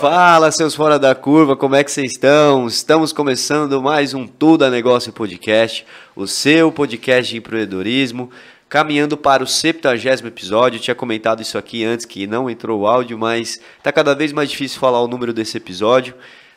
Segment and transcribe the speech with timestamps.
[0.00, 2.66] Fala, seus fora da curva, como é que vocês estão?
[2.66, 5.84] Estamos começando mais um Tudo a Negócio Podcast,
[6.16, 8.30] o seu podcast de empreendedorismo,
[8.66, 10.78] caminhando para o 70 episódio.
[10.78, 14.32] Eu tinha comentado isso aqui antes que não entrou o áudio, mas está cada vez
[14.32, 16.14] mais difícil falar o número desse episódio.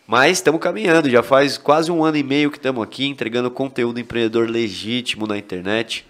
[0.07, 3.99] Mas estamos caminhando, já faz quase um ano e meio que estamos aqui entregando conteúdo
[3.99, 6.05] empreendedor legítimo na internet.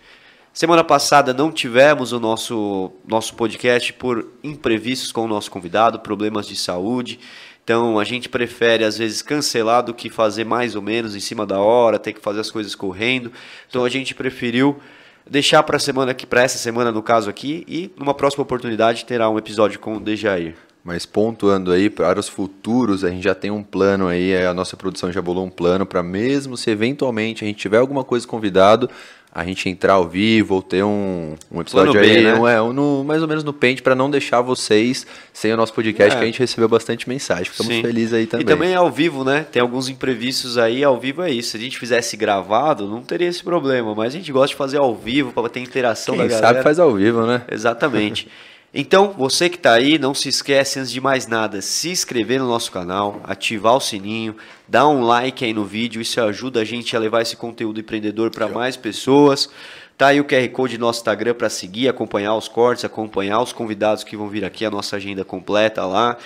[0.53, 6.45] Semana passada não tivemos o nosso, nosso podcast por imprevistos com o nosso convidado, problemas
[6.45, 7.19] de saúde.
[7.63, 11.43] Então a gente prefere às vezes cancelar do que fazer mais ou menos em cima
[11.43, 13.31] da hora, ter que fazer as coisas correndo.
[13.67, 14.79] Então a gente preferiu
[15.27, 19.27] deixar para semana que para essa semana no caso aqui e numa próxima oportunidade terá
[19.31, 20.55] um episódio com o Dejair.
[20.83, 24.75] Mas pontuando aí para os futuros, a gente já tem um plano aí, a nossa
[24.75, 28.89] produção já bolou um plano para mesmo se eventualmente a gente tiver alguma coisa convidado,
[29.35, 32.35] a gente entrar ao vivo ou ter um, um episódio B, aí, né?
[32.35, 35.57] um, é, um no, mais ou menos no pente para não deixar vocês sem o
[35.57, 36.17] nosso podcast, É.
[36.19, 37.45] que a gente recebeu bastante mensagem.
[37.45, 37.81] Ficamos Sim.
[37.81, 38.45] felizes aí também.
[38.45, 39.43] E também é ao vivo, né?
[39.51, 41.49] Tem alguns imprevistos aí, ao vivo é isso.
[41.49, 43.95] Se a gente fizesse gravado, não teria esse problema.
[43.95, 46.47] Mas a gente gosta de fazer ao vivo para ter interação Quem da galera.
[46.49, 47.41] sabe faz ao vivo, né?
[47.51, 48.27] Exatamente.
[48.75, 52.47] Então, você que está aí, não se esquece, antes de mais nada, se inscrever no
[52.47, 54.35] nosso canal, ativar o sininho,
[54.67, 58.31] dar um like aí no vídeo, isso ajuda a gente a levar esse conteúdo empreendedor
[58.31, 59.47] para mais pessoas.
[59.95, 63.53] Tá aí o QR Code do nosso Instagram para seguir, acompanhar os cortes, acompanhar os
[63.53, 66.17] convidados que vão vir aqui, a nossa agenda completa lá.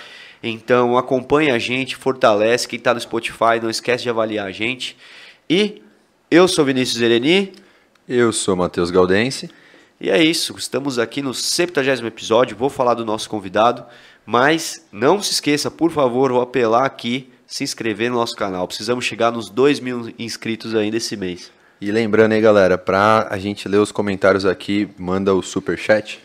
[0.42, 2.66] Então, acompanha a gente, fortalece.
[2.66, 4.96] Quem está no Spotify, não esquece de avaliar a gente.
[5.50, 5.82] E
[6.30, 7.52] eu sou Vinícius Ereni.
[8.08, 9.50] Eu sou Matheus Galdense.
[10.00, 13.84] E é isso, estamos aqui no 70 episódio, vou falar do nosso convidado,
[14.24, 18.68] mas não se esqueça, por favor, vou apelar aqui, se inscrever no nosso canal.
[18.68, 21.50] Precisamos chegar nos 2 mil inscritos ainda esse mês.
[21.80, 26.20] E lembrando aí, galera, pra a gente ler os comentários aqui, manda o superchat.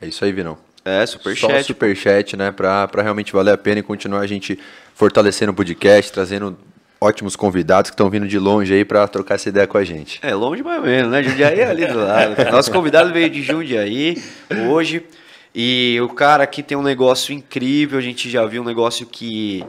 [0.00, 0.56] É isso aí, Vinão.
[0.82, 1.64] É, Só o superchat.
[1.66, 2.50] superchat, né?
[2.50, 4.58] Pra, pra realmente valer a pena e continuar a gente
[4.94, 6.56] fortalecendo o podcast, trazendo
[7.00, 10.20] ótimos convidados que estão vindo de longe aí pra trocar essa ideia com a gente.
[10.22, 11.22] É, longe mais ou menos, né?
[11.22, 12.36] Jundiaí é ali do lado.
[12.52, 14.22] Nosso convidado veio de Jundiaí
[14.68, 15.04] hoje.
[15.54, 17.98] E o cara aqui tem um negócio incrível.
[17.98, 19.64] A gente já viu um negócio que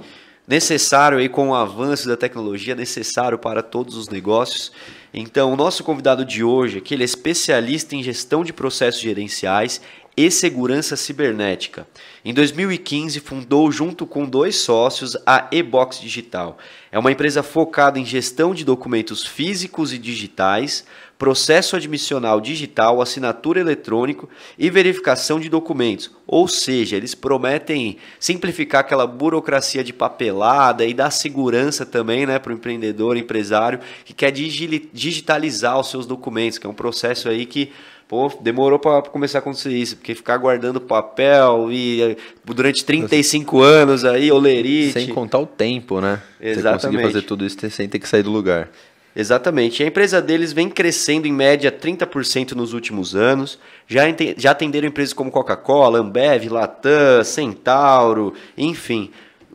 [0.48, 4.72] necessário aí com o avanço da tecnologia, necessário para todos os negócios.
[5.14, 9.82] Então, o nosso convidado de hoje aqui, ele é especialista em gestão de processos gerenciais
[10.16, 11.88] e segurança cibernética.
[12.24, 16.58] Em 2015, fundou junto com dois sócios a Ebox Digital.
[16.92, 20.86] É uma empresa focada em gestão de documentos físicos e digitais,
[21.18, 24.28] processo admissional digital, assinatura eletrônico
[24.58, 26.12] e verificação de documentos.
[26.28, 32.52] Ou seja, eles prometem simplificar aquela burocracia de papelada e dar segurança também né, para
[32.52, 37.46] o empreendedor, empresário que quer digi- digitalizar os seus documentos, que é um processo aí
[37.46, 37.72] que
[38.12, 43.62] Pô, demorou para começar a acontecer isso, porque ficar guardando papel e eh, durante 35
[43.62, 44.92] anos aí, olerite.
[44.92, 46.22] Sem contar o tempo, né?
[46.38, 46.82] Você Exatamente.
[46.82, 48.70] conseguir fazer tudo isso sem ter que sair do lugar.
[49.16, 49.82] Exatamente.
[49.82, 53.58] E a empresa deles vem crescendo em média 30% nos últimos anos.
[53.88, 54.02] Já,
[54.36, 59.10] já atenderam empresas como Coca-Cola, Ambev, Latam, Centauro, enfim.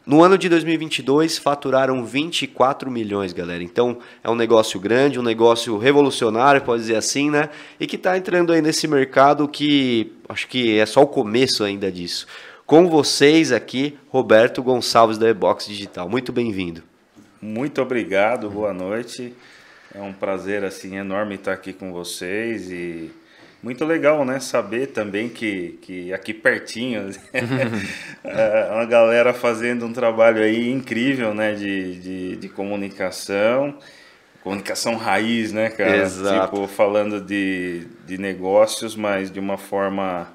[0.06, 3.60] No ano de 2022, faturaram 24 milhões, galera.
[3.60, 7.50] Então, é um negócio grande, um negócio revolucionário, pode dizer assim, né?
[7.80, 11.90] E que está entrando aí nesse mercado que acho que é só o começo ainda
[11.90, 12.24] disso.
[12.64, 16.08] Com vocês aqui, Roberto Gonçalves da Ebox Digital.
[16.08, 16.84] Muito bem-vindo.
[17.42, 19.34] Muito obrigado, boa noite.
[19.92, 23.10] É um prazer assim enorme estar aqui com vocês e
[23.66, 24.38] muito legal, né?
[24.38, 27.10] Saber também que, que aqui pertinho
[28.22, 31.52] é uma galera fazendo um trabalho aí incrível, né?
[31.52, 33.76] De, de, de comunicação,
[34.40, 35.96] comunicação raiz, né, cara?
[35.96, 36.54] Exato.
[36.54, 40.32] Tipo, falando de, de negócios, mas de uma forma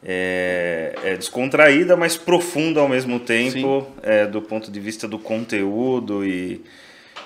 [0.00, 6.24] é, é descontraída, mas profunda ao mesmo tempo, é, do ponto de vista do conteúdo
[6.24, 6.62] e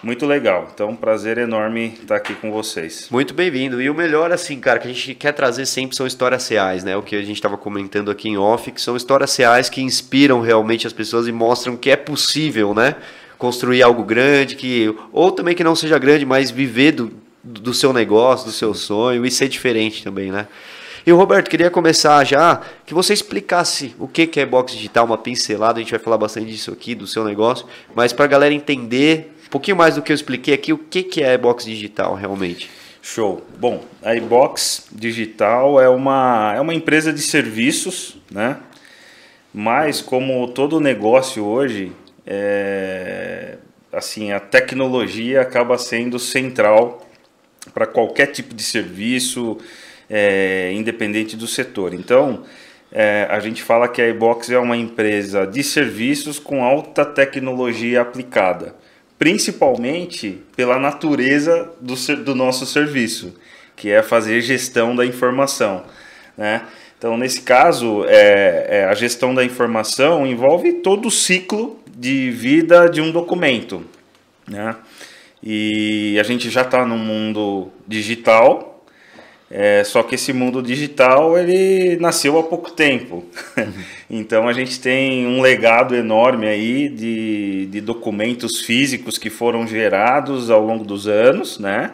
[0.03, 0.69] muito legal.
[0.75, 3.07] Então, um prazer enorme estar aqui com vocês.
[3.11, 3.81] Muito bem-vindo.
[3.81, 6.97] E o melhor, assim, cara, que a gente quer trazer sempre são histórias reais, né?
[6.97, 10.41] O que a gente estava comentando aqui em off, que são histórias reais que inspiram
[10.41, 12.97] realmente as pessoas e mostram que é possível, né?
[13.39, 17.13] Construir algo grande, que ou também que não seja grande, mas viver do,
[17.45, 20.49] do seu negócio, do seu sonho e ser diferente também, né?
[21.05, 25.19] E o Roberto, queria começar já que você explicasse o que é box digital, uma
[25.19, 28.55] pincelada, a gente vai falar bastante disso aqui, do seu negócio, mas para a galera
[28.55, 32.71] entender pouquinho mais do que eu expliquei aqui, o que que é box digital realmente.
[33.03, 33.45] Show.
[33.59, 38.59] Bom, a iBox Digital é uma, é uma empresa de serviços, né?
[39.53, 41.93] Mas como todo negócio hoje,
[42.25, 43.59] é,
[43.93, 47.05] assim, a tecnologia acaba sendo central
[47.75, 49.59] para qualquer tipo de serviço,
[50.09, 51.93] é, independente do setor.
[51.93, 52.45] Então,
[52.91, 58.01] é, a gente fala que a iBox é uma empresa de serviços com alta tecnologia
[58.01, 58.77] aplicada,
[59.23, 63.33] principalmente pela natureza do, do nosso serviço,
[63.77, 65.85] que é fazer gestão da informação.
[66.37, 66.63] Né?
[66.99, 72.89] Então, nesse caso, é, é, a gestão da informação envolve todo o ciclo de vida
[72.89, 73.85] de um documento.
[74.45, 74.75] Né?
[75.41, 78.72] E a gente já está no mundo digital,
[79.55, 83.23] é, só que esse mundo digital ele nasceu há pouco tempo.
[84.09, 90.51] então a gente tem um legado enorme aí de, de documentos físicos que foram gerados
[90.51, 91.93] ao longo dos anos, né?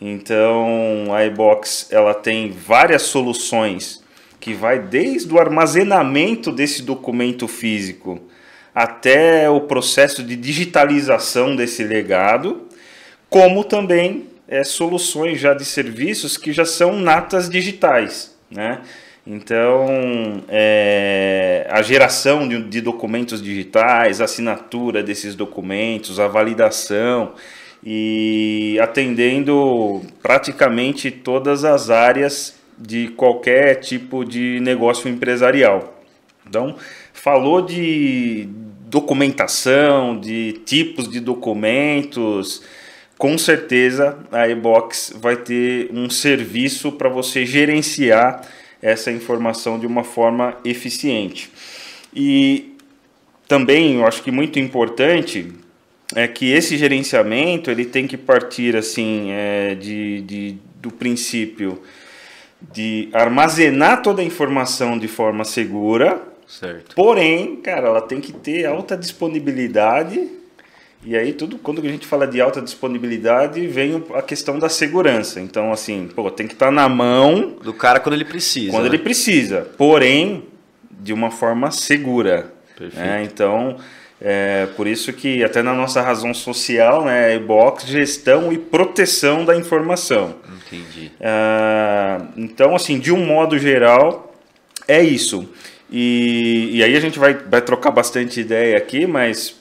[0.00, 4.02] Então a iBox ela tem várias soluções
[4.40, 8.18] que vai desde o armazenamento desse documento físico
[8.74, 12.66] até o processo de digitalização desse legado,
[13.28, 18.80] como também é, soluções já de serviços que já são natas digitais, né?
[19.30, 27.34] Então, é, a geração de, de, documentos digitais, a assinatura desses documentos, a validação
[27.84, 36.02] e atendendo praticamente todas as áreas de qualquer tipo de negócio empresarial.
[36.48, 36.76] Então,
[37.12, 38.48] falou de
[38.88, 42.62] documentação, de tipos de documentos,
[43.18, 48.42] com certeza a e-box vai ter um serviço para você gerenciar
[48.80, 51.50] essa informação de uma forma eficiente.
[52.14, 52.76] E
[53.48, 55.52] também eu acho que muito importante
[56.14, 61.82] é que esse gerenciamento ele tem que partir assim é, de, de, do princípio
[62.72, 66.22] de armazenar toda a informação de forma segura.
[66.46, 66.94] Certo.
[66.94, 70.37] Porém, cara, ela tem que ter alta disponibilidade
[71.04, 75.40] e aí tudo quando a gente fala de alta disponibilidade vem a questão da segurança.
[75.40, 78.72] Então assim, pô, tem que estar tá na mão do cara quando ele precisa.
[78.72, 78.90] Quando né?
[78.90, 80.44] ele precisa, porém
[80.90, 82.52] de uma forma segura.
[82.94, 83.22] Né?
[83.24, 83.76] Então
[84.20, 89.44] é por isso que até na nossa razão social, né, é box gestão e proteção
[89.44, 90.34] da informação.
[90.66, 91.12] Entendi.
[91.20, 94.34] Ah, então assim, de um modo geral
[94.88, 95.48] é isso.
[95.90, 99.56] E, e aí a gente vai, vai trocar bastante ideia aqui, mas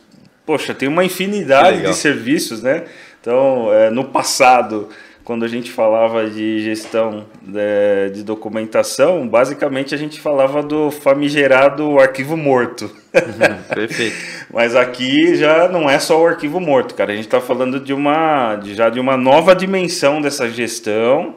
[0.48, 2.86] poxa, tem uma infinidade de serviços, né?
[3.20, 4.88] Então, é, no passado,
[5.26, 10.90] quando a gente falava de gestão de, é, de, documentação, basicamente a gente falava do
[10.90, 12.86] famigerado arquivo morto.
[13.14, 14.16] Uhum, perfeito.
[14.50, 17.12] Mas aqui já não é só o arquivo morto, cara.
[17.12, 21.36] A gente está falando de uma, de, já de uma nova dimensão dessa gestão,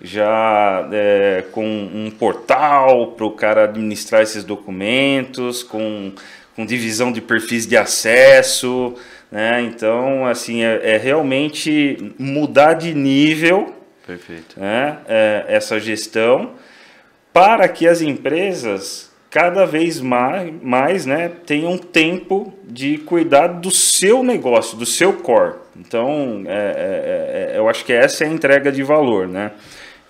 [0.00, 6.12] já é, com um portal para o cara administrar esses documentos, com
[6.58, 8.96] com divisão de perfis de acesso,
[9.30, 9.62] né?
[9.62, 14.58] Então, assim, é, é realmente mudar de nível, Perfeito.
[14.58, 14.98] Né?
[15.06, 16.54] É, essa gestão,
[17.32, 24.24] para que as empresas cada vez mais, mais né, tenham tempo de cuidar do seu
[24.24, 25.58] negócio, do seu core.
[25.76, 29.52] Então, é, é, é eu acho que essa é a entrega de valor, né?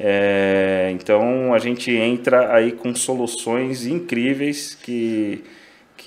[0.00, 5.44] É, então a gente entra aí com soluções incríveis que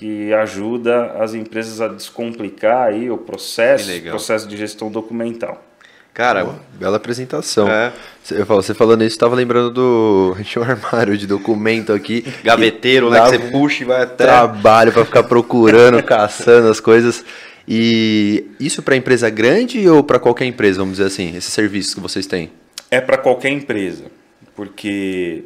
[0.02, 5.64] que ajuda as empresas a descomplicar aí o processo, processo de gestão documental.
[6.12, 7.68] Cara, Boa, bela apresentação.
[7.68, 7.92] É.
[8.24, 10.32] Você falando isso, estava lembrando do.
[10.34, 12.26] A gente tinha um armário de documento aqui.
[12.42, 13.20] Gaveteiro, né?
[13.20, 14.24] Que você puxa e vai até.
[14.24, 17.24] Trabalho para ficar procurando, caçando as coisas.
[17.66, 22.00] E isso para empresa grande ou para qualquer empresa, vamos dizer assim, esses serviços que
[22.00, 22.50] vocês têm?
[22.90, 24.06] É para qualquer empresa,
[24.56, 25.44] porque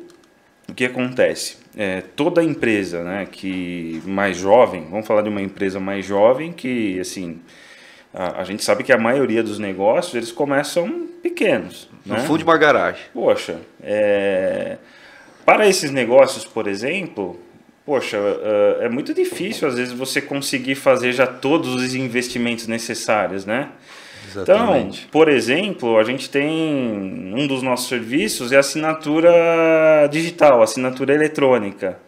[0.67, 1.59] o que acontece?
[1.77, 6.99] É, toda empresa né, que mais jovem, vamos falar de uma empresa mais jovem que,
[6.99, 7.41] assim,
[8.15, 11.89] a, a gente sabe que a maioria dos negócios, eles começam pequenos.
[12.05, 12.21] No né?
[12.21, 13.03] fundo de uma garagem.
[13.13, 14.79] Poxa, é,
[15.45, 17.39] para esses negócios, por exemplo,
[17.85, 23.45] poxa, é, é muito difícil às vezes você conseguir fazer já todos os investimentos necessários,
[23.45, 23.69] né?
[24.43, 25.01] Exatamente.
[25.01, 31.99] Então, por exemplo, a gente tem um dos nossos serviços é assinatura digital, assinatura eletrônica.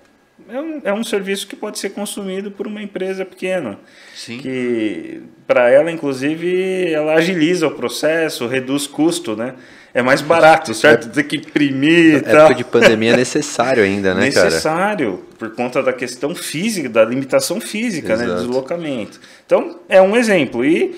[0.49, 3.79] É um, é um serviço que pode ser consumido por uma empresa pequena.
[4.15, 4.39] Sim.
[4.39, 9.55] Que, para ela, inclusive, ela agiliza o processo, reduz custo, né?
[9.93, 11.09] É mais barato, certo?
[11.09, 14.55] É, Ter que imprimir e época de pandemia é necessário ainda, né, necessário, cara?
[14.55, 18.31] Necessário, por conta da questão física, da limitação física, Exato.
[18.31, 18.37] né?
[18.37, 19.21] Deslocamento.
[19.45, 20.65] Então, é um exemplo.
[20.65, 20.95] E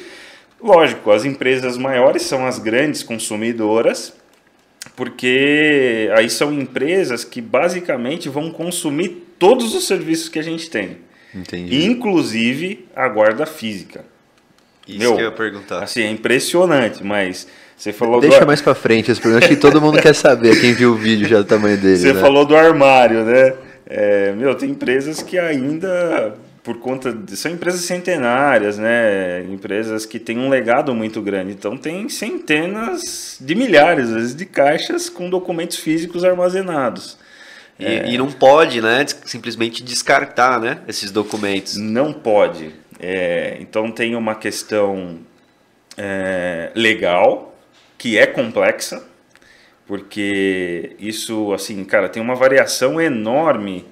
[0.63, 4.13] Lógico, as empresas maiores são as grandes consumidoras,
[4.95, 10.99] porque aí são empresas que basicamente vão consumir todos os serviços que a gente tem.
[11.35, 11.85] Entendi.
[11.87, 14.05] Inclusive a guarda física.
[14.87, 15.83] Isso Meu, que eu ia perguntar.
[15.83, 18.47] Assim, é impressionante, mas você falou Deixa do...
[18.47, 21.45] mais para frente, acho que todo mundo quer saber, quem viu o vídeo já o
[21.45, 21.97] tamanho dele.
[21.97, 22.21] Você né?
[22.21, 23.55] falou do armário, né?
[23.87, 26.35] É, meu, tem empresas que ainda,
[26.71, 29.43] por conta de, são empresas centenárias, né?
[29.43, 31.51] Empresas que têm um legado muito grande.
[31.51, 37.19] Então tem centenas de milhares, às vezes, de caixas com documentos físicos armazenados.
[37.77, 39.05] E, é, e não pode, né?
[39.25, 40.79] Simplesmente descartar, né?
[40.87, 41.77] Esses documentos.
[41.77, 42.73] Não pode.
[43.01, 45.19] É, então tem uma questão
[45.99, 47.59] é, legal
[47.99, 49.03] que é complexa
[49.89, 53.85] porque isso, assim, cara, tem uma variação enorme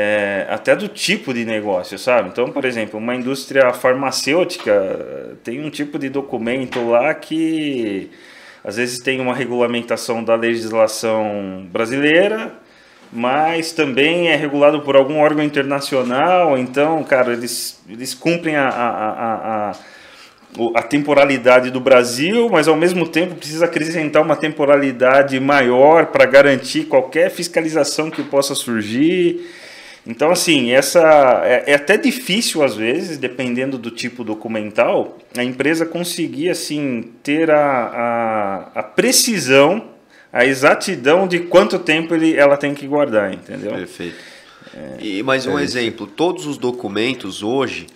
[0.00, 2.28] é, até do tipo de negócio, sabe?
[2.28, 8.08] Então, por exemplo, uma indústria farmacêutica tem um tipo de documento lá que
[8.62, 12.52] às vezes tem uma regulamentação da legislação brasileira,
[13.12, 18.88] mas também é regulado por algum órgão internacional, então, cara, eles, eles cumprem a, a,
[18.88, 19.76] a, a
[20.74, 26.84] a temporalidade do Brasil, mas ao mesmo tempo precisa acrescentar uma temporalidade maior para garantir
[26.84, 29.44] qualquer fiscalização que possa surgir.
[30.08, 35.84] Então, assim, essa é, é, até difícil às vezes, dependendo do tipo documental, a empresa
[35.84, 39.90] conseguir assim ter a, a, a precisão,
[40.32, 43.72] a exatidão de quanto tempo ele, ela tem que guardar, entendeu?
[43.72, 44.16] Perfeito.
[44.74, 47.86] É, e mais um é exemplo, todos os documentos hoje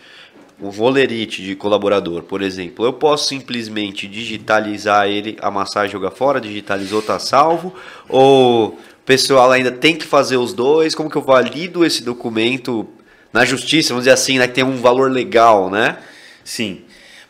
[0.60, 6.40] um volerite de colaborador, por exemplo, eu posso simplesmente digitalizar ele, amassar e jogar fora,
[6.40, 7.74] digitalizou, tá salvo,
[8.08, 12.88] ou o pessoal ainda tem que fazer os dois, como que eu valido esse documento
[13.32, 15.98] na justiça, vamos dizer assim, né, que tem um valor legal, né?
[16.44, 16.82] Sim.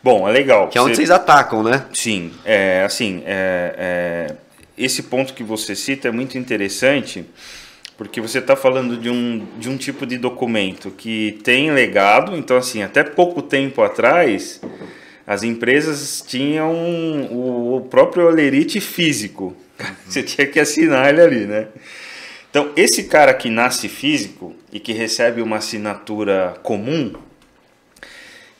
[0.03, 0.67] Bom, é legal.
[0.67, 0.97] Que é onde você...
[0.97, 1.85] vocês atacam, né?
[1.93, 4.35] Sim, é assim, é, é,
[4.77, 7.25] esse ponto que você cita é muito interessante,
[7.97, 12.57] porque você está falando de um, de um tipo de documento que tem legado, então
[12.57, 14.61] assim, até pouco tempo atrás,
[15.25, 16.71] as empresas tinham
[17.31, 19.55] o, próprio olerite físico,
[20.07, 21.67] você tinha que assinar ele ali, né?
[22.49, 27.13] Então, esse cara que nasce físico e que recebe uma assinatura comum,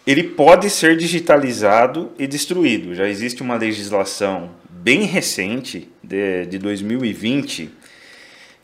[0.05, 2.95] ele pode ser digitalizado e destruído.
[2.95, 7.69] Já existe uma legislação bem recente, de, de 2020,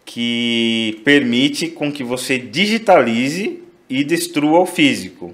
[0.03, 5.33] que permite com que você digitalize e destrua o físico.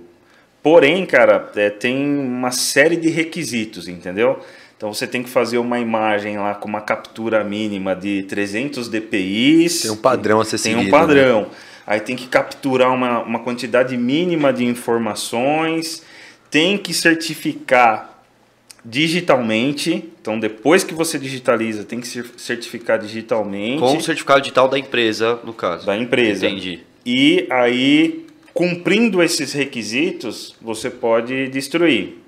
[0.62, 4.44] Porém, cara, é, tem uma série de requisitos, entendeu?
[4.78, 9.68] Então você tem que fazer uma imagem lá com uma captura mínima de 300 dpi.
[9.82, 11.42] Tem um padrão a ser Tem um padrão.
[11.42, 11.48] Né?
[11.88, 16.04] Aí tem que capturar uma, uma quantidade mínima de informações,
[16.50, 18.16] tem que certificar
[18.84, 20.12] digitalmente.
[20.22, 23.80] Então, depois que você digitaliza, tem que se certificar digitalmente.
[23.80, 25.86] Com o certificado digital da empresa, no caso.
[25.86, 26.48] Da empresa.
[26.48, 26.82] Entendi.
[27.06, 32.25] E aí, cumprindo esses requisitos, você pode destruir.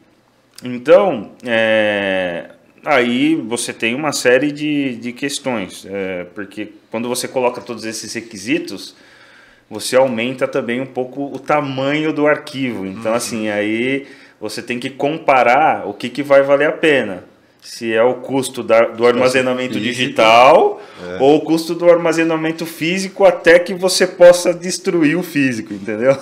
[0.63, 2.49] Então, é,
[2.83, 8.13] aí você tem uma série de, de questões, é, porque quando você coloca todos esses
[8.13, 8.95] requisitos,
[9.69, 12.85] você aumenta também um pouco o tamanho do arquivo.
[12.85, 13.17] Então, uhum.
[13.17, 14.07] assim, aí
[14.39, 17.23] você tem que comparar o que, que vai valer a pena
[17.61, 21.17] se é o custo da, do armazenamento físico, digital é.
[21.19, 26.17] ou o custo do armazenamento físico até que você possa destruir o físico, entendeu?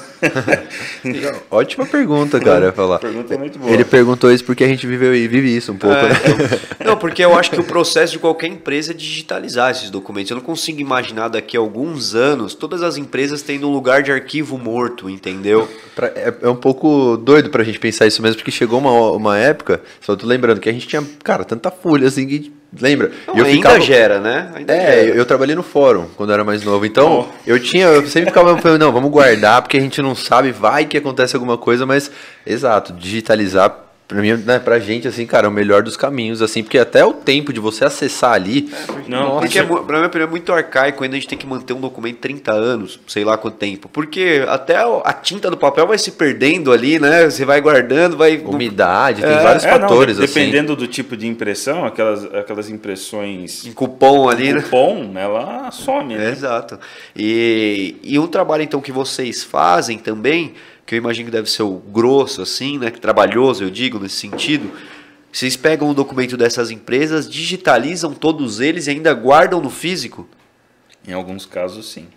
[1.51, 2.71] Ótima pergunta, cara.
[2.71, 2.99] Falar.
[2.99, 3.71] Pergunta muito boa.
[3.71, 5.95] Ele perguntou isso porque a gente viveu e vive isso um pouco.
[5.95, 6.09] É.
[6.09, 6.59] Né?
[6.83, 10.29] Não, porque eu acho que o processo de qualquer empresa é digitalizar esses documentos.
[10.29, 14.11] Eu não consigo imaginar daqui a alguns anos todas as empresas tendo um lugar de
[14.11, 15.67] arquivo morto, entendeu?
[15.95, 19.37] Pra, é, é, um pouco doido pra gente pensar isso mesmo, porque chegou uma, uma
[19.37, 22.53] época, só tô lembrando que a gente tinha cara, tanta folha assim que.
[22.79, 23.11] Lembra?
[23.27, 23.81] Não, eu ainda ficava...
[23.81, 24.51] gera, né?
[24.53, 25.17] Ainda é, gera.
[25.17, 26.85] eu trabalhei no fórum quando era mais novo.
[26.85, 27.33] Então, oh.
[27.47, 27.87] eu tinha.
[27.87, 31.35] Eu sempre ficava falando, não, vamos guardar, porque a gente não sabe, vai que acontece
[31.35, 32.11] alguma coisa, mas,
[32.45, 36.61] exato, digitalizar Pra mim, né, pra gente, assim, cara, é o melhor dos caminhos, assim,
[36.61, 38.69] porque até o tempo de você acessar ali.
[38.71, 41.47] É, porque, não, porque é, pra mim é muito arcaico ainda a gente tem que
[41.47, 43.89] manter um documento 30 anos, sei lá quanto tempo.
[43.89, 47.25] Porque até a tinta do papel vai se perdendo ali, né?
[47.25, 48.37] Você vai guardando, vai.
[48.37, 50.81] Umidade, tem é, vários é, fatores, não, Dependendo assim.
[50.81, 53.65] do tipo de impressão, aquelas, aquelas impressões.
[53.65, 54.61] Em cupom ali, né?
[54.61, 56.29] cupom, ela some, né?
[56.29, 56.79] exato.
[57.15, 60.53] E, e um trabalho, então, que vocês fazem também
[60.85, 62.91] que eu imagino que deve ser o grosso, assim, né?
[62.91, 64.71] Trabalhoso, eu digo, nesse sentido.
[65.31, 70.27] Vocês pegam o documento dessas empresas, digitalizam todos eles e ainda guardam no físico?
[71.07, 72.07] Em alguns casos, sim.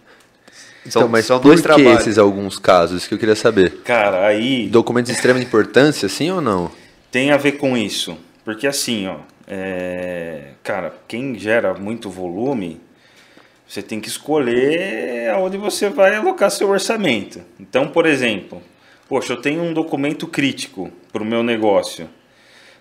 [0.86, 2.02] Então, são, mas são dois por que trabalhos.
[2.02, 3.80] esses alguns casos que eu queria saber?
[3.84, 4.68] Cara, aí...
[4.68, 6.70] Documentos de extrema importância, sim ou não?
[7.10, 8.16] Tem a ver com isso.
[8.44, 9.16] Porque assim, ó...
[9.46, 10.52] É...
[10.62, 12.80] Cara, quem gera muito volume
[13.68, 17.42] você tem que escolher aonde você vai alocar seu orçamento.
[17.60, 18.62] Então, por exemplo,
[19.06, 22.08] poxa, eu tenho um documento crítico para o meu negócio.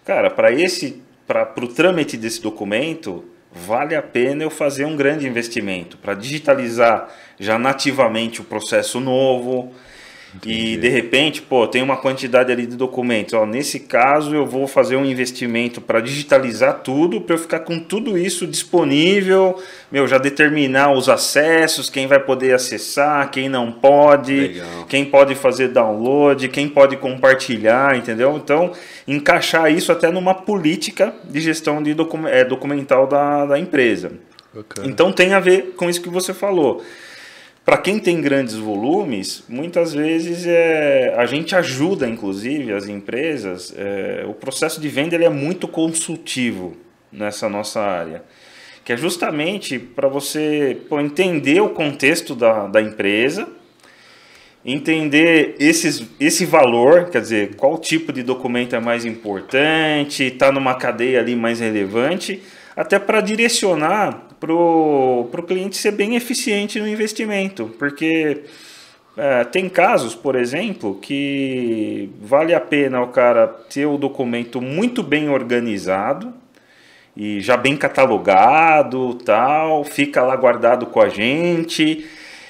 [0.06, 5.28] Cara, para esse, para o trâmite desse documento, vale a pena eu fazer um grande
[5.28, 9.74] investimento para digitalizar já nativamente o processo novo,
[10.38, 10.74] Entendi.
[10.74, 13.34] E de repente, pô, tem uma quantidade ali de documentos.
[13.34, 17.80] Ó, nesse caso, eu vou fazer um investimento para digitalizar tudo, para eu ficar com
[17.80, 24.36] tudo isso disponível, meu, já determinar os acessos, quem vai poder acessar, quem não pode,
[24.36, 24.86] Legal.
[24.88, 28.38] quem pode fazer download, quem pode compartilhar, entendeu?
[28.38, 28.72] Então,
[29.08, 34.12] encaixar isso até numa política de gestão de docu é, documental da, da empresa.
[34.54, 34.88] Bacana.
[34.88, 36.84] Então tem a ver com isso que você falou
[37.68, 43.76] para quem tem grandes volumes, muitas vezes é, a gente ajuda, inclusive, as empresas.
[43.78, 46.78] É, o processo de venda ele é muito consultivo
[47.12, 48.24] nessa nossa área,
[48.86, 53.50] que é justamente para você pô, entender o contexto da, da empresa,
[54.64, 60.76] entender esses, esse valor, quer dizer, qual tipo de documento é mais importante, está numa
[60.76, 62.42] cadeia ali mais relevante,
[62.78, 68.44] até para direcionar para o cliente ser bem eficiente no investimento, porque
[69.18, 75.02] é, tem casos, por exemplo, que vale a pena o cara ter o documento muito
[75.02, 76.32] bem organizado
[77.16, 82.06] e já bem catalogado, tal, fica lá guardado com a gente.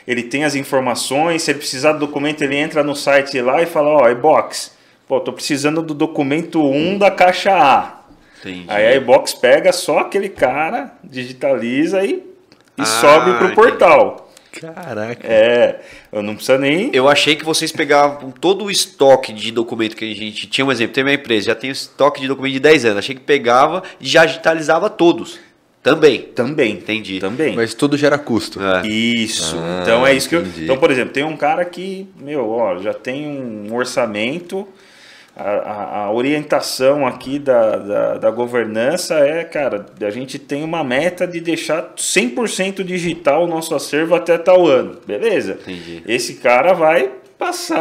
[0.05, 3.65] Ele tem as informações, se ele precisar do documento, ele entra no site lá e
[3.65, 4.75] fala: Ó, oh, e-box,
[5.07, 7.97] pô, tô precisando do documento 1 da caixa A.
[8.39, 8.65] Entendi.
[8.67, 12.23] Aí a iBox pega só aquele cara, digitaliza e, e
[12.77, 14.27] ah, sobe pro portal.
[14.59, 15.27] Caraca.
[15.27, 16.89] É, eu não precisa nem.
[16.93, 20.65] Eu achei que vocês pegavam todo o estoque de documento que a gente tinha.
[20.65, 22.97] Um exemplo, tem minha empresa, já tem estoque de documento de 10 anos.
[22.99, 25.39] Achei que pegava e já digitalizava todos.
[25.83, 26.21] Também.
[26.21, 26.73] Também.
[26.73, 27.19] Entendi.
[27.19, 27.55] Também.
[27.55, 28.59] Mas tudo gera custo.
[28.61, 28.85] É.
[28.87, 29.55] Isso.
[29.57, 30.45] Ah, então é isso que eu.
[30.57, 34.67] Então, por exemplo, tem um cara que, meu, ó, já tem um orçamento
[35.37, 41.27] a, a, orientação aqui da, da, da, governança é, cara, a gente tem uma meta
[41.27, 44.97] de deixar 100% digital o nosso acervo até tal ano.
[45.05, 45.59] Beleza.
[45.61, 46.01] Entendi.
[46.07, 47.77] Esse cara vai passar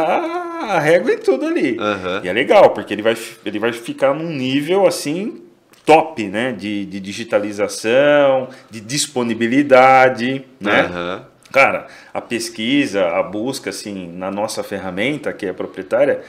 [0.69, 1.77] a régua em tudo ali.
[1.79, 2.21] Uhum.
[2.23, 5.41] E é legal, porque ele vai, ele vai ficar num nível assim
[5.83, 6.51] top, né?
[6.51, 10.83] De, de digitalização, de disponibilidade, né?
[10.83, 11.37] Uhum.
[11.51, 16.21] Cara, a pesquisa, a busca, assim, na nossa ferramenta, que é proprietária,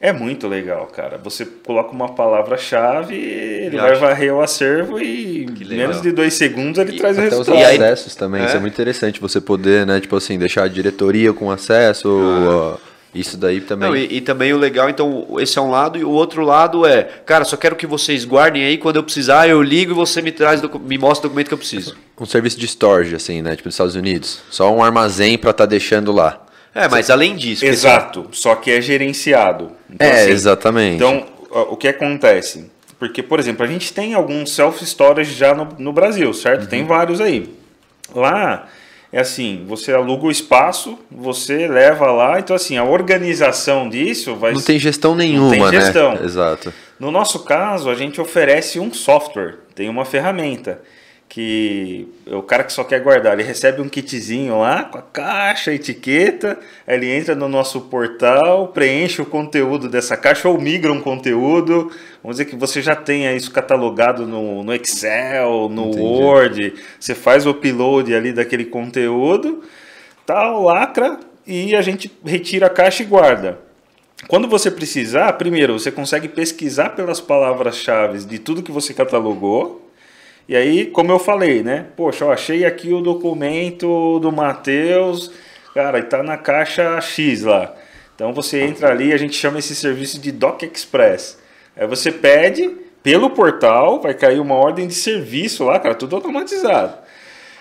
[0.00, 1.18] é muito legal, cara.
[1.18, 6.94] Você coloca uma palavra-chave, ele vai varrer o acervo e menos de dois segundos ele
[6.94, 7.56] e traz o resultado.
[7.56, 8.46] Os acessos também, é?
[8.46, 9.20] isso é muito interessante.
[9.20, 12.78] Você poder, né, tipo assim, deixar a diretoria com acesso, ah.
[13.12, 13.88] isso daí também.
[13.88, 16.86] Não, e, e, também o legal, então, esse é um lado, e o outro lado
[16.86, 20.22] é, cara, só quero que vocês guardem aí, quando eu precisar, eu ligo e você
[20.22, 21.96] me traz, me mostra o documento que eu preciso.
[22.20, 24.42] Um serviço de storage, assim, né, tipo nos Estados Unidos.
[24.48, 26.44] Só um armazém para estar tá deixando lá.
[26.74, 27.64] É, mas além disso.
[27.64, 29.72] Exato, só que é gerenciado.
[29.90, 30.96] Então, é, assim, exatamente.
[30.96, 32.70] Então, o que acontece?
[32.98, 36.62] Porque, por exemplo, a gente tem alguns self-storage já no, no, Brasil, certo?
[36.62, 36.68] Uhum.
[36.68, 37.54] Tem vários aí.
[38.14, 38.66] Lá,
[39.12, 44.52] é assim, você aluga o espaço, você leva lá, então assim, a organização disso vai...
[44.52, 46.14] Não tem gestão nenhuma, Não tem gestão.
[46.14, 46.24] né?
[46.24, 46.72] Exato.
[46.98, 50.80] No nosso caso, a gente oferece um software, tem uma ferramenta
[51.28, 55.70] que o cara que só quer guardar, ele recebe um kitzinho lá com a caixa,
[55.70, 61.00] a etiqueta, ele entra no nosso portal, preenche o conteúdo dessa caixa ou migra um
[61.00, 61.92] conteúdo.
[62.22, 66.00] Vamos dizer que você já tenha isso catalogado no, no Excel, no Entendi.
[66.00, 69.62] Word, você faz o upload ali daquele conteúdo,
[70.24, 73.58] tal, lacra e a gente retira a caixa e guarda.
[74.26, 79.87] Quando você precisar, primeiro você consegue pesquisar pelas palavras-chave de tudo que você catalogou
[80.48, 81.86] e aí, como eu falei, né?
[81.94, 85.30] Poxa, eu achei aqui o documento do Matheus,
[85.74, 87.74] cara, e tá na caixa X lá.
[88.14, 91.38] Então você entra ali, a gente chama esse serviço de Doc Express.
[91.76, 96.94] Aí você pede pelo portal, vai cair uma ordem de serviço lá, cara, tudo automatizado.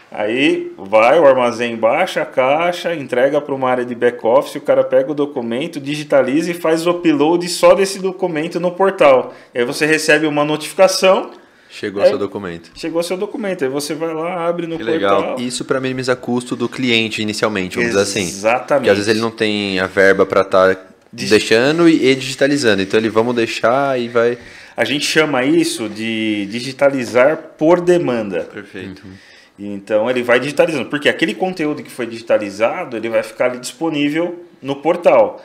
[0.09, 4.83] Aí vai, o armazém baixa a caixa, entrega para uma área de back-office, o cara
[4.83, 9.33] pega o documento, digitaliza e faz o upload só desse documento no portal.
[9.53, 11.31] Aí você recebe uma notificação
[11.69, 12.71] Chegou é, seu documento.
[12.75, 13.63] Chegou seu documento.
[13.63, 15.23] Aí você vai lá, abre no que legal.
[15.23, 15.45] portal.
[15.45, 18.13] Isso para minimizar custo do cliente inicialmente, vamos Exatamente.
[18.13, 18.37] dizer assim.
[18.37, 18.79] Exatamente.
[18.79, 22.81] Porque às vezes ele não tem a verba para estar tá deixando e digitalizando.
[22.81, 24.37] Então ele vamos deixar e vai.
[24.75, 28.41] A gente chama isso de digitalizar por demanda.
[28.41, 29.03] Perfeito.
[29.05, 29.13] Uhum.
[29.59, 34.45] Então ele vai digitalizando, porque aquele conteúdo que foi digitalizado, ele vai ficar ali disponível
[34.61, 35.43] no portal.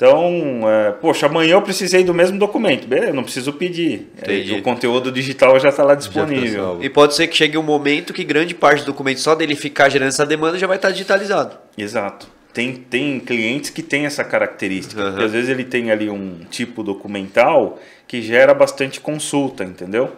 [0.00, 2.88] Então, é, poxa, amanhã eu precisei do mesmo documento.
[2.88, 4.08] Beleza, não preciso pedir.
[4.16, 4.54] Entendi.
[4.54, 6.78] O conteúdo digital já está lá disponível.
[6.78, 9.54] Tá e pode ser que chegue um momento que grande parte do documento, só dele
[9.54, 11.58] ficar gerando essa demanda, já vai estar digitalizado.
[11.76, 12.28] Exato.
[12.50, 15.04] Tem, tem clientes que têm essa característica.
[15.04, 15.22] Uhum.
[15.22, 20.12] às vezes ele tem ali um tipo documental que gera bastante consulta, entendeu?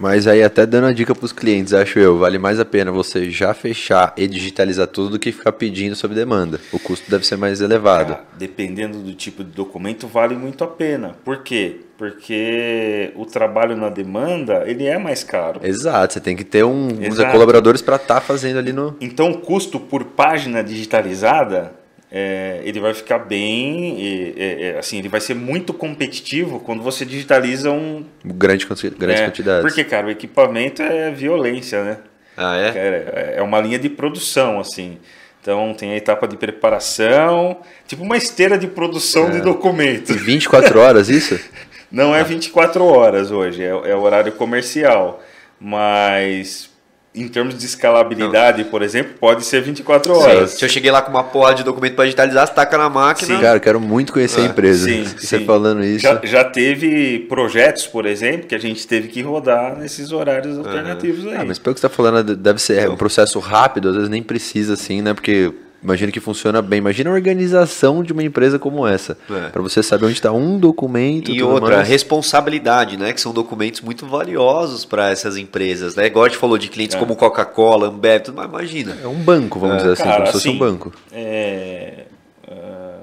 [0.00, 2.90] Mas aí até dando a dica para os clientes, acho eu, vale mais a pena
[2.90, 6.58] você já fechar e digitalizar tudo do que ficar pedindo sob demanda.
[6.72, 8.14] O custo deve ser mais elevado.
[8.14, 11.16] Cara, dependendo do tipo de documento, vale muito a pena.
[11.22, 11.80] Por quê?
[11.98, 15.60] Porque o trabalho na demanda, ele é mais caro.
[15.62, 18.96] Exato, você tem que ter um, uns colaboradores para estar tá fazendo ali no...
[19.02, 21.78] Então, o custo por página digitalizada
[22.12, 27.04] é, ele vai ficar bem, é, é, assim, ele vai ser muito competitivo quando você
[27.04, 28.04] digitaliza um...
[28.24, 28.66] Grande,
[28.98, 29.62] grande é, quantidade.
[29.62, 31.98] Porque, cara, o equipamento é violência, né?
[32.36, 32.68] Ah, é?
[32.68, 33.34] é?
[33.36, 34.98] É uma linha de produção, assim.
[35.40, 39.30] Então tem a etapa de preparação, tipo uma esteira de produção é.
[39.30, 40.12] de documento.
[40.12, 41.40] 24 horas isso?
[41.90, 45.22] Não é 24 horas hoje, é, é horário comercial.
[45.58, 46.69] Mas
[47.12, 50.50] em termos de escalabilidade, por exemplo, pode ser 24 horas.
[50.50, 50.58] Sim.
[50.58, 53.34] Se eu cheguei lá com uma porra de documento para digitalizar, você taca na máquina.
[53.34, 53.40] Sim.
[53.40, 54.88] Cara, eu quero muito conhecer ah, a empresa.
[54.88, 55.44] Sim, você sim.
[55.44, 56.00] falando isso.
[56.00, 61.24] Já, já, teve projetos, por exemplo, que a gente teve que rodar nesses horários alternativos
[61.24, 61.30] uhum.
[61.30, 61.36] aí.
[61.38, 64.22] Ah, mas pelo que você está falando, deve ser um processo rápido, às vezes nem
[64.22, 65.12] precisa assim, né?
[65.12, 66.78] Porque Imagina que funciona bem.
[66.78, 69.16] Imagina a organização de uma empresa como essa.
[69.30, 69.48] É.
[69.48, 71.30] Para você saber onde está um documento.
[71.30, 71.88] E outra, mais.
[71.88, 73.12] responsabilidade, né?
[73.12, 75.96] Que são documentos muito valiosos para essas empresas.
[75.96, 76.06] Né?
[76.06, 76.98] Igual a gente falou de clientes é.
[76.98, 78.98] como Coca-Cola, Ambev, mas imagina.
[79.02, 79.78] É um banco, vamos é.
[79.78, 80.92] dizer assim, Cara, como se fosse assim, um banco.
[81.10, 82.04] É,
[82.46, 83.00] uh,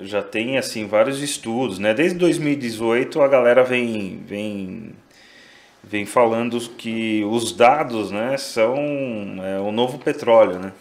[0.00, 1.92] já tem assim vários estudos, né?
[1.92, 4.92] Desde 2018 a galera vem, vem,
[5.82, 8.76] vem falando que os dados, né, são
[9.42, 10.72] é, o novo petróleo, né?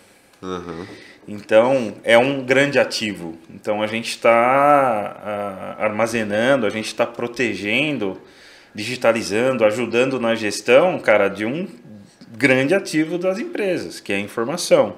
[0.42, 0.86] Uhum.
[1.28, 3.36] Então, é um grande ativo.
[3.50, 8.22] Então, a gente está armazenando, a gente está protegendo,
[8.74, 11.68] digitalizando, ajudando na gestão, cara, de um
[12.38, 14.98] grande ativo das empresas, que é a informação.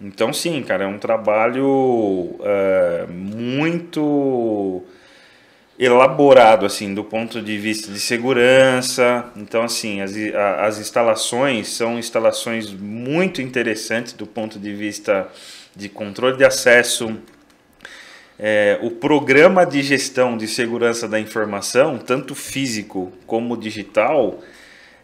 [0.00, 4.84] Então, sim, cara, é um trabalho é, muito
[5.78, 10.12] elaborado assim do ponto de vista de segurança então assim as,
[10.58, 15.28] as instalações são instalações muito interessantes do ponto de vista
[15.78, 17.16] de controle de acesso,
[18.36, 24.40] é, o programa de gestão de segurança da informação, tanto físico como digital,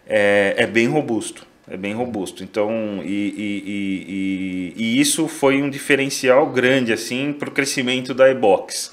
[0.05, 1.47] é, é bem robusto.
[1.71, 2.43] É bem robusto.
[2.43, 8.29] Então, e, e, e, e isso foi um diferencial grande assim para o crescimento da
[8.29, 8.93] Ebox.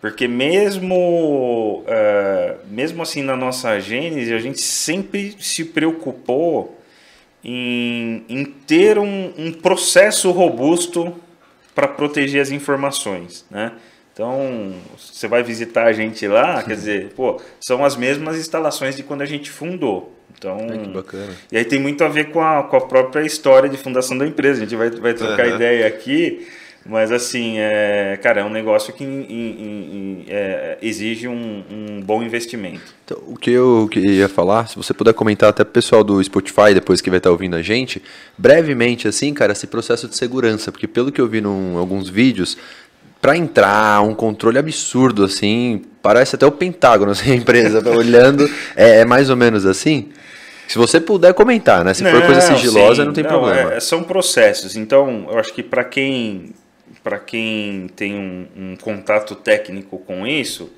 [0.00, 6.75] Porque mesmo, uh, mesmo assim na nossa gênese, a gente sempre se preocupou
[7.44, 11.14] em, em ter um, um processo robusto
[11.74, 13.72] para proteger as informações, né?
[14.12, 16.68] Então, você vai visitar a gente lá, Sim.
[16.68, 20.16] quer dizer, pô, são as mesmas instalações de quando a gente fundou.
[20.38, 21.34] Então, é, que bacana.
[21.52, 24.26] E aí tem muito a ver com a, com a própria história de fundação da
[24.26, 24.62] empresa.
[24.62, 25.56] A gente vai, vai trocar uhum.
[25.56, 26.46] ideia aqui.
[26.88, 32.00] Mas assim, é, cara, é um negócio que in, in, in, é, exige um, um,
[32.00, 32.94] bom investimento.
[33.04, 36.74] Então, o que eu ia falar, se você puder comentar até pro pessoal do Spotify,
[36.74, 38.02] depois que vai estar ouvindo a gente,
[38.38, 42.56] brevemente, assim, cara, esse processo de segurança, porque pelo que eu vi em alguns vídeos,
[43.20, 48.48] para entrar, um controle absurdo, assim, parece até o Pentágono, assim, a empresa, tá olhando,
[48.76, 50.10] é, é, mais ou menos assim?
[50.68, 51.94] Se você puder comentar, né?
[51.94, 53.74] Se não, for coisa sigilosa, sim, não tem não, problema.
[53.74, 54.74] É, são processos.
[54.76, 56.52] Então, eu acho que para quem
[57.06, 60.72] para quem tem um, um, contato técnico com isso,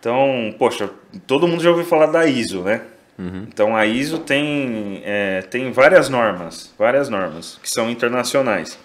[0.00, 0.88] então, poxa,
[1.26, 2.80] todo mundo já ouviu falar da ISO, né?
[3.18, 3.46] Uhum.
[3.52, 8.78] Então a ISO tem, é, tem várias normas, várias normas que são internacionais.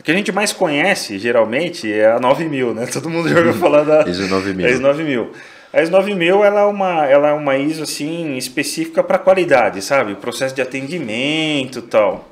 [0.00, 2.86] O que a gente mais conhece, geralmente, é a 9000, né?
[2.90, 3.58] Todo mundo já ouviu uhum.
[3.58, 4.66] falar da ISO 9000.
[4.66, 5.32] ISO 9000.
[5.74, 10.14] A ISO 9000 ela é uma, ela é uma ISO assim, específica para qualidade, sabe?
[10.14, 12.30] Processo de atendimento tal.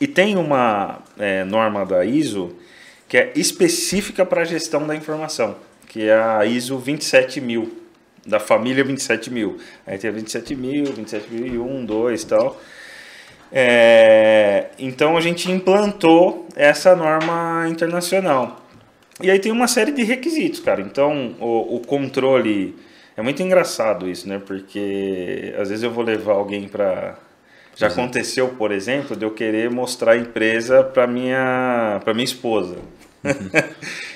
[0.00, 2.59] E tem uma é, norma da ISO
[3.10, 5.56] que é específica para a gestão da informação,
[5.88, 7.68] que é a ISO 27000,
[8.24, 9.58] da família 27000.
[9.84, 12.60] Aí tem a 27000, 27001, 2 e tal.
[13.50, 18.64] É, então a gente implantou essa norma internacional.
[19.20, 20.80] E aí tem uma série de requisitos, cara.
[20.80, 22.76] Então o, o controle.
[23.16, 24.38] É muito engraçado isso, né?
[24.38, 27.18] Porque às vezes eu vou levar alguém para
[27.74, 32.76] já aconteceu, por exemplo, de eu querer mostrar a empresa para minha para minha esposa.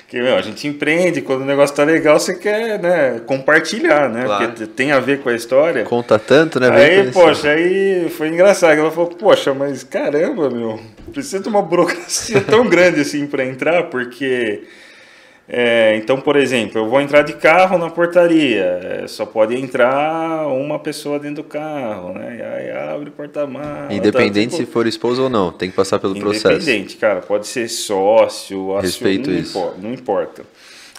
[0.07, 4.25] Que, meu, a gente empreende, quando o negócio tá legal, você quer, né, compartilhar, né?
[4.25, 4.47] Claro.
[4.47, 5.83] Porque tem a ver com a história.
[5.83, 6.69] Conta tanto, né?
[6.71, 8.77] Aí, poxa, aí foi engraçado.
[8.77, 10.79] Ela falou, poxa, mas caramba, meu,
[11.13, 14.63] precisa de uma burocracia tão grande assim para entrar, porque
[15.47, 18.63] é, então, por exemplo, eu vou entrar de carro na portaria,
[19.03, 22.37] é, só pode entrar uma pessoa dentro do carro, né?
[22.37, 23.93] E aí abre porta-malas.
[23.93, 26.63] Independente tá, tipo, se for esposo ou não, tem que passar pelo independente, processo.
[26.63, 29.57] Independente, cara, pode ser sócio, Respeito não isso.
[29.57, 30.43] Importa, não importa.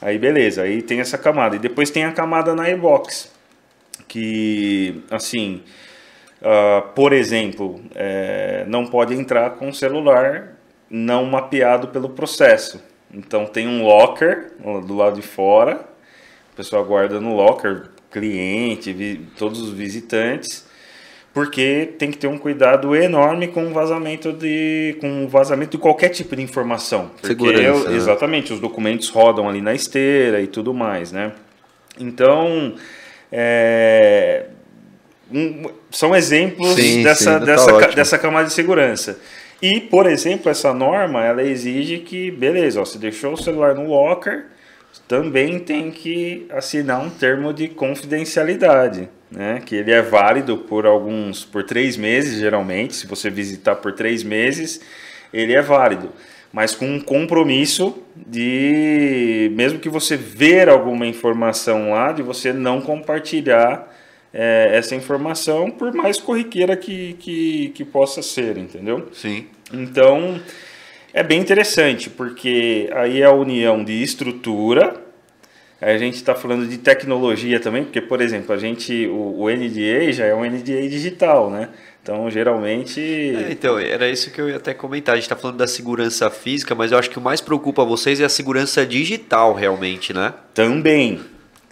[0.01, 1.57] Aí beleza, aí tem essa camada.
[1.57, 3.33] E depois tem a camada na e-box,
[4.07, 5.63] que, assim,
[6.41, 10.53] uh, por exemplo, é, não pode entrar com celular
[10.89, 12.81] não mapeado pelo processo.
[13.13, 14.53] Então tem um locker
[14.87, 15.81] do lado de fora,
[16.53, 20.67] o pessoal guarda no locker, cliente, vi, todos os visitantes,
[21.33, 26.09] porque tem que ter um cuidado enorme com o vazamento de com vazamento de qualquer
[26.09, 27.11] tipo de informação.
[27.11, 27.97] Porque Segurança, né?
[27.97, 31.33] exatamente, os documentos rodam ali na esteira e tudo mais, né?
[31.99, 32.75] Então,
[33.31, 34.47] é,
[35.33, 37.95] um, são exemplos Sim, dessa, sim, tá dessa, ótimo.
[37.95, 39.19] dessa camada de segurança.
[39.61, 44.47] E, por exemplo, essa norma, ela exige que, beleza, você deixou o celular no locker,
[45.09, 49.63] também tem que assinar um termo de confidencialidade, né?
[49.65, 54.23] Que ele é válido por alguns, por três meses, geralmente, se você visitar por três
[54.23, 54.81] meses,
[55.33, 56.11] ele é válido.
[56.53, 62.81] Mas com um compromisso de, mesmo que você ver alguma informação lá, de você não
[62.81, 63.95] compartilhar
[64.39, 69.09] é, essa informação, por mais corriqueira que, que, que possa ser, entendeu?
[69.11, 69.47] Sim.
[69.73, 70.39] Então,
[71.15, 75.03] é bem interessante, porque aí é a união de estrutura,
[75.81, 80.13] a gente está falando de tecnologia também, porque, por exemplo, a gente, o, o NDA
[80.13, 81.71] já é um NDA digital, né?
[82.03, 83.01] Então, geralmente...
[83.01, 85.15] É, então, era isso que eu ia até comentar.
[85.15, 88.21] A gente está falando da segurança física, mas eu acho que o mais preocupa vocês
[88.21, 90.35] é a segurança digital, realmente, né?
[90.55, 91.21] Também,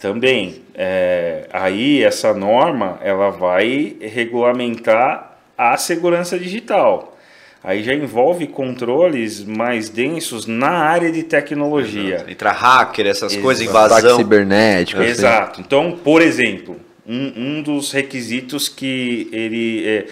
[0.05, 0.61] também.
[0.75, 7.17] É, aí essa norma ela vai regulamentar a segurança digital.
[7.63, 12.23] Aí já envolve controles mais densos na área de tecnologia.
[12.29, 13.43] Entra hacker, essas Exato.
[13.43, 14.17] coisas, Ataque invasão.
[14.17, 15.01] cibernético.
[15.01, 15.09] assim.
[15.09, 15.61] Exato.
[15.61, 20.05] Então, por exemplo, um, um dos requisitos que ele é,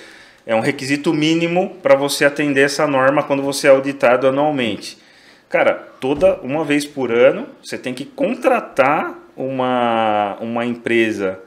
[0.47, 4.97] é um requisito mínimo para você atender essa norma quando você é auditado anualmente.
[5.47, 11.39] Cara, toda uma vez por ano você tem que contratar uma, uma empresa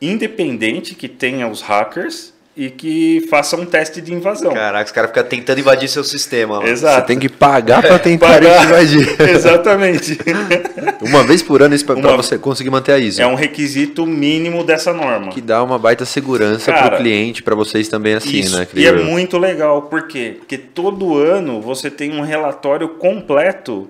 [0.00, 4.52] independente que tenha os hackers e que faça um teste de invasão.
[4.52, 6.58] Caraca, os caras ficam tentando invadir seu sistema.
[6.58, 6.68] lá.
[6.68, 7.00] Exato.
[7.00, 8.64] Você tem que pagar pra tentar Pagar.
[8.66, 9.16] invadir.
[9.22, 10.18] Exatamente.
[11.00, 13.22] Uma vez por ano, isso Uma- você conseguir manter a ISO.
[13.22, 15.28] é um requisito mínimo dessa norma.
[15.32, 18.58] Que dá uma baita segurança Cara, pro cliente, pra vocês também assim, Isso.
[18.58, 18.66] né?
[18.74, 20.34] E é creio muito legal, por quê?
[20.38, 23.88] Porque todo ano você tem um relatório completo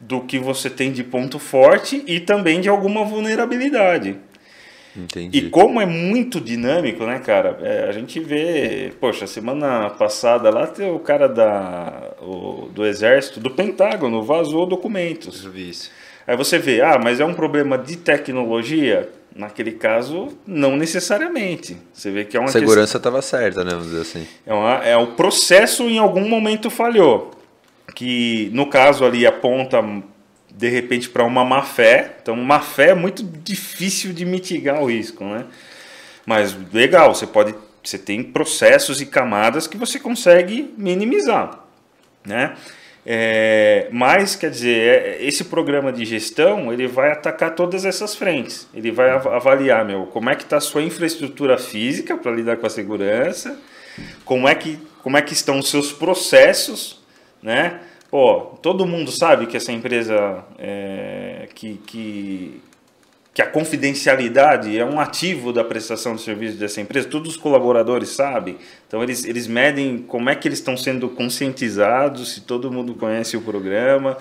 [0.00, 4.16] do que você tem de ponto forte e também de alguma vulnerabilidade.
[4.96, 5.38] Entendi.
[5.38, 7.58] E como é muito dinâmico, né, cara?
[7.62, 13.38] É, a gente vê, poxa, semana passada lá tem o cara da, o- do exército,
[13.38, 15.44] do Pentágono, vazou documentos.
[15.44, 15.90] Eu vi isso.
[16.26, 19.08] Aí você vê, ah, mas é um problema de tecnologia?
[19.34, 21.76] Naquele caso, não necessariamente.
[21.92, 23.70] Você vê que é uma A segurança tava certa, né?
[23.70, 24.26] Vamos dizer assim.
[24.44, 27.30] é, uma, é o processo em algum momento falhou.
[27.94, 29.82] Que no caso ali aponta
[30.52, 32.16] de repente para uma má fé.
[32.22, 35.44] Então, má fé é muito difícil de mitigar o risco, né?
[36.26, 37.54] Mas legal, você pode.
[37.82, 41.64] Você tem processos e camadas que você consegue minimizar.
[42.26, 42.54] Né?
[43.06, 48.68] É, mas, quer dizer, é- esse programa de gestão ele vai atacar todas essas frentes.
[48.74, 52.58] Ele vai av- avaliar meu, como é que está a sua infraestrutura física para lidar
[52.58, 53.58] com a segurança,
[54.26, 56.99] como é que, como é que estão os seus processos,
[57.42, 57.80] né?
[58.10, 62.60] Pô, todo mundo sabe que essa empresa é, que, que,
[63.32, 68.08] que a confidencialidade é um ativo da prestação de serviço dessa empresa, todos os colaboradores
[68.08, 68.56] sabem.
[68.88, 73.36] Então eles, eles medem como é que eles estão sendo conscientizados, se todo mundo conhece
[73.36, 74.16] o programa.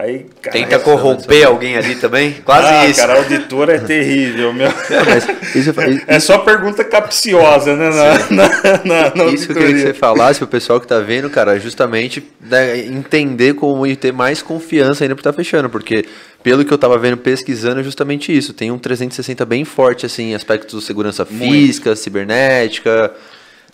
[0.00, 2.32] Aí, cara, Tenta corromper alguém ali também?
[2.42, 3.00] Quase ah, isso.
[3.00, 4.70] cara, auditor é terrível, meu.
[5.06, 5.74] Mas isso,
[6.06, 7.90] É só pergunta capciosa, né?
[7.90, 8.48] Na,
[8.82, 11.60] na, na, Isso que eu queria que você falasse pro pessoal que tá vendo, cara,
[11.60, 16.06] justamente né, entender como e ter mais confiança ainda pra estar fechando, porque
[16.42, 20.34] pelo que eu tava vendo pesquisando é justamente isso, tem um 360 bem forte assim,
[20.34, 21.52] aspectos de segurança Muito.
[21.52, 23.12] física, cibernética.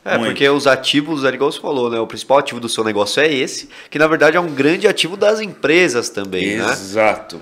[0.06, 0.30] É, Muito.
[0.30, 1.98] porque os ativos, é igual você falou, né?
[1.98, 5.16] O principal ativo do seu negócio é esse, que na verdade é um grande ativo
[5.16, 6.70] das empresas também, né?
[6.70, 7.40] Exato.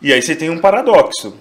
[0.00, 1.36] E aí você tem um paradoxo.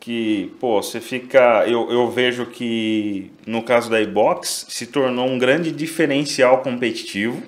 [0.00, 1.64] Que, pô, você fica.
[1.66, 7.42] Eu, eu vejo que no caso da iBox se tornou um grande diferencial competitivo.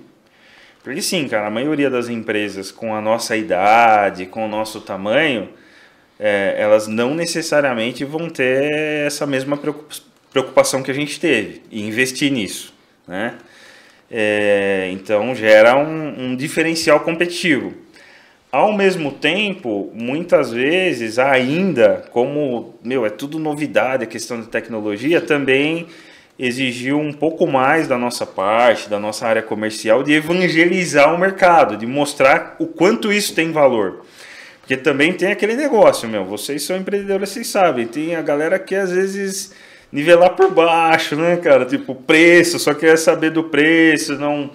[0.82, 5.50] Porque sim, cara, a maioria das empresas com a nossa idade, com o nosso tamanho,
[6.18, 10.00] é, elas não necessariamente vão ter essa mesma preocup-
[10.36, 12.74] preocupação que a gente teve e investir nisso,
[13.08, 13.36] né?
[14.10, 17.72] É, então gera um, um diferencial competitivo.
[18.52, 25.22] Ao mesmo tempo, muitas vezes ainda, como meu, é tudo novidade a questão de tecnologia,
[25.22, 25.86] também
[26.38, 31.78] exigiu um pouco mais da nossa parte, da nossa área comercial, de evangelizar o mercado,
[31.78, 34.04] de mostrar o quanto isso tem valor.
[34.60, 36.24] Porque também tem aquele negócio, meu.
[36.26, 37.86] Vocês são empreendedores, vocês sabem.
[37.86, 39.54] Tem a galera que às vezes
[39.96, 41.64] nivelar por baixo, né, cara?
[41.64, 44.50] Tipo, preço, só quer saber do preço, não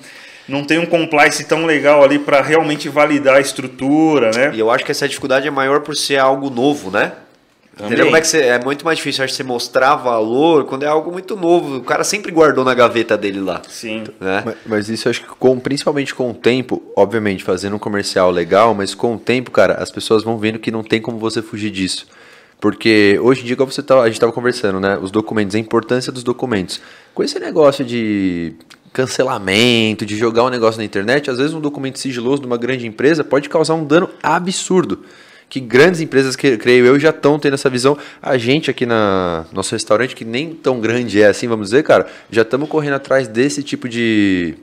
[0.47, 4.51] não tem um compliance tão legal ali para realmente validar a estrutura, né?
[4.53, 7.13] E eu acho que essa dificuldade é maior por ser algo novo, né?
[7.79, 10.87] Entendeu como é que você, é muito mais difícil acho, você mostrar valor quando é
[10.87, 11.77] algo muito novo.
[11.77, 13.61] O cara sempre guardou na gaveta dele lá.
[13.67, 14.03] Sim.
[14.19, 14.43] Né?
[14.45, 18.75] Mas, mas, isso acho que com, principalmente com o tempo, obviamente, fazendo um comercial legal,
[18.75, 21.71] mas com o tempo, cara, as pessoas vão vendo que não tem como você fugir
[21.71, 22.05] disso.
[22.61, 24.97] Porque hoje em dia, como você tá, a gente estava conversando, né?
[25.01, 26.79] Os documentos, a importância dos documentos.
[27.11, 28.53] Com esse negócio de
[28.93, 32.85] cancelamento, de jogar um negócio na internet, às vezes um documento sigiloso de uma grande
[32.85, 34.99] empresa pode causar um dano absurdo
[35.49, 37.97] que grandes empresas, que, creio eu, já estão tendo essa visão.
[38.21, 42.07] A gente aqui na nosso restaurante, que nem tão grande é assim, vamos dizer, cara,
[42.29, 44.55] já estamos correndo atrás desse tipo de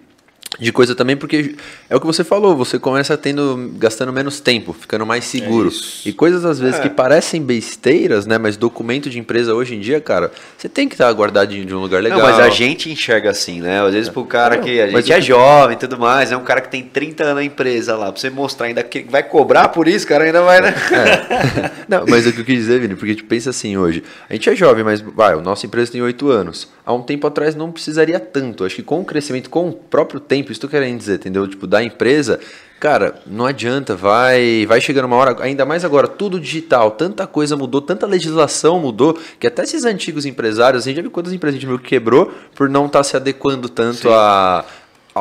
[0.58, 1.54] de coisa também, porque
[1.90, 5.68] é o que você falou, você começa tendo gastando menos tempo, ficando mais seguro.
[5.68, 6.82] É e coisas às vezes é.
[6.82, 8.38] que parecem besteiras, né?
[8.38, 11.78] Mas documento de empresa hoje em dia, cara, você tem que estar guardadinho de um
[11.78, 12.18] lugar legal.
[12.18, 13.84] Não, mas a gente enxerga assim, né?
[13.84, 16.44] Às vezes pro cara não, que a gente é jovem e tudo mais, é um
[16.44, 19.68] cara que tem 30 anos na empresa lá, pra você mostrar ainda que vai cobrar
[19.68, 20.74] por isso, cara, ainda vai, né?
[20.92, 21.70] É.
[21.86, 24.02] não, mas é o que eu quis dizer, Vini, porque a gente pensa assim hoje,
[24.28, 26.68] a gente é jovem, mas vai, a nossa empresa tem 8 anos.
[26.88, 28.64] Há um tempo atrás não precisaria tanto.
[28.64, 31.46] Acho que com o crescimento, com o próprio tempo, isso tu querendo dizer, entendeu?
[31.46, 32.40] Tipo, da empresa,
[32.78, 37.56] cara, não adianta, vai, vai chegando uma hora, ainda mais agora, tudo digital, tanta coisa
[37.56, 41.56] mudou, tanta legislação mudou, que até esses antigos empresários, a gente já viu quantas empresas
[41.56, 44.64] a gente viu que quebrou por não estar tá se adequando tanto a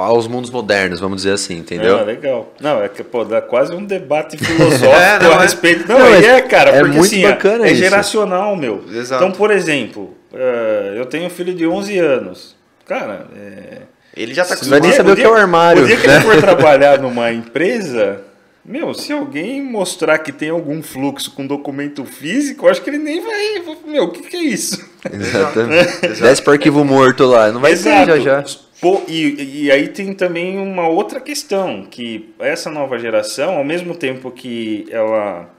[0.05, 1.99] aos mundos modernos, vamos dizer assim, entendeu?
[1.99, 2.53] Ah, legal.
[2.59, 5.87] Não, é que pô, dá quase um debate filosófico é, não, a respeito.
[5.87, 8.83] Não, não é, cara, é porque muito assim, bacana é, é geracional, meu.
[8.91, 9.23] Exato.
[9.23, 12.55] Então, por exemplo, uh, eu tenho um filho de 11 anos.
[12.85, 13.81] Cara, é
[14.17, 15.83] ele já está com Você vai nem saber o, que é o armário.
[15.83, 16.15] O dia que né?
[16.15, 18.21] ele for trabalhar numa empresa,
[18.65, 22.97] meu, se alguém mostrar que tem algum fluxo com documento físico, eu acho que ele
[22.97, 23.63] nem vai.
[23.85, 24.83] Meu, o que, que é isso?
[25.11, 26.07] Exatamente.
[26.21, 28.11] Desce para arquivo morto lá, não vai Exato.
[28.11, 28.59] ter já já.
[28.81, 33.95] Pô, e, e aí tem também uma outra questão, que essa nova geração, ao mesmo
[33.95, 35.49] tempo que ela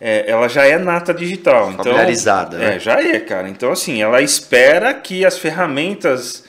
[0.00, 1.70] é, ela já é nata digital.
[1.70, 2.76] Então, Familiarizada, né?
[2.76, 3.48] É, já é, cara.
[3.48, 6.44] Então, assim, ela espera que as ferramentas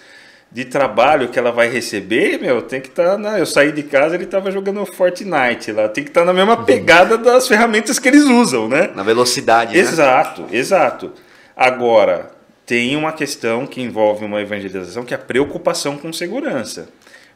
[0.56, 3.04] de trabalho que ela vai receber, meu, tem que estar.
[3.04, 3.38] Tá na...
[3.38, 5.90] Eu saí de casa, ele estava jogando Fortnite lá.
[5.90, 8.90] Tem que estar tá na mesma pegada das ferramentas que eles usam, né?
[8.96, 9.78] Na velocidade.
[9.78, 10.48] Exato, né?
[10.54, 11.12] exato.
[11.58, 12.32] Agora,
[12.66, 16.88] tem uma questão que envolve uma evangelização que é a preocupação com segurança.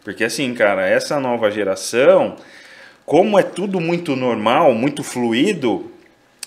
[0.02, 2.38] Porque assim, cara, essa nova geração,
[3.06, 5.92] como é tudo muito normal, muito fluido,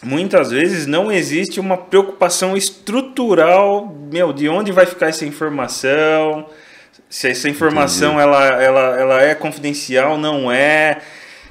[0.02, 6.46] muitas vezes não existe uma preocupação estrutural, meu, de onde vai ficar essa informação,
[7.08, 10.98] se essa informação ela, ela, ela é confidencial, não é.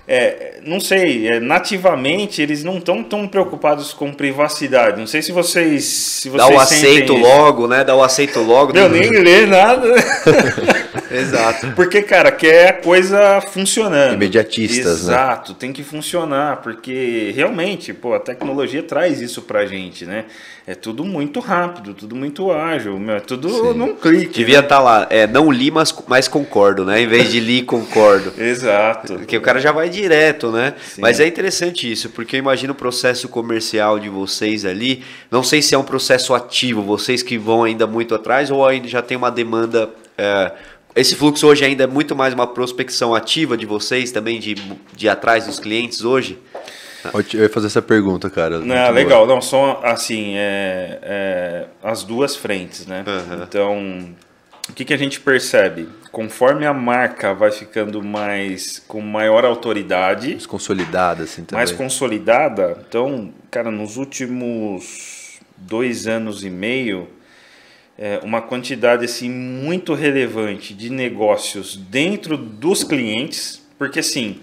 [0.07, 4.99] É, não sei, é, nativamente eles não estão tão preocupados com privacidade.
[4.99, 5.85] Não sei se vocês.
[5.85, 7.83] Se vocês Dá o aceito logo, né?
[7.83, 8.73] Dá o aceito logo.
[8.73, 9.87] Não, nem lê nada.
[11.11, 11.71] Exato.
[11.75, 14.13] Porque, cara, quer a coisa funcionando.
[14.13, 15.13] Imediatistas, né?
[15.13, 15.57] Exato, né?
[15.59, 20.25] tem que funcionar, porque realmente, pô, a tecnologia traz isso pra gente, né?
[20.65, 23.73] É tudo muito rápido, tudo muito ágil, é tudo Sim.
[23.73, 24.39] num clique.
[24.39, 24.67] Devia estar né?
[24.69, 27.01] tá lá, é, não li, mas, mas concordo, né?
[27.01, 28.31] Em vez de li, concordo.
[28.37, 29.15] Exato.
[29.15, 30.75] Porque o cara já vai direto, né?
[30.83, 31.01] Sim.
[31.01, 35.61] Mas é interessante isso, porque eu imagino o processo comercial de vocês ali, não sei
[35.63, 39.17] se é um processo ativo, vocês que vão ainda muito atrás, ou ainda já tem
[39.17, 39.89] uma demanda...
[40.17, 40.51] É,
[40.95, 45.05] esse fluxo hoje ainda é muito mais uma prospecção ativa de vocês também, de, de
[45.05, 46.37] ir atrás dos clientes hoje?
[47.33, 48.59] Eu ia fazer essa pergunta, cara.
[48.59, 49.25] Não, legal.
[49.25, 53.03] Não, são assim, é, é, as duas frentes, né?
[53.07, 53.43] Uhum.
[53.43, 54.15] Então,
[54.69, 55.89] o que, que a gente percebe?
[56.11, 61.57] Conforme a marca vai ficando mais com maior autoridade, mais consolidada, assim também.
[61.59, 62.77] Mais consolidada.
[62.87, 67.07] Então, cara, nos últimos dois anos e meio,
[68.01, 74.39] é, uma quantidade assim muito relevante de negócios dentro dos clientes, porque assim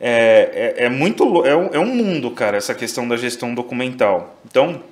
[0.00, 4.40] é, é, é muito é um, é um mundo, cara, essa questão da gestão documental.
[4.48, 4.82] Então,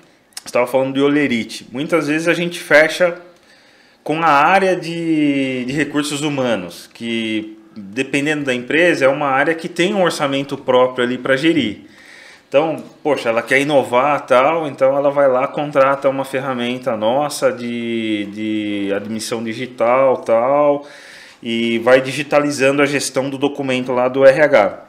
[0.44, 1.66] estava falando de olerite.
[1.72, 3.18] Muitas vezes a gente fecha
[4.04, 9.70] com a área de, de recursos humanos, que dependendo da empresa é uma área que
[9.70, 11.86] tem um orçamento próprio ali para gerir.
[12.50, 18.26] Então, poxa, ela quer inovar tal, então ela vai lá, contrata uma ferramenta nossa de,
[18.32, 20.84] de admissão digital tal,
[21.40, 24.80] e vai digitalizando a gestão do documento lá do RH.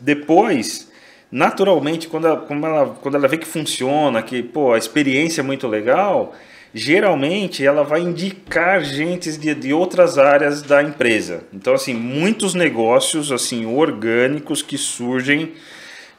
[0.00, 0.90] Depois,
[1.30, 5.68] naturalmente, quando ela, ela, quando ela vê que funciona, que pô, a experiência é muito
[5.68, 6.32] legal,
[6.72, 11.44] geralmente ela vai indicar gente de, de outras áreas da empresa.
[11.52, 15.52] Então, assim, muitos negócios assim orgânicos que surgem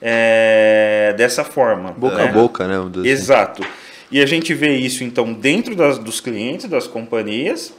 [0.02, 1.92] é, dessa forma.
[1.92, 2.24] Boca né?
[2.24, 2.76] a boca, né?
[2.78, 3.08] assim.
[3.08, 3.64] Exato.
[4.12, 7.74] E a gente vê isso então dentro das, dos clientes, das companhias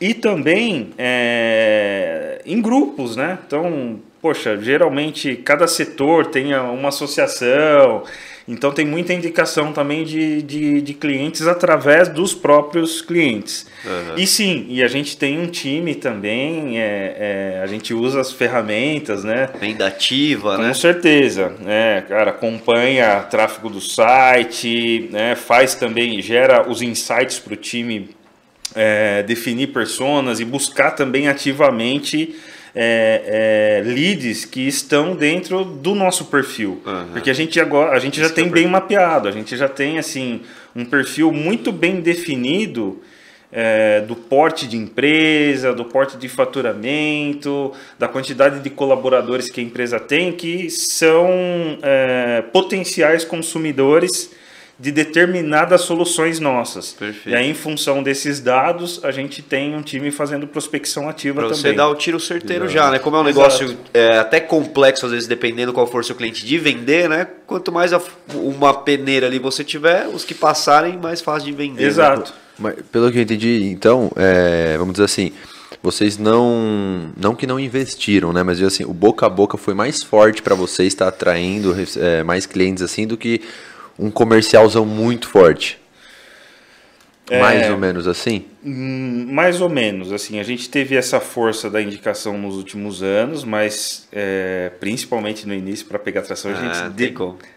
[0.00, 3.38] e também é, em grupos, né?
[3.46, 8.04] Então, poxa, geralmente cada setor tem uma associação,
[8.46, 13.66] então tem muita indicação também de, de, de clientes através dos próprios clientes.
[13.84, 14.14] Uhum.
[14.16, 18.32] E sim, e a gente tem um time também, é, é, a gente usa as
[18.32, 19.48] ferramentas, né?
[19.60, 20.74] Venda ativa, Com né?
[20.74, 27.56] certeza, né, cara, acompanha tráfego do site, né, faz também, gera os insights para o
[27.56, 28.10] time
[28.74, 32.34] é, definir personas e buscar também ativamente
[32.74, 37.06] é, é, leads que estão dentro do nosso perfil, Uhum.
[37.12, 39.56] porque a gente agora a gente já Esse é tem o bem mapeado, a gente
[39.56, 40.40] já tem assim
[40.74, 43.02] um perfil muito bem definido
[43.52, 49.62] é, do porte de empresa, do porte de faturamento, da quantidade de colaboradores que a
[49.62, 51.28] empresa tem, que são
[51.82, 54.30] é, potenciais consumidores
[54.78, 56.92] de determinadas soluções nossas.
[56.92, 57.28] Perfeito.
[57.28, 61.48] E aí, em função desses dados, a gente tem um time fazendo prospecção ativa Pra
[61.50, 61.60] também.
[61.62, 62.78] você dar o tiro certeiro Exato.
[62.78, 62.98] já, né?
[62.98, 66.44] Como é um negócio é, até complexo, às vezes, dependendo qual for o seu cliente
[66.44, 67.28] de vender, né?
[67.46, 68.00] Quanto mais a-
[68.34, 71.82] uma peneira ali você tiver, os que passarem, mais fácil de vender.
[71.82, 71.88] né?
[71.88, 72.32] Exato.
[72.58, 75.32] Mas, pelo que eu entendi, então, é, vamos dizer assim,
[75.82, 78.42] vocês não, não que não investiram, né?
[78.42, 82.46] Mas assim, o boca a boca foi mais forte para vocês estar atraindo é, mais
[82.46, 83.40] clientes assim do que
[84.02, 85.81] um comercialzão muito forte.
[87.32, 87.40] É.
[87.40, 88.44] Mais ou menos assim.
[88.64, 93.42] Hum, Mais ou menos, assim, a gente teve essa força da indicação nos últimos anos,
[93.44, 97.14] mas é, principalmente no início para pegar tração a Ah, gente, de-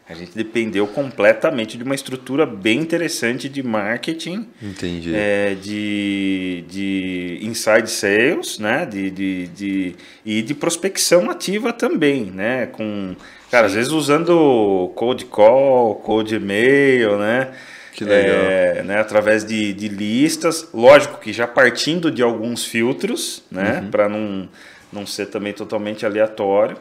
[0.10, 5.12] a gente dependeu completamente de uma estrutura bem interessante de marketing, Entendi.
[5.14, 9.96] é, de, de inside sales, né, de, de, de-
[10.26, 13.16] e de prospecção ativa também, né, com,
[13.52, 17.50] cara, às vezes usando cold call, cold e-mail, né,
[17.96, 18.36] Que legal.
[18.36, 24.10] é, né, através de, de listas, lógico que já partindo de alguns filtros, né, para
[24.10, 24.50] não,
[24.92, 26.78] não ser também totalmente aleatório.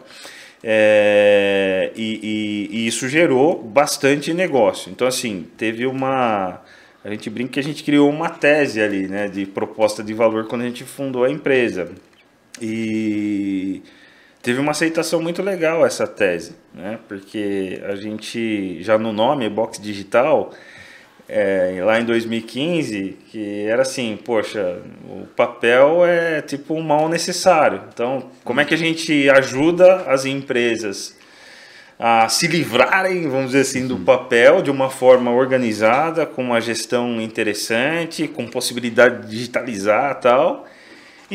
[0.66, 4.90] É, e, e- e isso gerou bastante negócio.
[4.90, 6.60] Então, assim, teve uma.
[7.04, 10.46] A gente brinca que a gente criou uma tese ali, né, de proposta de valor
[10.48, 11.90] quando a gente fundou a empresa.
[12.62, 13.82] E
[14.42, 19.80] teve uma aceitação muito legal essa tese, né, porque a gente, já no nome, Box
[19.80, 20.50] Digital,
[21.36, 24.78] é, lá em 2015, que era assim, poxa,
[25.10, 27.82] o papel é tipo um mal necessário.
[27.92, 31.16] Então, como é que a gente ajuda as empresas
[31.98, 37.20] a se livrarem, vamos dizer assim, do papel de uma forma organizada, com uma gestão
[37.20, 40.68] interessante, com possibilidade de digitalizar tal,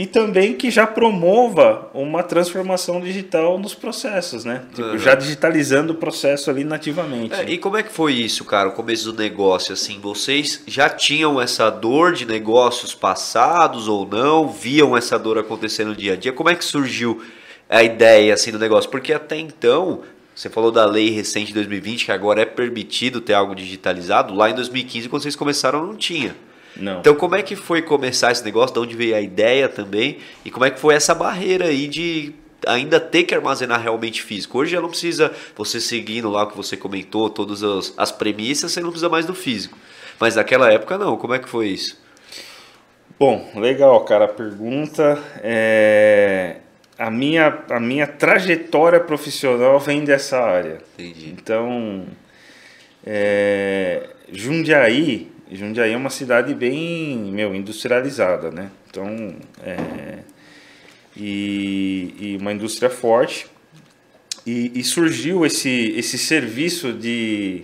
[0.01, 4.63] e também que já promova uma transformação digital nos processos, né?
[4.73, 4.97] Tipo, Uhum.
[4.97, 7.33] já digitalizando o processo ali nativamente.
[7.33, 9.73] É, e como é que foi isso, cara, o começo do negócio?
[9.73, 14.47] Assim, vocês já tinham essa dor de negócios passados ou não?
[14.47, 16.31] Viam essa dor acontecer no dia a dia?
[16.31, 17.21] Como é que surgiu
[17.69, 18.89] a ideia assim do negócio?
[18.89, 19.99] Porque até então,
[20.33, 24.33] você falou da lei recente de 2020, que agora é permitido ter algo digitalizado.
[24.33, 26.33] Lá em 2015, quando vocês começaram, não tinha.
[26.75, 26.99] Não.
[26.99, 28.73] Então, como é que foi começar esse negócio?
[28.73, 30.19] De onde veio a ideia também?
[30.45, 32.33] E como é que foi essa barreira aí de
[32.65, 34.59] ainda ter que armazenar realmente físico?
[34.59, 38.71] Hoje já não precisa, você seguindo lá o que você comentou, todas as, as premissas,
[38.71, 39.77] você não precisa mais do físico.
[40.19, 41.99] Mas naquela época não, como é que foi isso?
[43.17, 44.25] Bom, legal, cara.
[44.25, 46.57] A pergunta é
[46.97, 50.79] a minha a minha trajetória profissional vem dessa área.
[50.97, 51.29] Entendi.
[51.29, 52.05] Então,
[53.05, 58.69] é, Jundiaí, Jundiaí é uma cidade bem, meu, industrializada, né?
[58.89, 60.19] Então, é,
[61.17, 63.47] e, e uma indústria forte.
[64.45, 67.63] E, e surgiu esse, esse serviço de,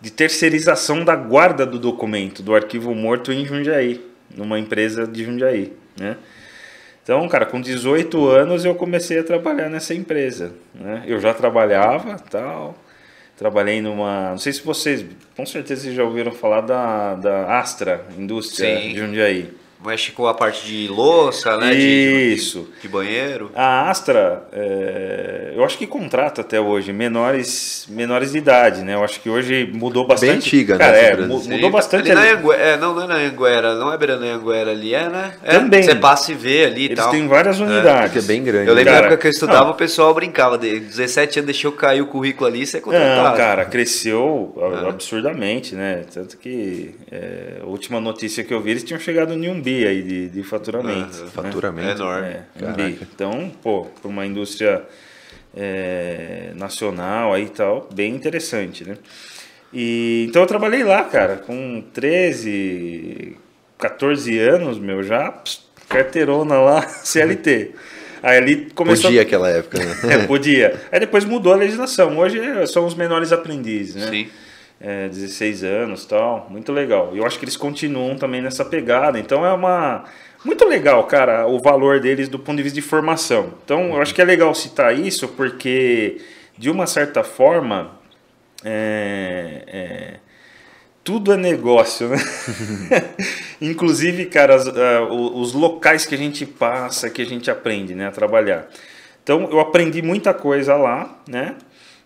[0.00, 4.00] de terceirização da guarda do documento, do arquivo morto em Jundiaí,
[4.34, 6.16] numa empresa de Jundiaí, né?
[7.02, 11.02] Então, cara, com 18 anos eu comecei a trabalhar nessa empresa, né?
[11.06, 12.74] Eu já trabalhava, tal,
[13.36, 15.04] trabalhei numa, não sei se vocês,
[15.36, 18.92] com certeza vocês já ouviram falar da, da Astra, indústria Sim.
[18.92, 19.63] de Jundiaí.
[19.84, 21.70] Mexe com a parte de louça, né?
[21.74, 22.68] de- de- Isso.
[22.80, 23.50] De, banheiro.
[23.54, 28.94] A Astra, é, eu acho que contrata até hoje menores, menores de idade, né?
[28.94, 30.32] Eu acho que hoje mudou bastante.
[30.36, 31.28] antiga, né, Cara, essa é, empresa.
[31.28, 32.10] mu- Sim, mudou bastante.
[32.10, 32.30] Ali na ali.
[32.38, 35.32] Anguera, é, não, não é na Anguera, não é beirando a Anguera ali, é, né?
[35.42, 35.82] É, Também.
[35.82, 37.10] Você passa e vê ali e Eles tal.
[37.10, 38.24] têm várias Porque unidades.
[38.24, 38.68] é bem grande.
[38.68, 39.70] Eu lembro Cara, da época que eu estudava, não.
[39.72, 40.58] o pessoal brincava.
[40.58, 43.28] De 17 anos deixou cair o currículo ali, você é contratado.
[43.30, 44.54] Não, cara, cresceu
[44.84, 44.88] É.
[44.88, 46.02] absurdamente, né?
[46.12, 49.86] Tanto que é, a última notícia que eu vi, eles tinham chegado em um bi
[49.86, 51.16] aí de, de faturamento.
[51.16, 51.24] Aham.
[51.24, 51.30] né?
[51.32, 51.88] Faturamento.
[51.88, 52.36] É enorme.
[52.60, 52.98] É, um bi.
[53.02, 54.82] Então, pô, para uma indústria
[55.56, 58.96] é, nacional aí e tal, bem interessante, né?
[59.72, 63.36] E, então eu trabalhei lá, cara, com 13,
[63.78, 67.72] 14 anos, meu, já pss, carteirona lá, CLT.
[68.22, 69.10] Aí ali começou.
[69.10, 69.96] Podia aquela época, né?
[70.14, 70.80] é, podia.
[70.90, 72.16] Aí depois mudou a legislação.
[72.18, 74.08] Hoje são os menores aprendizes, né?
[74.08, 74.28] Sim.
[74.86, 76.46] É, 16 anos tal.
[76.50, 77.12] Muito legal.
[77.14, 79.18] E eu acho que eles continuam também nessa pegada.
[79.18, 80.04] Então é uma.
[80.44, 83.54] Muito legal, cara, o valor deles do ponto de vista de formação.
[83.64, 86.20] Então eu acho que é legal citar isso porque,
[86.58, 87.92] de uma certa forma,
[88.62, 90.14] é, é,
[91.02, 92.18] tudo é negócio, né?
[93.62, 98.08] Inclusive, cara, as, uh, os locais que a gente passa, que a gente aprende, né,
[98.08, 98.68] a trabalhar.
[99.22, 101.56] Então, eu aprendi muita coisa lá, né?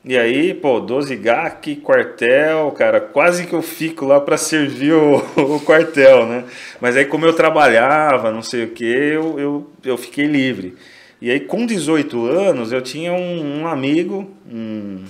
[0.04, 5.16] E aí, pô, 12 GAC, quartel, cara, quase que eu fico lá para servir o,
[5.56, 6.44] o, quartel, né?
[6.80, 10.76] Mas aí, como eu trabalhava, não sei o que, eu, eu, eu fiquei livre.
[11.20, 15.04] E aí, com 18 anos, eu tinha um, um amigo, um,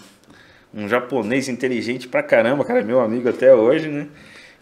[0.74, 4.06] um japonês inteligente pra caramba, cara, meu amigo até hoje, né?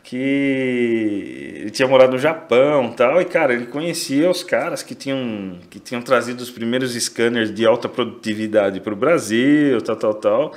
[0.08, 5.58] Que ele tinha morado no Japão tal, e cara, ele conhecia os caras que tinham,
[5.68, 10.54] que tinham trazido os primeiros scanners de alta produtividade para o Brasil, tal, tal, tal.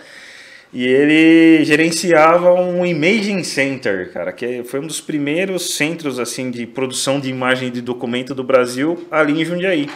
[0.72, 6.68] E ele gerenciava um imaging center, cara, que foi um dos primeiros centros assim de
[6.68, 9.90] produção de imagem de documento do Brasil ali em Jundiaí.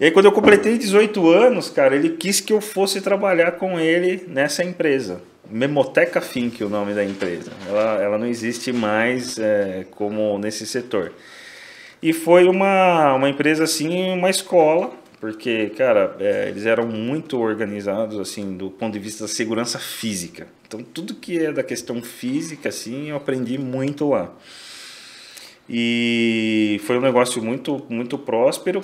[0.00, 3.78] E aí, quando eu completei 18 anos, cara, ele quis que eu fosse trabalhar com
[3.78, 5.20] ele nessa empresa.
[5.50, 7.50] Memoteca Fink, o nome da empresa.
[7.66, 11.12] Ela, ela não existe mais é, como nesse setor.
[12.02, 18.18] E foi uma, uma empresa, assim, uma escola, porque, cara, é, eles eram muito organizados,
[18.20, 20.46] assim, do ponto de vista da segurança física.
[20.66, 24.32] Então, tudo que é da questão física, assim, eu aprendi muito lá.
[25.68, 28.82] E foi um negócio muito, muito próspero,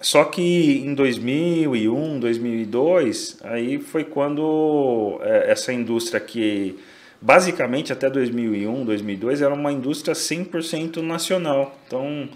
[0.00, 6.78] só que em 2001, 2002, aí foi quando é, essa indústria que
[7.20, 11.78] basicamente até 2001, 2002 era uma indústria 100% nacional.
[11.86, 12.28] Então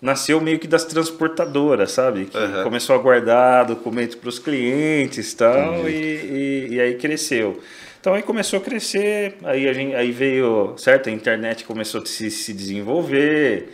[0.00, 2.26] nasceu meio que das transportadoras, sabe?
[2.26, 2.62] Que uhum.
[2.62, 7.60] começou a guardar documentos para os clientes tal, e, e, e aí cresceu.
[8.00, 11.08] Então aí começou a crescer, aí, a gente, aí veio, certo?
[11.08, 13.70] A internet começou a se, se desenvolver.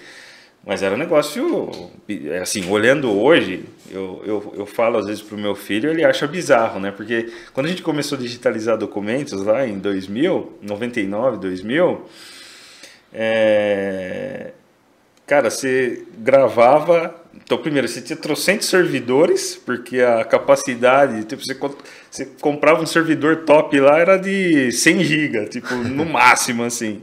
[0.67, 1.71] Mas era um negócio,
[2.41, 6.27] assim, olhando hoje, eu, eu, eu falo às vezes para o meu filho, ele acha
[6.27, 6.91] bizarro, né?
[6.91, 12.07] Porque quando a gente começou a digitalizar documentos lá em 2000, 99, 2000,
[13.12, 14.53] é...
[15.27, 17.15] cara, você gravava.
[17.45, 21.59] Então, primeiro, você tinha trocentos servidores, porque a capacidade, tipo, você,
[22.11, 27.03] você comprava um servidor top lá, era de 100 GB, tipo, no máximo, assim.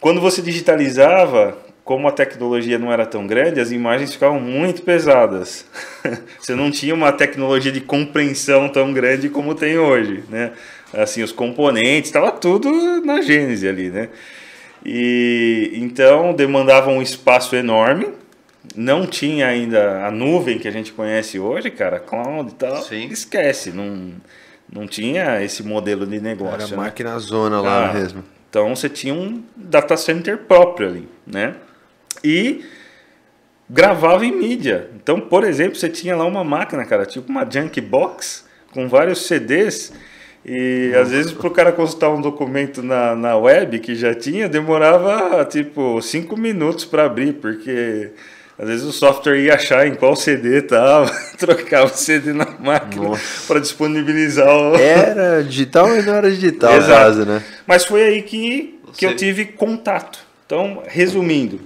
[0.00, 5.66] Quando você digitalizava, como a tecnologia não era tão grande, as imagens ficavam muito pesadas.
[6.38, 10.52] Você não tinha uma tecnologia de compreensão tão grande como tem hoje, né?
[10.92, 12.70] Assim, os componentes, estava tudo
[13.04, 14.10] na gênese ali, né?
[14.84, 18.08] E então demandava um espaço enorme.
[18.76, 22.82] Não tinha ainda a nuvem que a gente conhece hoje, cara, cloud e tal.
[22.82, 23.06] Sim.
[23.06, 24.12] Esquece, não
[24.72, 26.54] não tinha esse modelo de negócio.
[26.54, 26.76] Era né?
[26.76, 28.24] máquina zona lá ah, mesmo.
[28.48, 31.54] Então você tinha um data center próprio ali, né?
[32.22, 32.64] E
[33.68, 34.88] gravava em mídia.
[34.94, 39.26] Então, por exemplo, você tinha lá uma máquina, cara, tipo uma junk box com vários
[39.26, 39.92] CDs
[40.44, 44.48] e às vezes para o cara consultar um documento na, na web que já tinha,
[44.48, 48.10] demorava tipo cinco minutos para abrir, porque
[48.58, 53.10] às vezes o software ia achar em qual CD estava, trocava o CD na máquina
[53.46, 54.76] para disponibilizar o.
[54.76, 57.24] Era digital e não era digital, Exato.
[57.24, 57.42] Né?
[57.66, 60.18] Mas foi aí que, que eu tive contato.
[60.44, 61.60] Então, resumindo,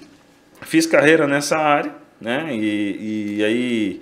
[0.63, 2.49] Fiz carreira nessa área, né?
[2.51, 4.01] E, e aí,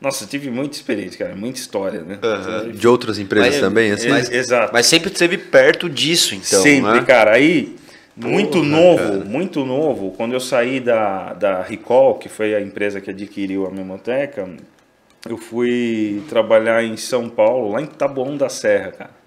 [0.00, 2.18] nossa, tive muita experiência, cara, muita história, né?
[2.22, 2.72] Uhum.
[2.72, 4.08] De outras empresas mas, também, assim?
[4.08, 4.72] Mas, exato.
[4.72, 6.62] Mas sempre esteve perto disso, então.
[6.62, 7.04] Sempre, né?
[7.04, 7.32] cara.
[7.32, 7.74] Aí,
[8.16, 9.24] muito Porra, novo, cara.
[9.24, 13.70] muito novo, quando eu saí da, da Recall, que foi a empresa que adquiriu a
[13.70, 14.48] Memoteca,
[15.28, 19.24] eu fui trabalhar em São Paulo, lá em Taboão da Serra, cara.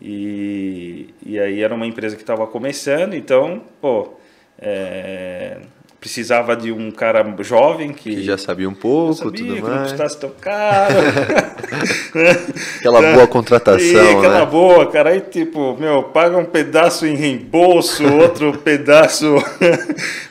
[0.00, 4.14] E, e aí era uma empresa que estava começando, então, pô,
[4.62, 5.56] é,
[6.02, 9.74] precisava de um cara jovem que, que já sabia um pouco, sabia, tudo que mais.
[9.74, 10.94] não custasse tão caro.
[12.80, 14.46] aquela boa contratação, e, aquela né?
[14.46, 15.10] boa, cara.
[15.10, 19.36] Aí, tipo, meu, paga um pedaço em reembolso, outro pedaço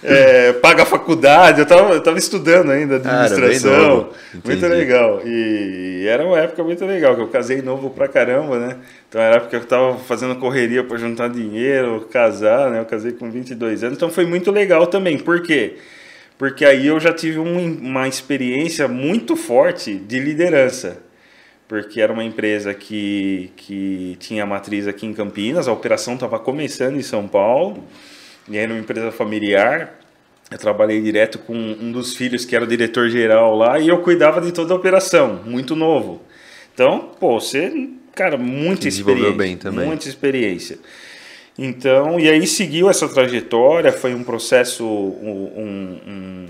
[0.04, 1.62] é, paga a faculdade.
[1.62, 4.10] Eu tava, eu tava estudando ainda administração.
[4.12, 5.22] Ah, muito legal.
[5.26, 8.76] E era uma época muito legal, que eu casei novo pra caramba, né?
[9.12, 12.80] Então era época que eu tava fazendo correria para juntar dinheiro, casar, né?
[12.80, 13.98] Eu casei com 22 anos.
[13.98, 15.20] Então foi muito legal também.
[15.20, 15.76] Por quê?
[16.42, 20.98] porque aí eu já tive um, uma experiência muito forte de liderança.
[21.68, 26.96] Porque era uma empresa que, que tinha matriz aqui em Campinas, a operação estava começando
[26.96, 27.84] em São Paulo,
[28.50, 30.00] e era uma empresa familiar.
[30.50, 34.42] Eu trabalhei direto com um dos filhos que era o diretor-geral lá, e eu cuidava
[34.42, 36.24] de toda a operação, muito novo.
[36.74, 39.32] Então, pô, você, cara, muita experiência.
[39.34, 39.86] bem também.
[39.86, 40.78] Muita experiência.
[41.58, 46.48] Então, e aí seguiu essa trajetória, foi um processo, um, um,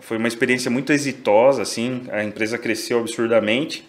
[0.00, 3.84] foi uma experiência muito exitosa, assim, a empresa cresceu absurdamente,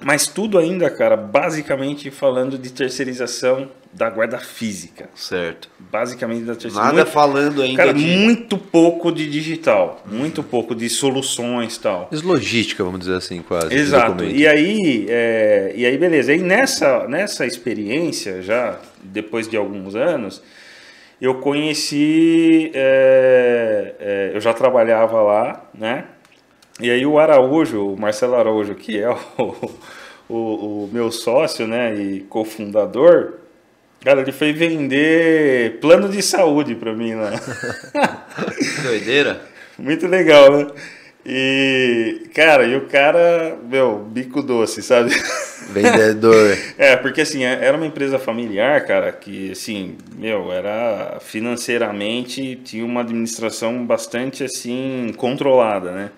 [0.00, 5.08] mas tudo ainda, cara, basicamente falando de terceirização da guarda física.
[5.14, 5.68] Certo.
[5.78, 6.84] Basicamente da terceirização.
[6.84, 8.04] Nada muito, falando ainda cara, de...
[8.04, 12.10] muito pouco de digital, muito pouco de soluções tal.
[12.24, 13.72] Logística, vamos dizer assim, quase.
[13.72, 14.24] Exato.
[14.24, 16.34] E aí, é, e aí, beleza.
[16.34, 20.42] E nessa, nessa experiência, já depois de alguns anos,
[21.20, 26.04] eu conheci, é, é, eu já trabalhava lá, né?
[26.80, 29.08] E aí o Araújo, o Marcelo Araújo, que é
[29.38, 29.70] o,
[30.28, 30.34] o,
[30.84, 33.34] o meu sócio, né, e cofundador,
[34.02, 37.30] cara, ele foi vender plano de saúde para mim lá.
[38.82, 39.40] Doideira.
[39.78, 40.66] Muito legal, né?
[41.26, 45.10] E, cara, e o cara, meu, bico doce, sabe?
[45.70, 46.56] Vendedor.
[46.76, 52.84] é, porque assim, é, era uma empresa familiar, cara, que assim, meu, era financeiramente, tinha
[52.84, 56.10] uma administração bastante assim, controlada, né?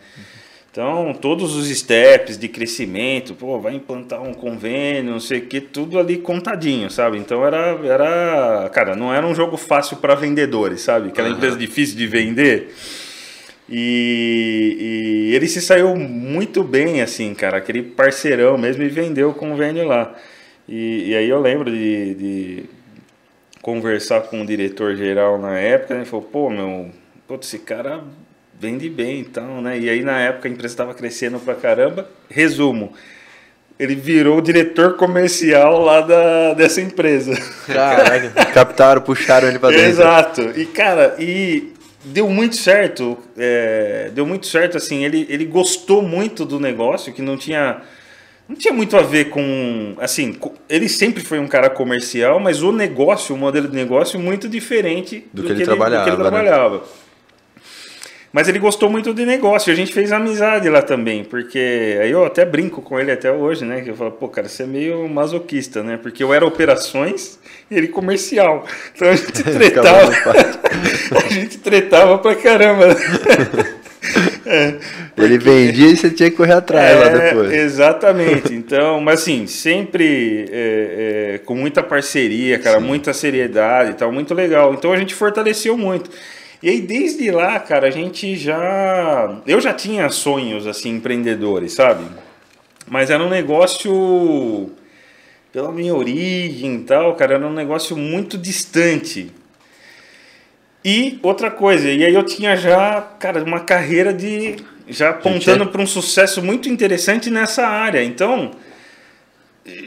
[0.76, 5.58] Então, todos os steps de crescimento, pô, vai implantar um convênio, não sei o que,
[5.58, 7.16] tudo ali contadinho, sabe?
[7.16, 11.08] Então era, era, cara, não era um jogo fácil para vendedores, sabe?
[11.08, 11.36] Aquela uhum.
[11.36, 12.74] empresa difícil de vender.
[13.70, 19.34] E, e, ele se saiu muito bem, assim, cara, aquele parceirão mesmo e vendeu o
[19.34, 20.14] convênio lá.
[20.68, 22.64] E, e aí eu lembro de, de,
[23.62, 26.00] conversar com o diretor geral na época, né?
[26.00, 26.90] Ele falou, pô, meu,
[27.26, 28.04] pô, esse cara
[28.58, 29.78] vende bem então, né?
[29.78, 32.08] E aí na época a empresa estava crescendo pra caramba.
[32.28, 32.92] Resumo,
[33.78, 37.34] ele virou o diretor comercial lá da, dessa empresa.
[37.66, 39.90] Caraca, captaram, puxaram ele para dentro.
[39.90, 40.42] Exato.
[40.56, 41.72] E cara, e
[42.04, 43.18] deu muito certo.
[43.36, 45.04] É, deu muito certo assim.
[45.04, 47.82] Ele, ele gostou muito do negócio, que não tinha
[48.48, 49.94] não tinha muito a ver com.
[49.98, 50.38] Assim,
[50.68, 55.26] ele sempre foi um cara comercial, mas o negócio, o modelo de negócio, muito diferente
[55.32, 56.76] do, do que, ele, trabalhava, do que ele trabalhava.
[56.76, 56.82] Né?
[58.36, 62.22] Mas ele gostou muito de negócio, a gente fez amizade lá também, porque aí eu
[62.22, 63.80] até brinco com ele até hoje, né?
[63.80, 65.96] Que eu falo, pô, cara, você é meio masoquista, né?
[65.96, 67.38] Porque eu era operações
[67.70, 68.66] e ele comercial.
[68.94, 70.12] Então a gente tretava.
[71.16, 72.88] a gente tretava pra caramba.
[74.44, 74.72] É,
[75.14, 75.22] porque...
[75.22, 77.50] Ele vendia e você tinha que correr atrás é, lá depois.
[77.50, 78.52] Exatamente.
[78.52, 82.84] Então, mas assim, sempre é, é, com muita parceria, cara, Sim.
[82.84, 84.74] muita seriedade e tal, muito legal.
[84.74, 86.10] Então a gente fortaleceu muito.
[86.66, 89.40] E aí, desde lá, cara, a gente já.
[89.46, 92.04] Eu já tinha sonhos, assim, empreendedores, sabe?
[92.88, 94.72] Mas era um negócio.
[95.52, 99.30] Pela minha origem e tal, cara, era um negócio muito distante.
[100.84, 104.56] E outra coisa, e aí eu tinha já, cara, uma carreira de.
[104.88, 108.02] Já apontando para um sucesso muito interessante nessa área.
[108.02, 108.50] Então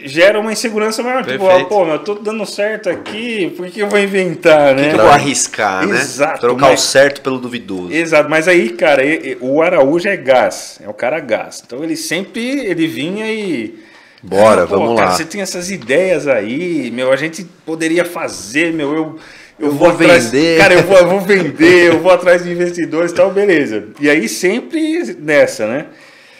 [0.05, 1.25] gera uma insegurança maior.
[1.25, 4.83] Tipo, ah, pô, eu tô dando certo aqui, por que eu vou inventar, né?
[4.83, 5.99] Por que eu vou arriscar, né?
[5.99, 6.41] Exato.
[6.41, 6.79] Trocar mas...
[6.79, 7.93] o certo pelo duvidoso.
[7.93, 9.01] Exato, mas aí, cara,
[9.39, 11.63] o Araújo é gás, é o cara gás.
[11.65, 13.79] Então ele sempre, ele vinha e...
[14.21, 15.15] Bora, ah, pô, vamos cara, lá.
[15.15, 19.19] Você tem essas ideias aí, meu, a gente poderia fazer, meu, eu...
[19.57, 20.57] Eu, eu vou, vou atrás, vender.
[20.57, 23.89] Cara, eu vou, eu vou vender, eu vou atrás de investidores e tal, beleza.
[23.99, 25.87] E aí sempre nessa, né?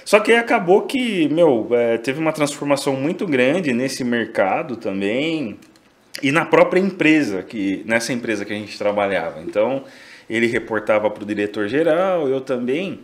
[0.10, 5.60] Só que acabou que, meu, é, teve uma transformação muito grande nesse mercado também
[6.24, 9.40] e na própria empresa, que nessa empresa que a gente trabalhava.
[9.40, 9.84] Então,
[10.28, 13.02] ele reportava para o diretor-geral, eu também.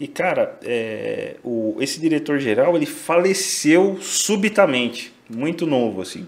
[0.00, 6.26] E, cara, é, o, esse diretor-geral, ele faleceu subitamente, muito novo, assim.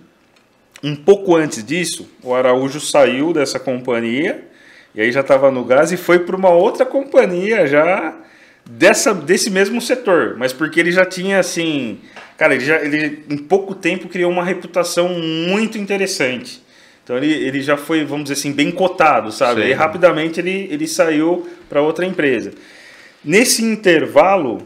[0.83, 4.47] Um pouco antes disso, o Araújo saiu dessa companhia,
[4.95, 8.21] e aí já estava no gás e foi para uma outra companhia já
[8.71, 11.99] dessa, desse mesmo setor, mas porque ele já tinha assim,
[12.39, 16.62] cara, ele já ele em pouco tempo criou uma reputação muito interessante.
[17.03, 19.62] Então ele, ele já foi, vamos dizer assim, bem cotado, sabe?
[19.62, 19.68] Sim.
[19.68, 22.53] E rapidamente ele, ele saiu para outra empresa.
[23.25, 24.62] Nesse intervalo,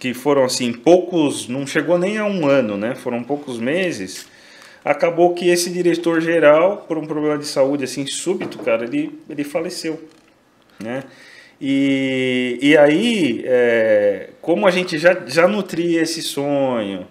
[0.00, 2.94] que foram assim, poucos, não chegou nem a um ano, né?
[2.94, 4.26] Foram poucos meses.
[4.82, 9.44] Acabou que esse diretor geral, por um problema de saúde assim súbito, cara, ele, ele
[9.44, 10.02] faleceu,
[10.82, 11.02] né?
[11.60, 17.06] E, e aí, é, como a gente já, já nutria esse sonho,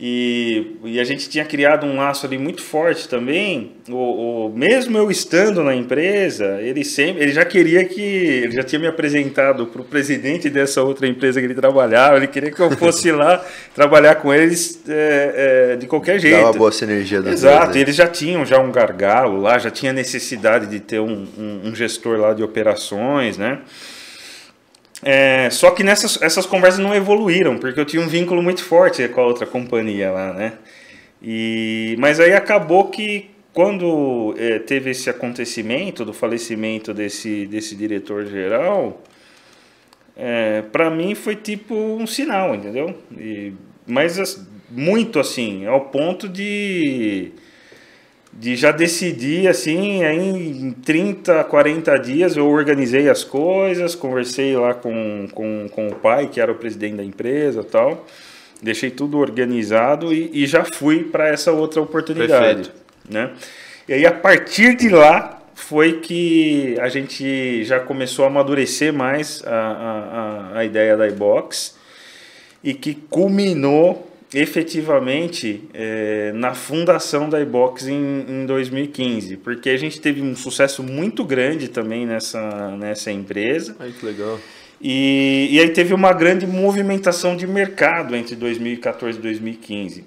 [0.00, 3.72] E, e a gente tinha criado um laço ali muito forte também.
[3.88, 8.62] O, o, mesmo eu estando na empresa, ele sempre, ele já queria que, ele já
[8.62, 12.16] tinha me apresentado para o presidente dessa outra empresa que ele trabalhava.
[12.16, 13.44] Ele queria que eu fosse lá
[13.74, 16.36] trabalhar com eles é, é, de qualquer jeito.
[16.36, 17.76] Dava boa sinergia da Exato.
[17.76, 21.74] Eles já tinham já um gargalo lá, já tinha necessidade de ter um, um, um
[21.74, 23.58] gestor lá de operações, né?
[25.02, 29.06] É, só que nessas essas conversas não evoluíram, porque eu tinha um vínculo muito forte
[29.08, 30.54] com a outra companhia lá, né?
[31.22, 38.26] E, mas aí acabou que quando é, teve esse acontecimento do falecimento desse, desse diretor
[38.26, 39.02] geral,
[40.16, 42.96] é, para mim foi tipo um sinal, entendeu?
[43.16, 43.52] E,
[43.86, 47.32] mas muito assim, ao ponto de
[48.38, 54.74] de já decidir assim, aí em 30, 40 dias eu organizei as coisas, conversei lá
[54.74, 58.06] com, com, com o pai, que era o presidente da empresa tal,
[58.62, 62.70] deixei tudo organizado e, e já fui para essa outra oportunidade.
[63.10, 63.30] Né?
[63.88, 69.42] E aí a partir de lá foi que a gente já começou a amadurecer mais
[69.44, 71.76] a, a, a ideia da iBox
[72.62, 80.00] e que culminou efetivamente é, na fundação da iBox em, em 2015, porque a gente
[80.00, 83.74] teve um sucesso muito grande também nessa, nessa empresa.
[83.78, 84.38] Ai, que legal.
[84.80, 90.04] E, e aí teve uma grande movimentação de mercado entre 2014 e 2015.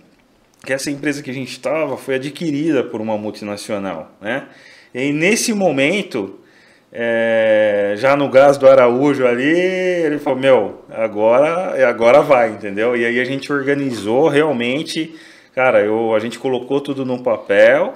[0.64, 4.48] Que essa empresa que a gente estava foi adquirida por uma multinacional, né?
[4.94, 6.41] E nesse momento
[6.94, 12.98] é, já no gás do Araújo ali, ele falou, meu, agora, agora vai, entendeu?
[12.98, 15.16] E aí a gente organizou realmente,
[15.56, 17.94] cara, eu, a gente colocou tudo no papel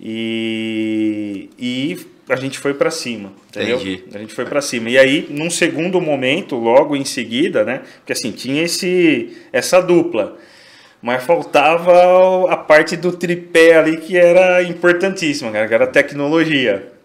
[0.00, 1.98] e, e
[2.28, 3.76] a gente foi para cima, entendeu?
[3.76, 4.04] Entendi.
[4.14, 4.88] A gente foi para cima.
[4.88, 7.82] E aí, num segundo momento, logo em seguida, né?
[7.98, 10.38] Porque assim, tinha esse, essa dupla
[11.02, 16.95] mas faltava a parte do tripé ali que era importantíssima, cara, que era a tecnologia.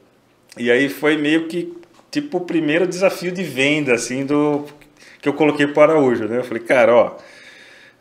[0.58, 1.74] E aí foi meio que
[2.10, 4.66] tipo o primeiro desafio de venda assim do
[5.22, 6.40] que eu coloquei para Araújo, né?
[6.40, 7.18] Eu falei, cara, ó,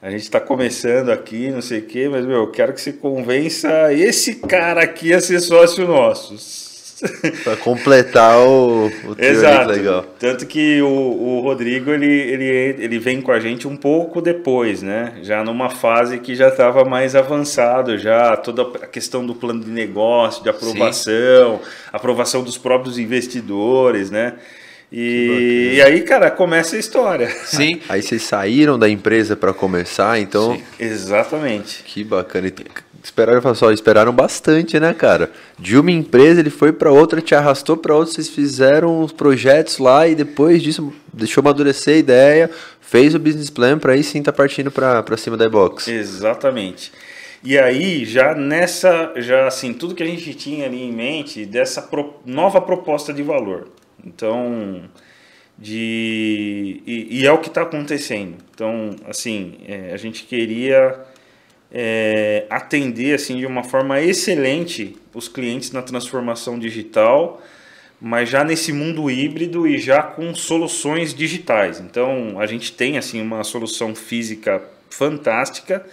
[0.01, 2.93] a gente está começando aqui, não sei o quê, mas meu, eu quero que você
[2.93, 6.70] convença esse cara aqui a ser sócio nosso
[7.45, 9.71] para completar o, o Exato.
[9.71, 10.05] legal.
[10.19, 14.83] Tanto que o, o Rodrigo ele, ele, ele vem com a gente um pouco depois,
[14.83, 15.15] né?
[15.23, 19.71] Já numa fase que já estava mais avançado, já toda a questão do plano de
[19.71, 21.71] negócio, de aprovação, Sim.
[21.93, 24.35] aprovação dos próprios investidores, né?
[24.93, 27.29] E, e, aí, cara, começa a história.
[27.45, 27.81] Sim.
[27.89, 30.57] Aí vocês saíram da empresa para começar, então.
[30.57, 30.63] Sim.
[30.81, 31.85] Exatamente.
[31.85, 32.53] Que bacana.
[33.03, 35.31] Esperaram, só, esperaram bastante, né, cara?
[35.59, 39.79] De uma empresa ele foi para outra, te arrastou para outra, vocês fizeram os projetos
[39.79, 44.23] lá e depois disso deixou amadurecer a ideia, fez o business plan para aí sim
[44.23, 45.89] tá partindo para cima da iBox.
[45.89, 46.93] Exatamente.
[47.43, 51.81] E aí, já nessa, já assim, tudo que a gente tinha ali em mente dessa
[51.81, 53.69] pro, nova proposta de valor.
[54.05, 54.83] Então,
[55.57, 58.37] de e, e é o que está acontecendo.
[58.55, 61.01] Então, assim, é, a gente queria
[61.73, 67.41] é, atender assim de uma forma excelente os clientes na transformação digital,
[68.01, 71.81] mas já nesse mundo híbrido e já com soluções digitais.
[71.81, 75.87] Então a gente tem assim uma solução física fantástica,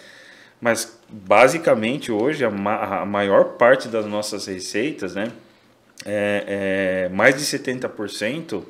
[0.59, 5.31] mas basicamente hoje a, ma a maior parte das nossas receitas, né,
[6.05, 8.63] é, é mais de 70%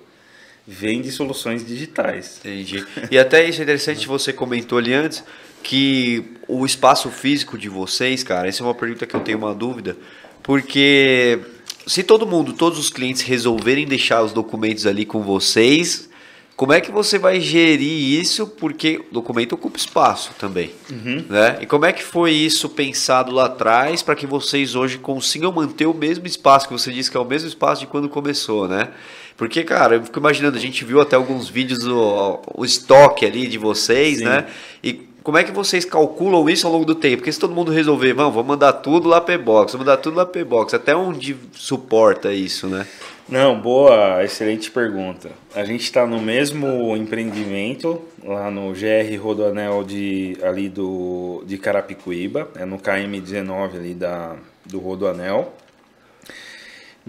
[0.68, 2.40] vem de soluções digitais.
[2.40, 2.86] Entendi.
[3.10, 5.24] E até isso é interessante, você comentou ali antes,
[5.64, 9.56] que o espaço físico de vocês, cara, essa é uma pergunta que eu tenho uma
[9.56, 9.98] dúvida,
[10.44, 11.40] porque
[11.86, 16.10] se todo mundo, todos os clientes resolverem deixar os documentos ali com vocês,
[16.58, 18.48] como é que você vai gerir isso?
[18.48, 21.24] Porque o documento ocupa espaço também, uhum.
[21.30, 21.60] né?
[21.62, 25.86] E como é que foi isso pensado lá atrás para que vocês hoje consigam manter
[25.86, 28.90] o mesmo espaço que você disse que é o mesmo espaço de quando começou, né?
[29.38, 33.48] Porque, cara, eu fico imaginando, a gente viu até alguns vídeos, o, o estoque ali
[33.48, 34.26] de vocês, Sim.
[34.26, 34.48] né?
[34.84, 37.18] E como é que vocês calculam isso ao longo do tempo?
[37.18, 40.16] Porque se todo mundo resolver, vamos, vamos mandar tudo lá para box, vamos mandar tudo
[40.16, 42.88] lá para box, até onde suporta isso, né?
[43.30, 45.30] Não, boa, excelente pergunta.
[45.54, 52.48] A gente está no mesmo empreendimento lá no GR Rodoanel de ali do de Carapicuíba,
[52.56, 55.54] é no KM19 ali da do Rodoanel.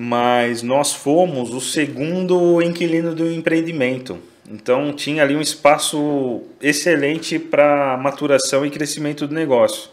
[0.00, 4.16] Mas nós fomos o segundo inquilino do empreendimento.
[4.48, 9.90] Então tinha ali um espaço excelente para maturação e crescimento do negócio.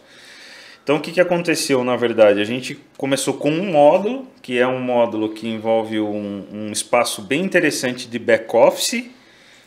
[0.84, 2.40] Então o que, que aconteceu na verdade?
[2.40, 7.24] A gente começou com um módulo, que é um módulo que envolve um, um espaço
[7.24, 9.10] bem interessante de back-office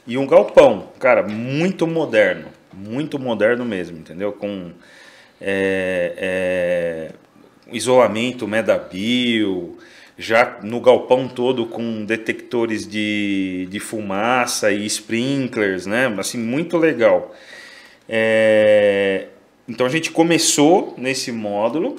[0.06, 2.46] e um galpão, cara, muito moderno.
[2.72, 4.30] muito moderno mesmo, entendeu?
[4.30, 4.70] Com
[5.40, 7.12] é, é,
[7.72, 9.76] isolamento Medabil,
[10.18, 16.12] já no galpão todo com detectores de, de fumaça e sprinklers, né?
[16.18, 17.32] Assim, muito legal.
[18.08, 19.26] É,
[19.68, 21.94] então a gente começou nesse módulo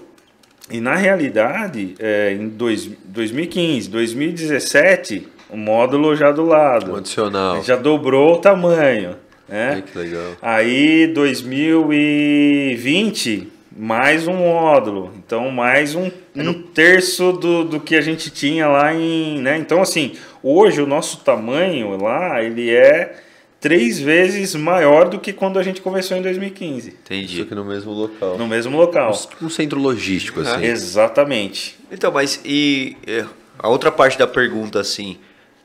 [0.70, 6.92] e na realidade, é, em dois, 2015, 2017, o módulo já do lado.
[6.92, 7.64] Um adicional.
[7.64, 9.16] Já dobrou o tamanho.
[9.48, 9.84] Né?
[9.92, 10.34] Que legal.
[10.42, 13.48] Aí 2020,
[13.80, 15.14] mais um módulo.
[15.16, 19.40] Então, mais um, um terço do, do que a gente tinha lá em.
[19.40, 19.58] Né?
[19.58, 23.16] Então, assim, hoje o nosso tamanho lá, ele é
[23.62, 26.90] três vezes maior do que quando a gente começou em 2015.
[26.90, 27.36] Entendi.
[27.36, 28.38] Isso aqui no mesmo local.
[28.38, 29.18] No mesmo local.
[29.42, 30.66] Um, um centro logístico, assim.
[30.66, 31.78] Exatamente.
[31.90, 33.24] Então, mas e é,
[33.58, 35.18] a outra parte da pergunta, assim,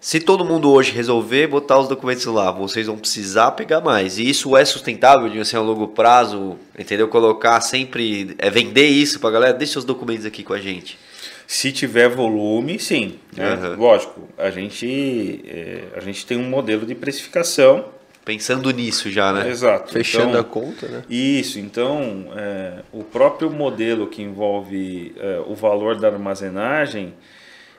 [0.05, 4.19] se todo mundo hoje resolver botar os documentos lá, vocês vão precisar pegar mais.
[4.19, 7.09] E isso é sustentável de assim, a longo prazo, entendeu?
[7.09, 10.99] Colocar sempre, é vender isso pra galera, deixa os documentos aqui com a gente.
[11.47, 13.15] Se tiver volume, sim.
[13.35, 13.55] Né?
[13.55, 13.77] Uhum.
[13.77, 17.87] Lógico, a gente, é, a gente tem um modelo de precificação.
[18.27, 19.49] Pensando nisso já, né?
[19.49, 19.91] Exato.
[19.91, 21.03] Fechando Então, a conta, né?
[21.09, 27.15] Isso, então é, o próprio modelo que envolve é, o valor da armazenagem,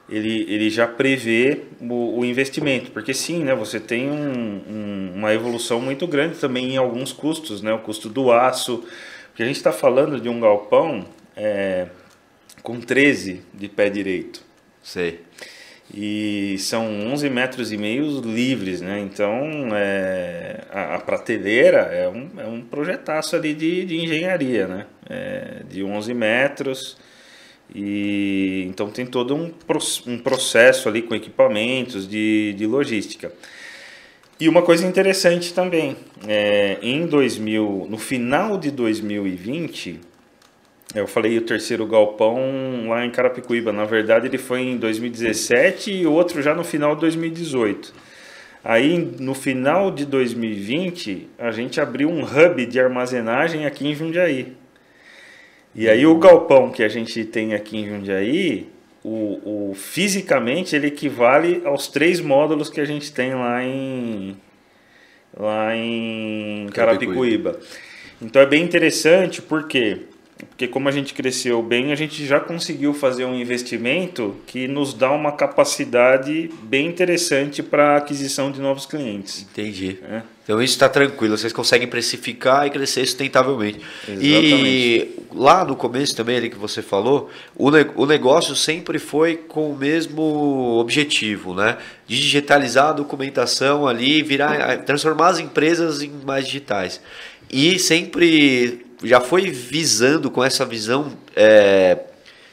[0.09, 5.33] ele, ele já prevê o, o investimento, porque sim, né, você tem um- um- uma
[5.33, 8.83] evolução muito grande também em alguns custos, né, o custo do aço,
[9.29, 11.87] porque a gente está falando de um galpão é,
[12.63, 14.41] com 13 de pé direito,
[14.81, 15.19] Sei.
[15.93, 18.99] e são 11 metros e meio livres, né?
[18.99, 24.85] Então, é, a, a prateleira é um, é um projetaço ali de, de engenharia, né?
[25.09, 26.97] É, de 11 metros.
[27.73, 29.51] E então tem todo um,
[30.07, 33.31] um processo ali com equipamentos de, de logística.
[34.39, 35.95] E uma coisa interessante também,
[36.27, 40.01] é, em 2000, no final de 2020,
[40.93, 43.71] eu falei o terceiro galpão lá em Carapicuíba.
[43.71, 47.93] Na verdade, ele foi em 2017 e outro já no final de 2018.
[48.63, 54.53] Aí, no final de 2020, a gente abriu um hub de armazenagem aqui em Jundiaí.
[55.75, 58.69] E aí, o galpão que a gente tem aqui em Jundiaí,
[59.03, 64.37] o, o, fisicamente, ele equivale aos três módulos que a gente tem lá em,
[65.37, 67.59] lá em Carapicuíba.
[68.21, 70.03] Então, é bem interessante, por quê?
[70.49, 74.93] Porque como a gente cresceu bem, a gente já conseguiu fazer um investimento que nos
[74.93, 79.41] dá uma capacidade bem interessante para a aquisição de novos clientes.
[79.51, 79.97] Entendi.
[80.03, 80.21] É.
[80.43, 83.79] Então isso está tranquilo, vocês conseguem precificar e crescer sustentavelmente.
[84.07, 85.09] E Exatamente.
[85.33, 89.71] lá no começo também, ali que você falou, o, ne- o negócio sempre foi com
[89.71, 91.77] o mesmo objetivo, né?
[92.07, 97.01] De digitalizar a documentação ali, virar, transformar as empresas em mais digitais.
[97.51, 101.99] E sempre já foi visando com essa visão é,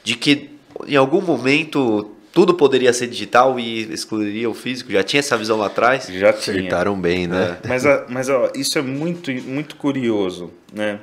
[0.05, 0.50] de que
[0.86, 4.90] em algum momento tudo poderia ser digital e excluiria o físico.
[4.90, 6.07] Já tinha essa visão lá atrás?
[6.07, 6.57] Já tinha.
[6.59, 7.59] Acertaram bem, né?
[7.68, 10.98] Mas, a- mas ó, isso é muito, muito curioso, né?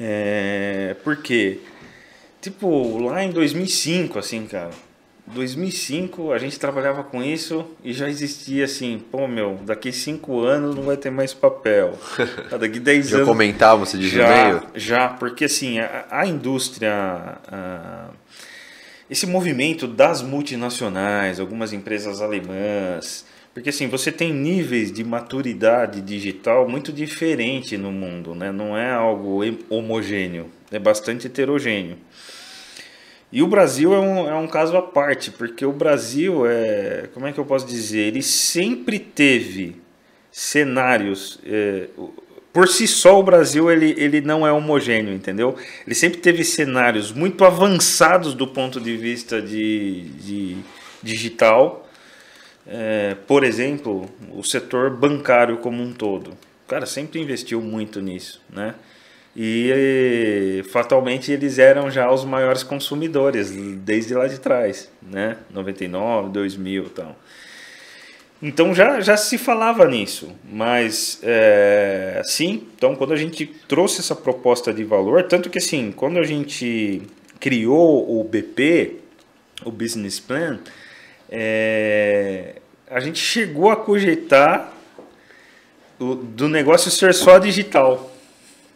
[0.00, 1.58] É, porque,
[2.40, 4.70] tipo, lá em 2005, assim, cara,
[5.28, 10.74] 2005 a gente trabalhava com isso e já existia assim, pô, meu, daqui cinco anos
[10.76, 11.98] não vai ter mais papel.
[12.52, 13.28] Ah, Daqui 10 Já anos.
[13.28, 14.62] comentavam, você diz no Já, meio?
[14.74, 16.92] já, porque assim, a, a indústria,
[17.48, 18.10] a-
[19.10, 26.68] esse movimento das multinacionais, algumas empresas alemãs, porque assim, você tem níveis de maturidade digital
[26.68, 28.52] muito diferente no mundo, né?
[28.52, 31.96] não é algo homogêneo, é bastante heterogêneo.
[33.32, 37.26] E o Brasil é um, é um caso à parte, porque o Brasil é, como
[37.26, 39.76] é que eu posso dizer, ele sempre teve
[40.30, 41.88] cenários, é,
[42.52, 45.56] por si só o Brasil ele, ele não é homogêneo, entendeu?
[45.84, 50.56] Ele sempre teve cenários muito avançados do ponto de vista de, de
[51.02, 51.88] digital,
[52.66, 56.30] é, por exemplo, o setor bancário como um todo.
[56.30, 58.74] O cara sempre investiu muito nisso, né?
[59.38, 65.36] E fatalmente eles eram já os maiores consumidores desde lá de trás, né?
[65.52, 67.16] 99, 2000 e tal.
[68.42, 74.14] Então já, já se falava nisso, mas é, sim, então quando a gente trouxe essa
[74.14, 77.02] proposta de valor, tanto que assim, quando a gente
[77.40, 78.96] criou o BP,
[79.64, 80.58] o Business Plan,
[81.30, 82.56] é,
[82.90, 84.72] a gente chegou a cogitar
[85.98, 88.15] do negócio ser só digital,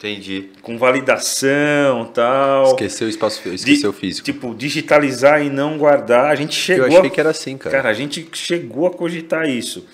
[0.02, 0.48] Entendi.
[0.62, 2.68] com validação tal.
[2.68, 4.24] Esqueceu o espaço, esqueceu o físico.
[4.24, 6.30] Tipo, digitalizar e não guardar.
[6.30, 6.86] A gente Eu chegou.
[6.86, 7.76] achei a- que era assim, cara.
[7.76, 9.86] Cara, a gente chegou a cogitar isso.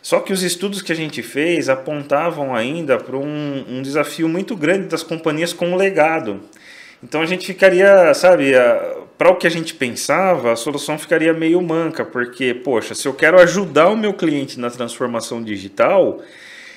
[0.00, 4.56] Só que os estudos que a gente fez apontavam ainda para um, um desafio muito
[4.56, 6.40] grande das companhias com o legado.
[7.02, 8.52] Então a gente ficaria, sabe,
[9.18, 13.12] para o que a gente pensava, a solução ficaria meio manca, porque, poxa, se eu
[13.12, 16.22] quero ajudar o meu cliente na transformação digital,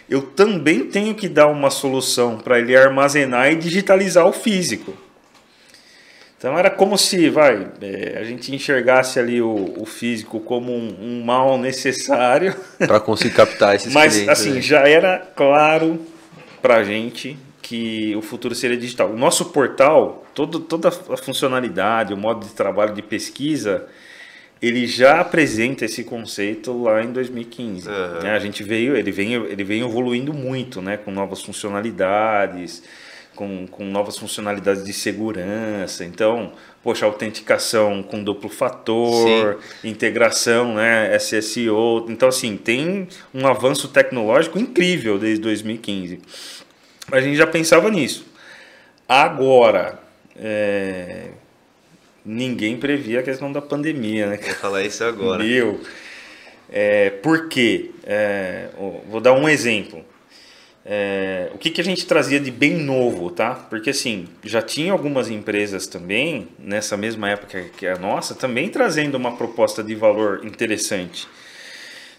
[0.10, 4.94] eu também tenho que dar uma solução para ele armazenar e digitalizar o físico.
[6.38, 10.96] Então era como se, vai, é, a gente enxergasse ali o, o físico como um,
[11.02, 12.56] um mal necessário.
[12.78, 14.62] Para conseguir captar esses Mas, assim, né?
[14.62, 16.00] já era claro
[16.62, 19.10] para a gente que o futuro seria digital.
[19.10, 23.88] O nosso portal, todo, toda a funcionalidade, o modo de trabalho de pesquisa,
[24.62, 27.88] ele já apresenta esse conceito lá em 2015.
[27.88, 28.20] Uhum.
[28.24, 28.32] né?
[28.32, 32.84] A gente veio, ele vem, ele vem evoluindo muito, né, com novas funcionalidades,
[33.36, 36.04] com, com novas funcionalidades de segurança.
[36.04, 36.52] Então,
[36.84, 42.08] poxa, autenticação com duplo fator, integração, né, SSO.
[42.10, 46.20] Então, assim, tem um avanço tecnológico incrível desde 2015.
[47.12, 48.26] A gente já pensava nisso.
[49.08, 50.00] Agora,
[50.36, 51.30] é,
[52.28, 54.38] ninguém previa a questão da pandemia, né?
[54.38, 55.44] Vou falar isso agora.
[55.44, 55.80] Meu,
[56.70, 57.92] é, por quê?
[58.04, 58.70] É,
[59.10, 60.04] vou dar um exemplo.
[60.90, 63.54] É, o que, que a gente trazia de bem novo, tá?
[63.56, 69.16] Porque assim, já tinha algumas empresas também, nessa mesma época que a nossa, também trazendo
[69.16, 71.28] uma proposta de valor interessante.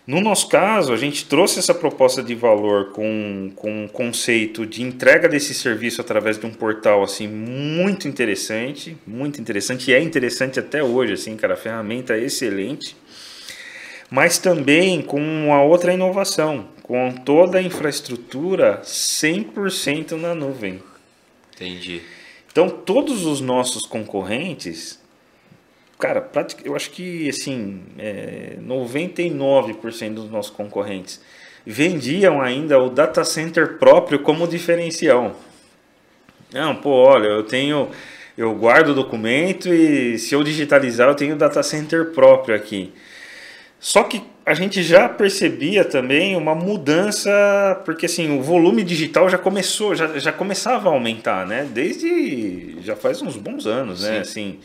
[0.09, 4.83] No nosso caso, a gente trouxe essa proposta de valor com, com um conceito de
[4.83, 10.59] entrega desse serviço através de um portal assim muito interessante, muito interessante e é interessante
[10.59, 12.97] até hoje, assim, cara, a ferramenta é excelente.
[14.11, 20.83] Mas também com uma outra inovação, com toda a infraestrutura 100% na nuvem.
[21.55, 22.01] Entendi.
[22.51, 24.99] Então, todos os nossos concorrentes,
[25.99, 26.30] cara,
[26.64, 31.20] eu acho que assim, é, 99% dos nossos concorrentes
[31.66, 35.36] vendiam ainda o data center próprio como diferencial.
[36.53, 37.90] Não, pô, olha, eu tenho,
[38.36, 42.92] eu guardo o documento e se eu digitalizar eu tenho data center próprio aqui.
[43.78, 47.30] Só que a gente já percebia também uma mudança,
[47.84, 51.68] porque assim, o volume digital já começou, já, já começava a aumentar, né?
[51.70, 54.20] Desde já faz uns bons anos, né?
[54.20, 54.59] Assim,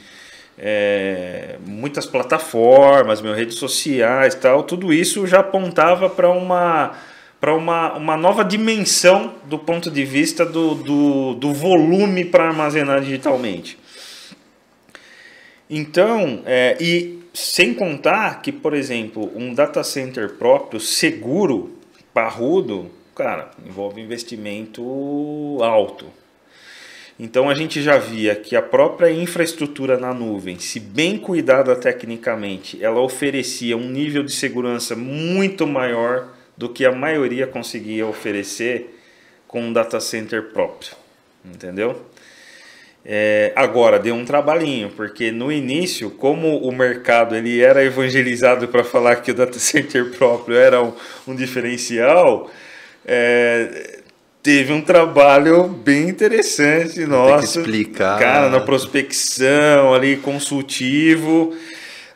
[0.58, 6.91] é, muitas plataformas, meu, redes sociais, tal, tudo isso já apontava para uma
[7.39, 13.01] para uma, uma nova dimensão do ponto de vista do, do, do volume para armazenar
[13.01, 13.78] digitalmente.
[15.70, 21.78] Então, é, e sem contar que, por exemplo, um data center próprio, seguro,
[22.14, 24.82] parrudo, cara, envolve investimento
[25.62, 26.06] alto.
[27.20, 32.84] Então a gente já via que a própria infraestrutura na nuvem, se bem cuidada tecnicamente,
[32.84, 38.99] ela oferecia um nível de segurança muito maior do que a maioria conseguia oferecer
[39.47, 40.91] com um data center próprio.
[41.45, 42.01] Entendeu?
[43.05, 48.84] É, agora deu um trabalhinho, porque no início, como o mercado ele era evangelizado para
[48.84, 50.93] falar que o data center próprio era um,
[51.28, 52.49] um diferencial,
[53.05, 53.93] é,
[54.44, 57.62] teve um trabalho bem interessante nosso.
[57.62, 58.20] explicar.
[58.20, 61.56] Cara, na prospecção ali, consultivo.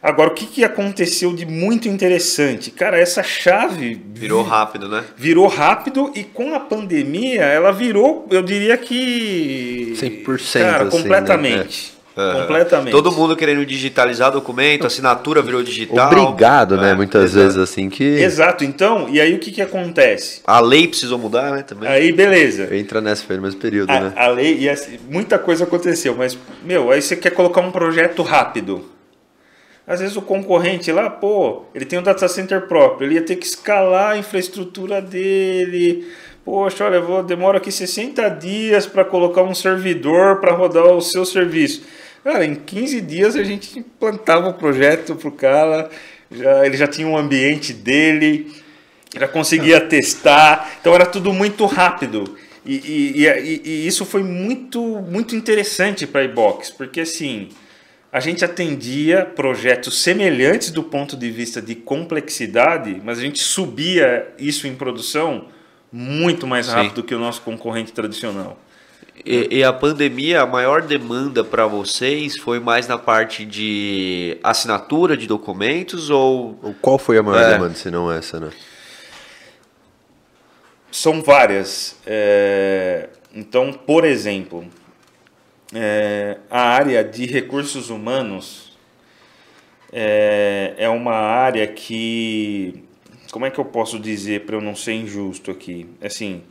[0.04, 2.70] Agora, o que, que aconteceu de muito interessante?
[2.70, 5.04] Cara, essa chave Virou rápido, né?
[5.16, 11.97] virou rápido e com a pandemia ela virou, eu diria que 100%, cara, assim, completamente.
[12.18, 12.42] Aham.
[12.42, 12.92] Completamente.
[12.92, 16.08] Todo mundo querendo digitalizar documento, assinatura virou digital.
[16.08, 16.92] Obrigado, né?
[16.92, 17.44] É, Muitas exato.
[17.44, 18.64] vezes assim que Exato.
[18.64, 20.42] Então, e aí o que que acontece?
[20.46, 21.62] A lei precisou mudar, né?
[21.62, 21.88] Também.
[21.88, 22.76] Aí beleza.
[22.76, 24.14] entra nessa foi no mesmo período, A, né?
[24.16, 28.24] a lei e assim, muita coisa aconteceu, mas meu, aí você quer colocar um projeto
[28.24, 28.84] rápido.
[29.86, 33.36] Às vezes o concorrente lá, pô, ele tem um data center próprio, ele ia ter
[33.36, 36.06] que escalar a infraestrutura dele.
[36.44, 41.02] Poxa, olha, eu vou, demoro aqui 60 dias para colocar um servidor para rodar o
[41.02, 41.84] seu serviço.
[42.28, 45.90] Cara, em 15 dias a gente implantava o projeto pro cara,
[46.30, 48.52] já, ele já tinha um ambiente dele,
[49.18, 52.38] já conseguia testar, então era tudo muito rápido.
[52.66, 57.48] E, e, e- e- isso foi muito, muito interessante para a iBox, porque assim,
[58.12, 64.28] a gente atendia projetos semelhantes do ponto de vista de complexidade, mas a gente subia
[64.38, 65.46] isso em produção
[65.90, 66.74] muito mais Sim.
[66.74, 68.60] rápido que o nosso concorrente tradicional.
[69.28, 75.18] E, e a pandemia, a maior demanda para vocês foi mais na parte de assinatura
[75.18, 77.54] de documentos ou Ou Qual foi a maior É.
[77.54, 78.50] demanda, se não essa, né?
[80.92, 81.98] São várias.
[82.06, 84.66] É, Então, por exemplo,
[85.74, 88.76] é, a área de recursos humanos
[89.92, 92.84] é, é uma área que
[93.32, 95.86] como é que eu posso dizer para eu não ser injusto aqui?
[96.02, 96.42] Assim,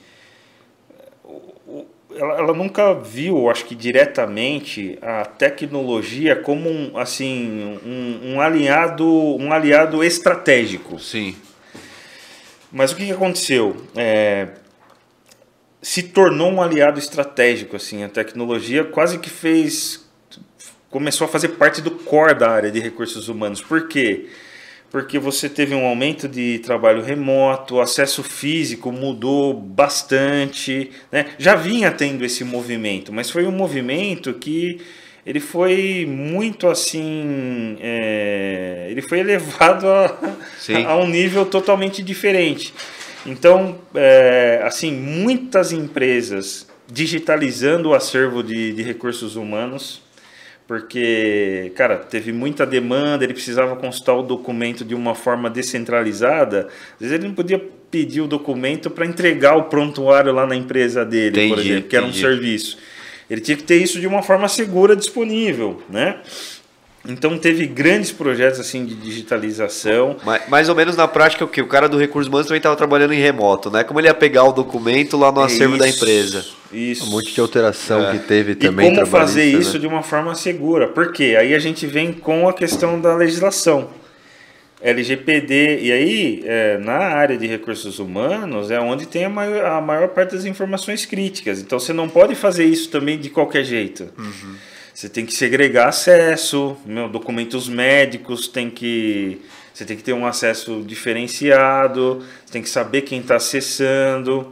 [2.17, 9.07] ela, ela, nunca viu, acho que diretamente, a tecnologia como um, assim, um, um, aliado,
[9.07, 10.99] um aliado estratégico.
[10.99, 11.37] Sim.
[12.73, 13.77] Mas o que, que aconteceu?
[13.95, 14.49] É,
[15.81, 20.05] se tornou um aliado estratégico, assim, a tecnologia quase que fez,
[20.91, 23.61] começou a fazer parte do core da área de recursos humanos.
[23.61, 24.27] Por quê?
[24.27, 24.46] Porque
[25.19, 31.27] você teve um aumento de trabalho remoto, o acesso físico mudou bastante, né?
[31.39, 34.81] Já vinha tendo esse movimento, mas foi um movimento que
[35.27, 40.17] ele foi muito assim, é, ele foi elevado a,
[40.87, 42.73] a, um nível totalmente diferente.
[43.27, 50.01] Então, é, assim, muitas empresas digitalizando o acervo de, de recursos humanos,
[50.67, 57.01] porque, cara, teve muita demanda, ele precisava consultar o documento de uma forma descentralizada, às
[57.01, 61.39] vezes ele não podia pedir o documento para entregar o prontuário lá na empresa dele,
[61.39, 62.79] entendi, por exemplo, que era um serviço.
[63.29, 66.21] Ele tinha que ter isso de uma forma segura disponível, né?
[67.09, 70.17] Então teve grandes projetos assim de digitalização.
[70.25, 72.77] Mais, mais ou menos na prática o que o cara do recurso humano também estava
[72.77, 73.85] trabalhando em remoto, né?
[73.85, 76.45] Como ele ia pegar o documento lá no acervo isso, da empresa.
[76.73, 77.05] Isso.
[77.05, 78.13] Um monte de alteração é.
[78.13, 78.93] que teve também.
[78.93, 79.81] E como fazer isso né?
[79.81, 80.89] de uma forma segura?
[80.89, 83.89] Porque aí a gente vem com a questão da legislação.
[84.81, 89.81] LGPD, e aí é, na área de recursos humanos é onde tem a maior, a
[89.81, 91.61] maior parte das informações críticas.
[91.61, 94.09] Então você não pode fazer isso também de qualquer jeito.
[94.19, 94.55] Uhum.
[94.97, 99.43] Você tem que segregar acesso, meu, documentos médicos tem que.
[99.75, 104.51] Você tem que ter um acesso diferenciado, você tem que saber quem está acessando.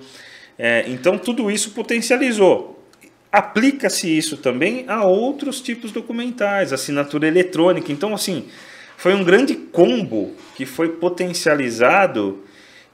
[0.59, 2.86] É, então tudo isso potencializou.
[3.32, 7.90] Aplica-se isso também a outros tipos documentais, assinatura eletrônica.
[7.90, 8.45] Então, assim,
[8.99, 12.45] foi um grande combo que foi potencializado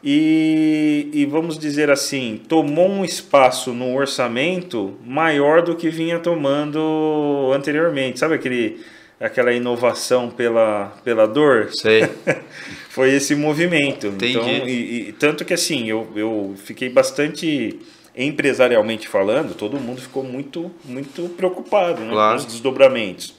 [0.03, 7.53] e, e, vamos dizer assim, tomou um espaço no orçamento maior do que vinha tomando
[7.55, 8.18] anteriormente.
[8.18, 8.80] Sabe aquele,
[9.20, 11.68] aquela inovação pela, pela dor?
[11.72, 12.09] Sei.
[12.88, 14.07] Foi esse movimento.
[14.07, 14.38] Entendi.
[14.38, 17.78] Então, e, e, tanto que assim, eu, eu fiquei bastante
[18.16, 22.38] empresarialmente falando, todo mundo ficou muito, muito preocupado né, claro.
[22.38, 23.34] com os desdobramentos.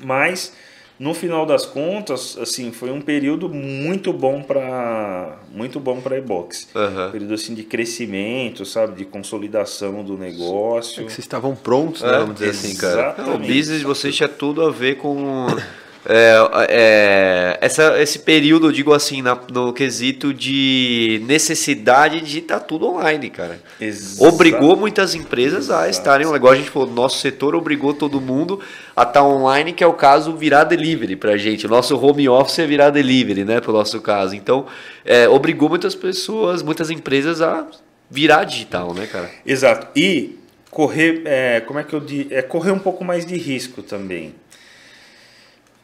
[0.00, 0.52] Mas
[0.98, 6.68] no final das contas, assim, foi um período muito bom para muito bom para e-box.
[6.74, 7.10] Uhum.
[7.10, 11.02] Período assim de crescimento, sabe, de consolidação do negócio.
[11.02, 13.14] É que vocês estavam prontos, né, vamos dizer assim, cara.
[13.34, 15.46] o business de vocês tinha tudo a ver com
[16.06, 16.36] é,
[16.68, 22.64] é, essa, esse período, eu digo assim, na, no quesito de necessidade de estar tá
[22.64, 23.58] tudo online, cara.
[23.80, 24.28] Exato.
[24.28, 25.84] Obrigou muitas empresas Exato.
[25.84, 28.60] a estarem, igual a gente falou, nosso setor obrigou todo mundo
[28.94, 31.66] a estar tá online, que é o caso virar delivery pra gente.
[31.66, 34.34] O nosso home office é virar delivery, né, pro nosso caso.
[34.34, 34.66] Então,
[35.04, 37.66] é, obrigou muitas pessoas, muitas empresas a
[38.10, 39.30] virar digital, né, cara?
[39.46, 39.88] Exato.
[39.96, 40.38] E
[40.70, 42.34] correr, é, como é que eu digo?
[42.34, 44.34] É correr um pouco mais de risco também.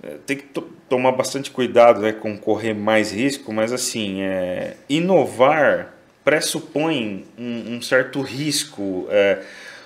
[0.02, 0.44] É, tem que
[0.88, 5.94] tomar bastante cuidado né, com correr mais risco, mas assim, é, inovar
[6.24, 9.06] pressupõe um, um certo risco.
[9.10, 9.42] É,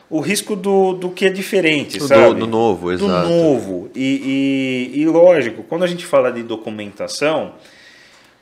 [0.09, 2.39] o risco do, do que é diferente, do, sabe?
[2.39, 3.29] Do novo, exato.
[3.29, 3.91] Do novo.
[3.95, 7.55] E, e, e, lógico, quando a gente fala de documentação,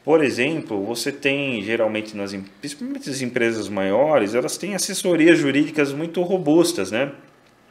[0.05, 6.20] por exemplo, você tem geralmente nas principalmente as empresas maiores, elas têm assessorias jurídicas muito
[6.23, 7.12] robustas, né?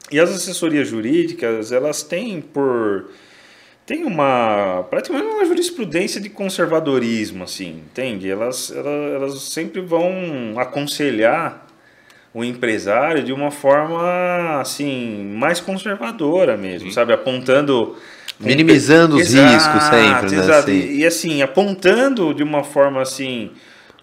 [0.10, 3.12] E as assessorias jurídicas, elas têm por
[3.86, 8.30] tem uma praticamente uma jurisprudência de conservadorismo, assim, entende?
[8.30, 11.68] Elas, elas, elas sempre vão aconselhar
[12.34, 16.94] o empresário de uma forma assim mais conservadora mesmo, uhum.
[16.94, 17.98] sabe, apontando
[18.40, 20.44] minimizando os exato, riscos sempre, né?
[20.44, 20.72] Exato.
[20.72, 20.72] Assim.
[20.72, 23.52] E, e assim apontando de uma forma assim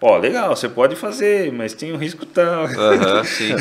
[0.01, 2.65] Ó, legal, você pode fazer, mas tem um risco tal.
[2.65, 3.53] Uhum, sim.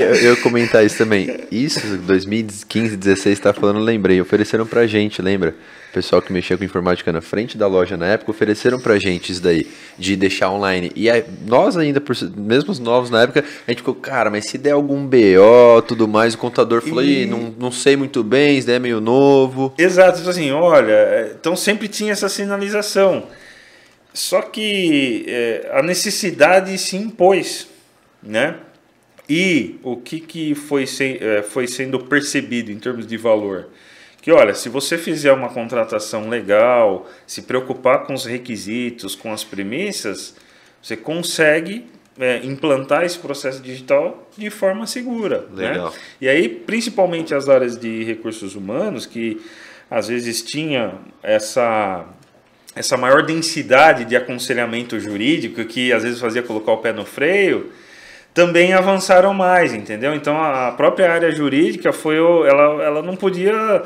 [0.00, 1.44] eu, eu comentar isso também.
[1.50, 4.20] Isso, 2015, 16, tá falando, lembrei.
[4.20, 5.54] Ofereceram pra gente, lembra?
[5.90, 9.30] O pessoal que mexia com informática na frente da loja na época ofereceram pra gente
[9.30, 9.66] isso daí,
[9.96, 10.90] de deixar online.
[10.96, 14.50] E aí, nós ainda, por, mesmo os novos na época, a gente ficou, cara, mas
[14.50, 17.26] se der algum BO, tudo mais, o contador falou, e...
[17.26, 19.72] não, não sei muito bem, isso daí é meio novo.
[19.78, 23.24] Exato, então assim, olha, é, então sempre tinha essa sinalização.
[24.12, 27.68] Só que é, a necessidade se impôs,
[28.22, 28.56] né?
[29.28, 33.68] E o que, que foi, se, é, foi sendo percebido em termos de valor?
[34.22, 39.44] Que olha, se você fizer uma contratação legal, se preocupar com os requisitos, com as
[39.44, 40.34] premissas,
[40.82, 41.86] você consegue
[42.18, 45.46] é, implantar esse processo digital de forma segura.
[45.50, 45.70] Né?
[45.70, 45.90] Legal.
[45.90, 45.98] Né?
[46.22, 49.40] E aí, principalmente as áreas de recursos humanos, que
[49.90, 52.06] às vezes tinha essa
[52.74, 57.72] essa maior densidade de aconselhamento jurídico, que às vezes fazia colocar o pé no freio,
[58.32, 60.14] também avançaram mais, entendeu?
[60.14, 63.82] Então a própria área jurídica foi, ela, ela não podia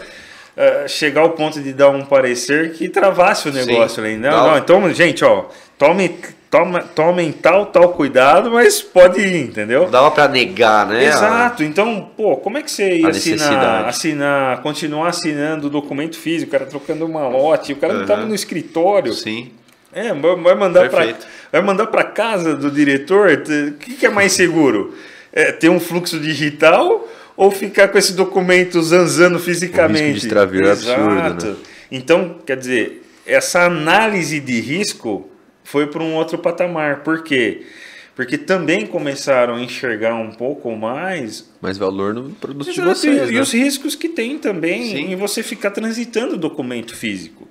[0.57, 4.17] uh, chegar ao ponto de dar um parecer que travasse o negócio ali.
[4.17, 5.47] Não, não, então, gente, ó,
[5.79, 6.17] tome,
[6.51, 9.85] tome, tomem tal, tal cuidado, mas pode ir, entendeu?
[9.85, 11.05] Não dava para negar, né?
[11.05, 11.63] Exato.
[11.63, 16.53] Então, pô, como é que você ia assinar, assinar, continuar assinando o documento físico, o
[16.53, 17.99] cara trocando uma lote, o cara uhum.
[18.01, 19.13] não estava no escritório.
[19.13, 19.51] Sim.
[19.95, 21.15] É, vai mandar para
[21.53, 23.31] vai mandar para casa do diretor.
[23.31, 24.95] O que, que é mais seguro?
[25.31, 27.07] É, ter um fluxo digital
[27.37, 30.03] ou ficar com esse documento zanzando fisicamente?
[30.03, 31.57] O risco de extravio é absurdo, né?
[31.91, 35.29] Então, quer dizer, essa análise de risco
[35.65, 37.03] foi para um outro patamar.
[37.03, 37.67] Por quê?
[38.15, 41.51] Porque também começaram a enxergar um pouco mais.
[41.61, 43.31] Mais valor no produto Exato, de vocês.
[43.31, 43.41] E, né?
[43.41, 45.13] os riscos que tem também Sim.
[45.13, 47.49] em você ficar transitando documento físico.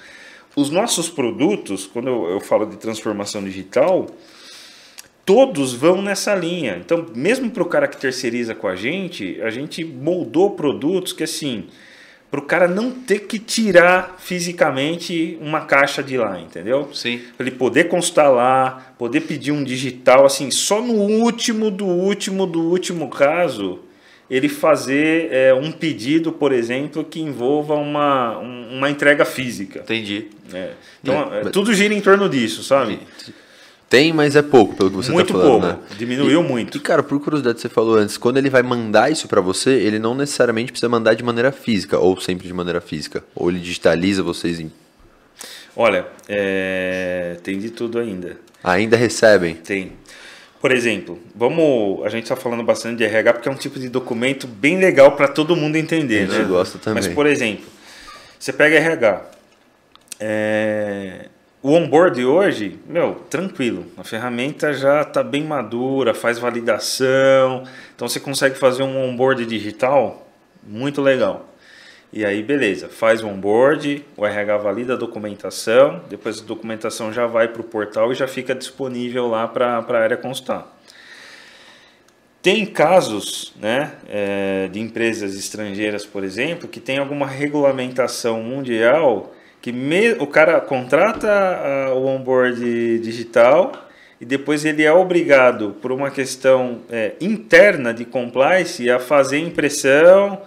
[0.56, 4.08] Os nossos produtos, quando eu, eu falo de transformação digital,
[5.26, 6.78] todos vão nessa linha.
[6.84, 11.24] Então, mesmo para o cara que terceiriza com a gente, a gente moldou produtos que
[11.24, 11.68] assim
[12.32, 16.90] para o cara não ter que tirar fisicamente uma caixa de lá, entendeu?
[16.94, 17.20] Sim.
[17.36, 22.48] Pra ele poder constar lá, poder pedir um digital, assim, só no último do último
[22.48, 23.82] do último caso,
[24.30, 29.80] ele fazer é, um pedido, por exemplo, que envolva uma, uma entrega física.
[29.80, 30.28] Entendi.
[30.54, 30.72] É.
[31.04, 33.00] Então, é, tudo gira em torno disso, sabe?
[33.92, 35.28] Tem, mas é pouco, pelo que você falando.
[35.28, 35.78] Muito pouco, né?
[35.98, 36.78] diminuiu e, muito.
[36.78, 40.00] E, cara, por curiosidade, você falou antes, quando ele vai mandar isso para você, ele
[40.00, 43.22] não necessariamente precisa mandar de maneira física, ou sempre de maneira física.
[43.36, 44.72] Ou ele digitaliza vocês em.
[45.76, 47.36] Olha, é...
[47.44, 48.38] tem de tudo ainda.
[48.64, 49.56] Ainda recebem?
[49.56, 49.92] Tem.
[50.62, 52.06] Por exemplo, vamos.
[52.06, 55.18] A gente está falando bastante de RH porque é um tipo de documento bem legal
[55.18, 56.20] para todo mundo entender.
[56.20, 56.46] A gente né?
[56.46, 57.04] gosta também.
[57.04, 57.66] Mas, por exemplo,
[58.40, 59.22] você pega RH.
[60.18, 61.26] É
[61.64, 63.86] o onboard hoje, meu, tranquilo.
[63.96, 67.64] A ferramenta já está bem madura, faz validação.
[67.96, 70.28] Então você consegue fazer um onboard digital
[70.64, 71.48] muito legal.
[72.12, 77.26] E aí, beleza, faz o onboard, o RH valida a documentação, depois a documentação já
[77.26, 80.68] vai para o portal e já fica disponível lá para a área constar.
[82.42, 89.72] Tem casos né, é, de empresas estrangeiras, por exemplo, que tem alguma regulamentação mundial que
[89.72, 91.28] me, o cara contrata
[91.92, 93.90] uh, o onboard digital
[94.22, 100.44] e depois ele é obrigado, por uma questão é, interna de compliance, a fazer impressão,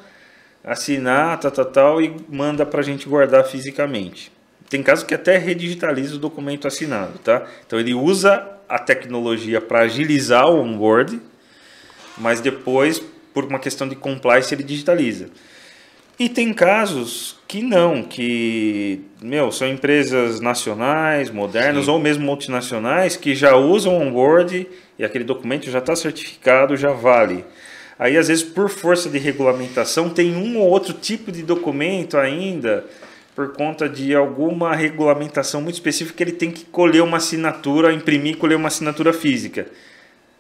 [0.63, 4.31] assinar, tal, tal, tal, e manda para a gente guardar fisicamente.
[4.71, 7.47] Tem casos que até redigitaliza o documento assinado, tá?
[7.67, 11.21] Então ele usa a tecnologia para agilizar o onboard,
[12.17, 15.27] mas depois, por uma questão de compliance, ele digitaliza.
[16.19, 21.91] E tem casos que não, que meu, são empresas nacionais, modernas Sim.
[21.91, 24.67] ou mesmo multinacionais que já usam onboard
[24.99, 27.45] e aquele documento já está certificado, já vale.
[27.99, 32.85] Aí, às vezes, por força de regulamentação, tem um ou outro tipo de documento ainda,
[33.35, 38.37] por conta de alguma regulamentação muito específica, ele tem que colher uma assinatura, imprimir e
[38.37, 39.67] colher uma assinatura física.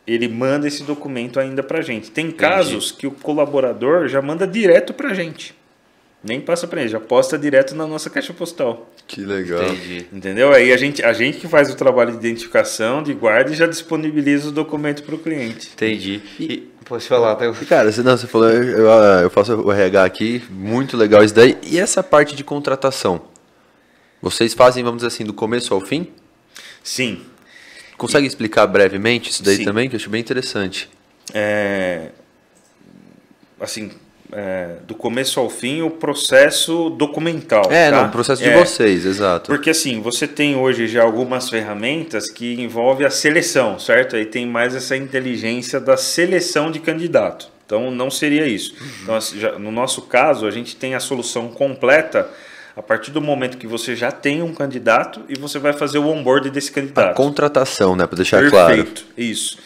[0.06, 2.10] Ele manda esse documento ainda para a gente.
[2.10, 2.38] Tem Entendi.
[2.38, 5.55] casos que o colaborador já manda direto para a gente.
[6.24, 8.90] Nem passa para ele, já posta direto na nossa caixa postal.
[9.06, 9.62] Que legal.
[9.62, 10.06] Entendi.
[10.10, 10.52] Entendeu?
[10.52, 13.66] Aí a gente, a gente que faz o trabalho de identificação, de guarda e já
[13.66, 15.70] disponibiliza o documento para o cliente.
[15.74, 16.22] Entendi.
[16.40, 17.52] E, pode falar, tá?
[17.68, 18.86] Cara, você, não, você falou, eu,
[19.22, 21.59] eu faço o RH aqui, muito legal isso daí.
[21.62, 23.20] E essa parte de contratação?
[24.22, 26.09] Vocês fazem, vamos dizer assim, do começo ao fim?
[26.82, 27.20] Sim.
[27.98, 28.28] Consegue e...
[28.28, 29.64] explicar brevemente isso daí Sim.
[29.64, 30.88] também, que eu acho bem interessante?
[31.34, 32.12] É...
[33.60, 33.90] Assim,
[34.35, 37.70] é, do começo ao fim o processo documental.
[37.70, 38.02] É, tá?
[38.02, 39.47] não, o processo de é, vocês, exato.
[39.47, 44.16] Porque assim, você tem hoje já algumas ferramentas que envolvem a seleção, certo?
[44.16, 47.48] Aí tem mais essa inteligência da seleção de candidato.
[47.65, 48.74] Então não seria isso.
[48.78, 48.89] Uhum.
[49.02, 52.28] Então, assim, já, no nosso caso, a gente tem a solução completa
[52.77, 56.09] a partir do momento que você já tem um candidato e você vai fazer o
[56.09, 57.12] onboard desse candidato.
[57.12, 58.06] A contratação, né?
[58.06, 58.74] Para deixar Perfeito, claro.
[58.74, 59.59] Perfeito, isso.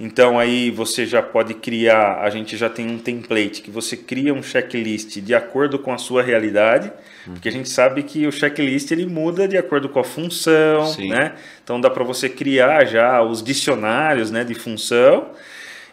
[0.00, 4.32] Então aí você já pode criar, a gente já tem um template que você cria
[4.32, 6.90] um checklist de acordo com a sua realidade,
[7.26, 7.34] uhum.
[7.34, 11.10] porque a gente sabe que o checklist ele muda de acordo com a função, Sim.
[11.10, 11.34] né?
[11.62, 15.32] Então dá para você criar já os dicionários, né, de função.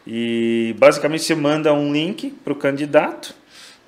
[0.08, 3.36] E basicamente você manda um link para o candidato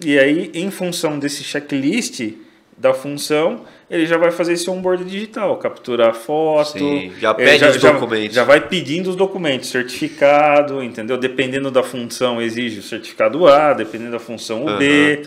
[0.03, 2.33] e aí em função desse checklist
[2.77, 6.78] da função, ele já vai fazer esse onboard digital, capturar foto.
[6.78, 8.36] Sim, já pede já, os documentos.
[8.36, 11.18] Já, já, vai pedindo os documentos, certificado, entendeu?
[11.18, 14.78] Dependendo da função, exige o certificado A, dependendo da função o uhum.
[14.78, 15.24] B.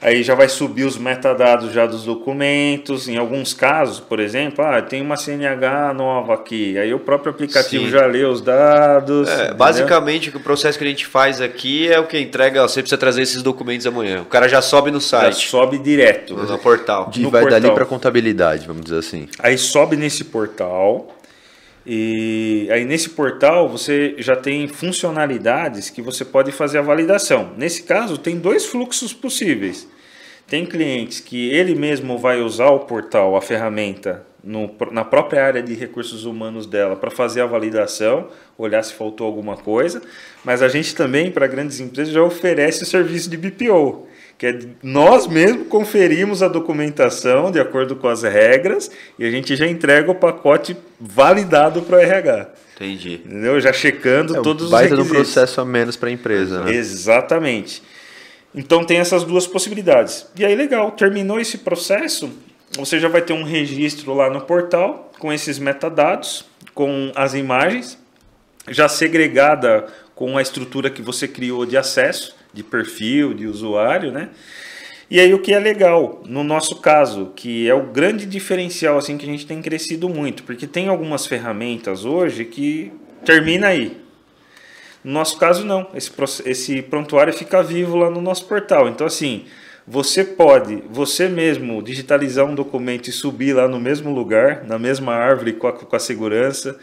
[0.00, 3.08] Aí já vai subir os metadados já dos documentos.
[3.08, 6.78] Em alguns casos, por exemplo, ah, tem uma CNH nova aqui.
[6.78, 7.90] Aí o próprio aplicativo Sim.
[7.90, 9.28] já lê os dados.
[9.28, 12.62] É, basicamente, o processo que a gente faz aqui é o que entrega.
[12.62, 14.22] Você precisa trazer esses documentos amanhã.
[14.22, 16.34] O cara já sobe no já site, sobe direto.
[16.34, 17.10] no, portal.
[17.10, 17.74] De No vai dali portal.
[17.74, 19.28] para contabilidade, vamos dizer assim.
[19.38, 21.08] Aí sobe nesse portal.
[21.86, 27.52] E aí nesse portal você já tem funcionalidades que você pode fazer a validação.
[27.56, 29.88] Nesse caso, tem dois fluxos possíveis.
[30.48, 35.62] Tem clientes que ele mesmo vai usar o portal, a ferramenta, no, na própria área
[35.62, 40.00] de recursos humanos dela para fazer a validação, olhar se faltou alguma coisa.
[40.44, 44.06] Mas a gente também, para grandes empresas, já oferece o serviço de BPO,
[44.38, 49.56] que é nós mesmos conferimos a documentação de acordo com as regras e a gente
[49.56, 52.48] já entrega o pacote validado para o RH.
[52.76, 53.22] Entendi.
[53.24, 53.58] Entendeu?
[53.60, 55.32] Já checando É todos os baita de um requisitos.
[55.32, 56.74] processo a menos para a empresa, né?
[56.74, 57.82] Exatamente.
[58.54, 60.26] Então tem essas duas possibilidades.
[60.38, 62.30] E aí, legal, terminou esse processo,
[62.76, 66.44] você já vai ter um registro lá no portal com esses metadados,
[66.74, 67.98] com as imagens,
[68.68, 74.30] já segregada com a estrutura que você criou de acesso, de perfil, de usuário, né?
[75.08, 79.16] E aí o que é legal, no nosso caso, que é o grande diferencial assim
[79.16, 82.90] que a gente tem crescido muito, porque tem algumas ferramentas hoje que
[83.24, 84.00] termina aí.
[85.04, 85.86] No nosso caso, não.
[85.94, 86.10] Esse,
[86.44, 88.88] esse prontuário fica vivo lá no nosso portal.
[88.88, 89.44] Então, assim,
[89.86, 95.14] você pode, você mesmo, digitalizar um documento e subir lá no mesmo lugar, na mesma
[95.14, 96.76] árvore com a, com a segurança.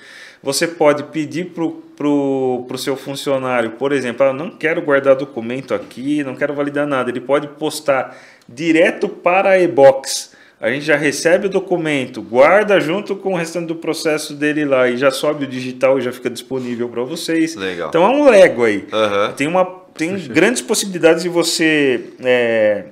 [0.43, 5.15] Você pode pedir para o pro, pro seu funcionário, por exemplo, ah, não quero guardar
[5.15, 7.09] documento aqui, não quero validar nada.
[7.09, 8.17] Ele pode postar
[8.47, 10.33] direto para a e-box.
[10.59, 14.87] A gente já recebe o documento, guarda junto com o restante do processo dele lá
[14.87, 17.55] e já sobe o digital e já fica disponível para vocês.
[17.55, 17.89] Legal.
[17.89, 18.87] Então é um Lego aí.
[18.91, 19.33] Aham.
[19.33, 22.85] Tem, uma, tem grandes possibilidades de você é,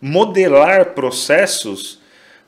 [0.00, 2.00] modelar processos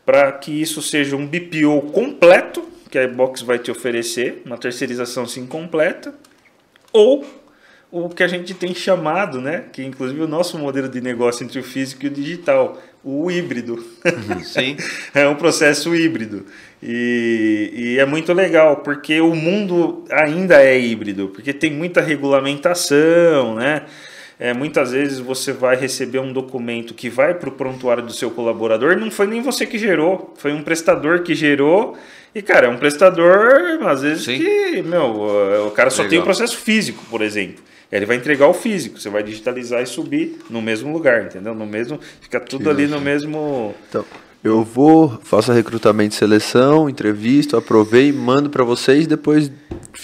[0.07, 2.66] para que isso seja um BPO completo,
[2.97, 6.15] que a iBox vai te oferecer, uma terceirização assim completa,
[6.91, 7.27] ou
[7.93, 11.59] o que a gente tem chamado, né, que inclusive o nosso modelo de negócio entre
[11.59, 13.85] o físico e o digital, o híbrido.
[14.45, 14.79] Sim.
[15.15, 16.47] é um processo híbrido.
[16.83, 23.57] E, e é muito legal, porque o mundo ainda é híbrido, porque tem muita regulamentação,
[23.57, 23.83] né?
[24.39, 28.31] É, muitas vezes você vai receber um documento que vai para o prontuário do seu
[28.31, 31.97] colaborador, não foi nem você que gerou, foi um prestador que gerou.
[32.35, 34.39] E, cara, é um prestador, às vezes, Sim.
[34.39, 36.23] que, meu, o cara só tem Legal.
[36.23, 37.65] o processo físico, por exemplo.
[37.91, 41.55] Ele vai entregar o físico, você vai digitalizar e subir no mesmo lugar, entendeu?
[41.55, 43.75] No mesmo, fica tudo ali no mesmo.
[43.89, 44.05] Então,
[44.47, 49.51] eu vou, faço recrutamento e seleção, entrevisto, aprovei, mando para vocês, depois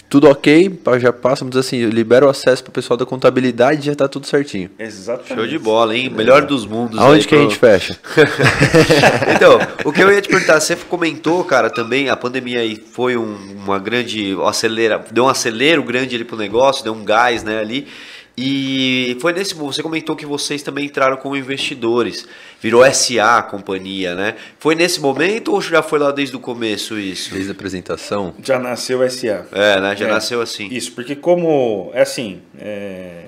[0.09, 3.05] tudo ok, já passa, vamos dizer assim, eu libero o acesso para o pessoal da
[3.05, 4.70] contabilidade e já tá tudo certinho.
[4.78, 5.35] Exatamente.
[5.35, 6.10] Show de bola, hein?
[6.10, 6.98] Melhor dos mundos.
[6.98, 7.98] Aonde aí que a pro- gente fecha?
[9.35, 13.16] então, o que eu ia te perguntar, você comentou, cara, também a pandemia aí foi
[13.16, 17.59] um- uma grande acelera, deu um acelero grande ali pro negócio, deu um gás, né,
[17.59, 17.86] ali.
[18.37, 22.27] E foi nesse você comentou que vocês também entraram como investidores,
[22.61, 24.37] virou SA a companhia, né?
[24.59, 27.31] Foi nesse momento ou já foi lá desde o começo isso?
[27.33, 28.35] Desde a apresentação.
[28.43, 29.47] Já nasceu SA.
[29.53, 29.95] É, né?
[29.97, 30.11] Já É.
[30.11, 30.67] nasceu assim.
[30.71, 33.25] Isso, porque como é assim, é,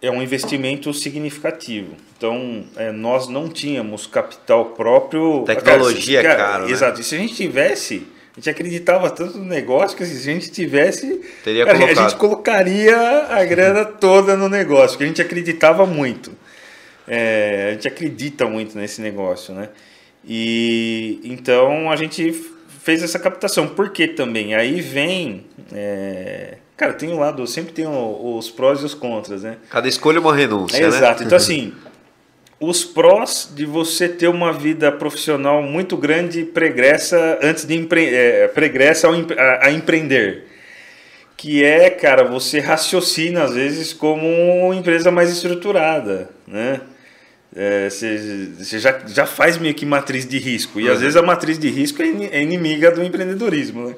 [0.00, 1.94] é um investimento significativo.
[2.18, 5.44] Então, é, nós não tínhamos capital próprio.
[5.46, 6.72] Tecnologia é Cara, caro, né?
[6.72, 7.00] Exato.
[7.00, 10.50] E se a gente tivesse, a gente acreditava tanto no negócio que se a gente
[10.50, 11.94] tivesse, Teria a colocado.
[12.08, 12.96] gente colocaria
[13.28, 16.32] a grana toda no negócio, porque a gente acreditava muito.
[17.06, 19.68] É, a gente acredita muito nesse negócio, né?
[20.24, 22.32] E então a gente
[22.82, 23.66] fez essa captação.
[23.68, 24.54] Por que também?
[24.54, 25.44] Aí vem.
[25.74, 29.56] é, cara, tem um lado, sempre tem os prós e os contras, né?
[29.68, 30.86] Cada escolha é uma renúncia, É, né?
[30.88, 31.22] exato.
[31.24, 31.72] Então, assim,
[32.64, 38.46] os prós de você ter uma vida profissional muito grande pregressa antes de empre é,
[38.48, 40.44] pregressa empre- a, empreender.
[41.36, 44.26] Que é, cara, você raciocina às vezes como
[44.64, 46.80] uma empresa mais estruturada, né?
[47.54, 50.80] É, Você você já, já faz meio que matriz de risco.
[50.80, 53.94] E às vezes a matriz de risco é ini- é inimiga do empreendedorismo, né?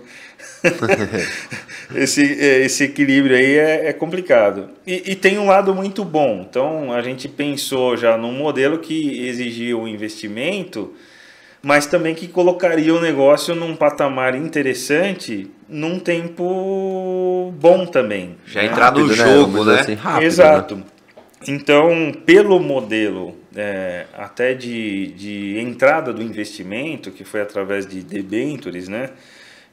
[1.94, 4.70] esse, é, esse equilíbrio aí é, é complicado.
[4.86, 6.46] E, e tem um lado muito bom.
[6.48, 10.92] Então a gente pensou já num modelo que exigia o investimento,
[11.62, 18.36] mas também que colocaria o negócio num patamar interessante num tempo bom também.
[18.46, 18.68] Já né?
[18.68, 19.70] entrar no Rápido, jogo, né?
[19.70, 20.26] dizer assim, rápido, né?
[20.26, 20.84] Exato.
[21.46, 28.88] Então, pelo modelo é, até de, de entrada do investimento, que foi através de debentures,
[28.88, 29.10] né?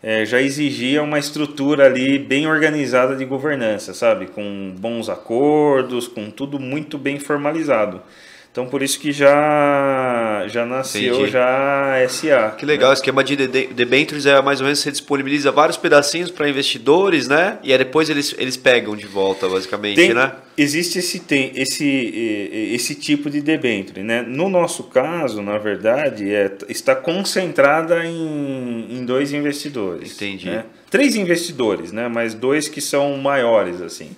[0.04, 4.28] É, já exigia uma estrutura ali bem organizada de governança, sabe?
[4.28, 8.02] Com bons acordos, com tudo muito bem formalizado.
[8.52, 11.32] Então por isso que já já nasceu Entendi.
[11.32, 12.56] já SA.
[12.58, 16.30] Que legal, o esquema de de- debentures é mais ou menos você disponibiliza vários pedacinhos
[16.30, 17.60] para investidores, né?
[17.64, 20.34] E aí depois eles, eles pegam de volta, basicamente, Tem, né?
[20.58, 21.86] Existe esse, tem, esse,
[22.74, 24.04] esse tipo de debênture.
[24.04, 24.22] Né?
[24.22, 30.12] No nosso caso, na verdade, é, está concentrada em, em dois investidores.
[30.14, 30.48] Entendi.
[30.48, 30.66] né?
[30.90, 32.10] Três investidores, né?
[32.10, 33.82] mas dois que são maiores.
[33.82, 34.12] assim.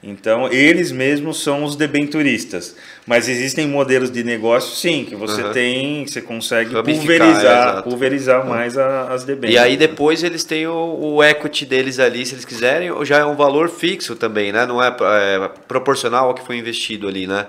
[0.00, 2.76] Então, eles mesmos são os debenturistas.
[3.04, 5.52] Mas existem modelos de negócio, sim, que você Aham.
[5.52, 7.82] tem, você consegue pulverizar, exato.
[7.88, 9.54] pulverizar mais a- as debêntures.
[9.54, 13.18] E aí depois eles têm o, o equity deles ali, se eles quiserem, ou já
[13.18, 14.64] é um valor fixo também, né?
[14.66, 17.46] Não é, é, proporcional ao que foi investido ali, né?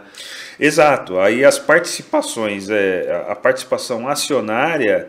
[0.59, 1.19] Exato.
[1.19, 5.07] Aí as participações, é, a participação acionária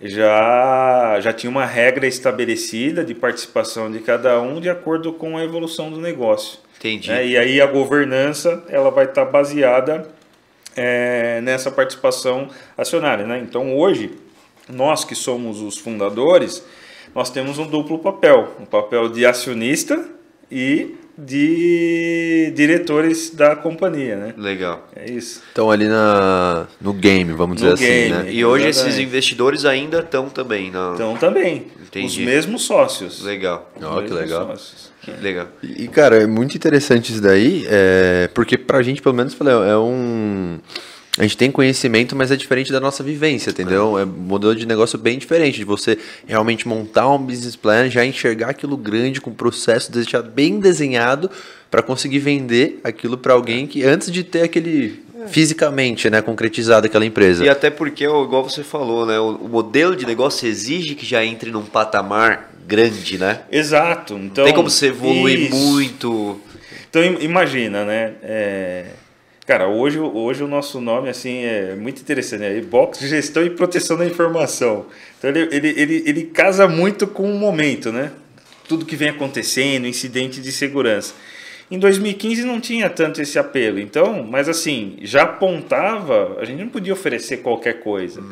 [0.00, 5.44] já, já tinha uma regra estabelecida de participação de cada um de acordo com a
[5.44, 6.58] evolução do negócio.
[6.78, 7.08] Entendi.
[7.10, 7.26] né?
[7.26, 10.08] E aí a governança ela vai estar baseada
[10.76, 13.26] é, nessa participação acionária.
[13.26, 13.38] Né?
[13.40, 14.12] Então hoje,
[14.68, 16.64] nós que somos os fundadores,
[17.14, 18.54] nós temos um duplo papel.
[18.60, 20.08] Um papel de acionista
[20.50, 24.14] e de diretores da companhia.
[24.14, 24.34] Né?
[24.36, 24.86] Legal.
[24.94, 25.42] É isso.
[25.50, 28.12] Então ali na, no game, vamos No dizer game.
[28.12, 28.32] assim, né?
[28.32, 28.96] E hoje Exatamente.
[28.96, 30.70] esses investidores ainda estão também.
[30.70, 30.92] Na...
[30.94, 32.06] Então também, Entendi.
[32.06, 33.22] os mesmos sócios.
[33.24, 33.68] Legal.
[33.76, 34.46] Os Ó, que mesmos legal.
[34.46, 34.87] sócios.
[35.20, 35.48] Legal.
[35.62, 39.76] E, cara, é muito interessante isso daí, é, porque pra gente, pelo menos, falei, é
[39.76, 40.58] um.
[41.18, 43.98] A gente tem conhecimento, mas é diferente da nossa vivência, entendeu?
[43.98, 48.06] É um modelo de negócio bem diferente, de você realmente montar um business plan, já
[48.06, 51.28] enxergar aquilo grande, com processo deixado bem desenhado,
[51.68, 55.02] para conseguir vender aquilo para alguém que, antes de ter aquele.
[55.26, 57.44] fisicamente, né, concretizado aquela empresa.
[57.44, 59.18] E até porque, igual você falou, né?
[59.18, 63.40] O, o modelo de negócio exige que já entre num patamar grande, né?
[63.50, 64.14] Exato.
[64.14, 65.56] Então, Tem como você evoluir isso.
[65.56, 66.40] muito.
[66.90, 68.12] Então im- imagina, né?
[68.22, 68.84] É,
[69.46, 73.48] Cara, hoje, hoje o nosso nome assim é muito interessante, é Box de Gestão e
[73.48, 74.84] Proteção da Informação.
[75.18, 78.10] Então ele, ele, ele, ele casa muito com o momento, né?
[78.68, 81.14] Tudo que vem acontecendo, incidente de segurança.
[81.70, 86.68] Em 2015 não tinha tanto esse apelo, então, mas assim, já apontava, a gente não
[86.68, 88.22] podia oferecer qualquer coisa.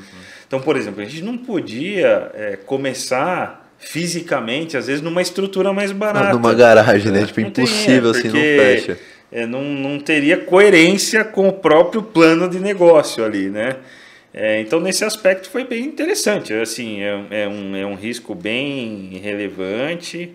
[0.47, 5.93] Então, por exemplo, a gente não podia é, começar fisicamente, às vezes, numa estrutura mais
[5.93, 6.33] barata.
[6.33, 7.25] Numa garagem, né?
[7.25, 8.99] Tipo, Não impossível é, assim, não fecha.
[9.31, 13.77] é, não, não teria coerência com o próprio plano de negócio ali, né?
[14.35, 16.53] É, então, nesse aspecto foi bem interessante.
[16.53, 20.33] Assim, é, é um, é um risco bem relevante,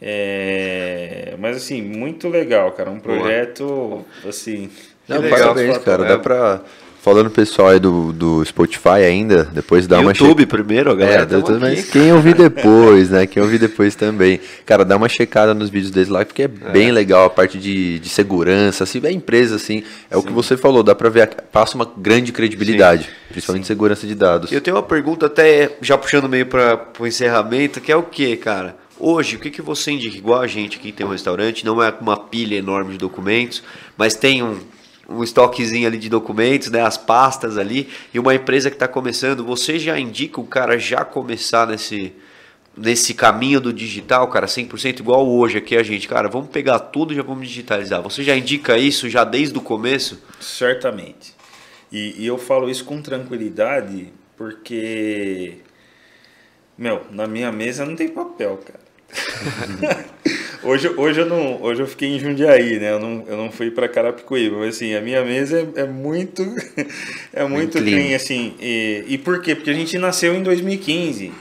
[0.00, 2.88] é, mas assim, muito legal, cara.
[2.88, 4.70] Um projeto, assim...
[5.08, 6.04] Não, legal, parabéns, cara.
[6.04, 6.62] Dá pra.
[7.06, 11.24] Falando pessoal aí do, do Spotify ainda, depois dá uma YouTube primeiro, É, galera.
[11.24, 13.28] tudo, tamo mas quem ouvir depois, né?
[13.28, 14.40] Quem ouvir depois também.
[14.64, 18.00] Cara, dá uma checada nos vídeos deles lá, porque é, bem legal a parte de,
[18.00, 21.26] de segurança, assim, é empresa, assim, é o que você falou, dá pra ver, a-
[21.28, 24.50] passa uma grande credibilidade, principalmente segurança de dados.
[24.50, 28.36] Eu tenho uma pergunta até já puxando meio para o encerramento, que é o que,
[28.36, 28.76] cara?
[28.98, 30.16] Hoje, o que, que você indica?
[30.16, 33.62] Igual a gente aqui tem um restaurante, não é uma pilha enorme de documentos,
[33.96, 34.56] mas tem um,
[35.08, 39.44] um estoquezinho ali de documentos, né, as pastas ali, e uma empresa que está começando,
[39.44, 42.12] você já indica o cara já começar nesse,
[42.76, 47.12] nesse caminho do digital, cara, 100% igual hoje aqui a gente, cara, vamos pegar tudo
[47.12, 48.02] e já vamos digitalizar.
[48.02, 50.22] Você já indica isso já desde o começo?
[50.40, 51.34] Certamente.
[51.90, 55.58] E, e eu falo isso com tranquilidade porque,
[56.76, 58.86] meu, na minha mesa não tem papel, cara.
[60.62, 62.92] hoje, hoje, eu não, hoje eu fiquei em Jundiaí, né?
[62.92, 66.42] Eu não, eu não fui para Carapicuíba, mas assim, a minha mesa é, é muito,
[67.32, 68.14] é muito clean.
[68.14, 68.54] assim.
[68.60, 69.54] E, e por quê?
[69.54, 71.32] Porque a gente nasceu em 2015.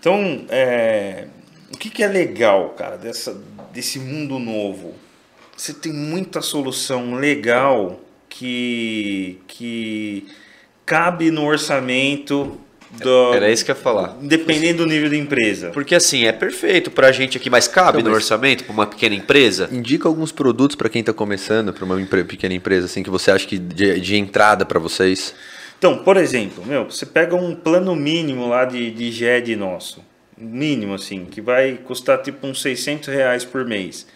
[0.00, 1.26] Então, é,
[1.72, 3.40] o que, que é legal, cara, dessa,
[3.72, 4.94] desse mundo novo?
[5.56, 10.26] Você tem muita solução legal que, que
[10.86, 12.58] cabe no orçamento
[12.90, 14.16] do, Era isso que eu ia falar.
[14.22, 15.70] dependendo do nível da empresa.
[15.70, 18.86] Porque assim, é perfeito pra gente aqui, mas cabe Então, no mas- orçamento pra uma
[18.86, 19.68] pequena empresa?
[19.70, 23.30] Indica alguns produtos para quem tá começando, para uma empre- pequena empresa, assim, que você
[23.30, 25.34] acha que de, de entrada para vocês.
[25.78, 30.02] Então, por exemplo, meu, você pega um plano mínimo lá de, de GED nosso,
[30.36, 34.06] mínimo assim, que vai custar tipo uns 600 reais por mês.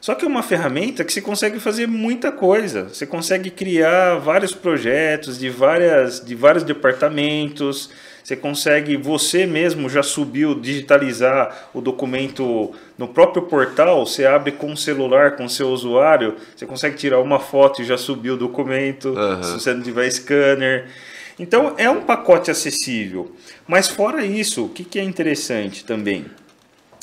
[0.00, 2.84] Só que é uma ferramenta que você consegue fazer muita coisa.
[2.84, 7.90] Você consegue criar vários projetos de, várias, de vários departamentos.
[8.28, 14.04] Você consegue, você mesmo já subiu, digitalizar o documento no próprio portal.
[14.04, 16.36] Você abre com o celular, com o seu usuário.
[16.54, 19.42] Você consegue tirar uma foto e já subir o documento, Aham.
[19.42, 20.90] se você não tiver scanner.
[21.38, 23.34] Então é um pacote acessível.
[23.66, 26.26] Mas fora isso, o que, que é interessante também?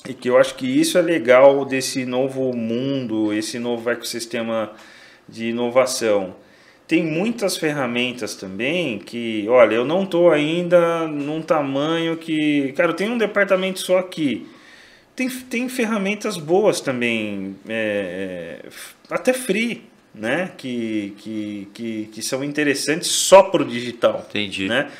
[0.07, 4.73] E que eu acho que isso é legal desse novo mundo, esse novo ecossistema
[5.27, 6.35] de inovação.
[6.87, 12.73] Tem muitas ferramentas também que, olha, eu não estou ainda num tamanho que.
[12.73, 14.47] Cara, eu tenho um departamento só aqui.
[15.15, 18.69] Tem, tem ferramentas boas também, é, é,
[19.09, 19.83] até free,
[20.13, 20.51] né?
[20.57, 24.25] Que, que, que, que são interessantes só para o digital.
[24.29, 24.67] Entendi.
[24.67, 24.91] Né?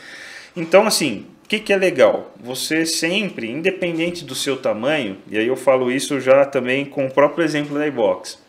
[0.56, 2.34] Então, assim, o que, que é legal?
[2.42, 7.12] Você sempre, independente do seu tamanho, e aí eu falo isso já também com o
[7.12, 8.40] próprio exemplo da iBox,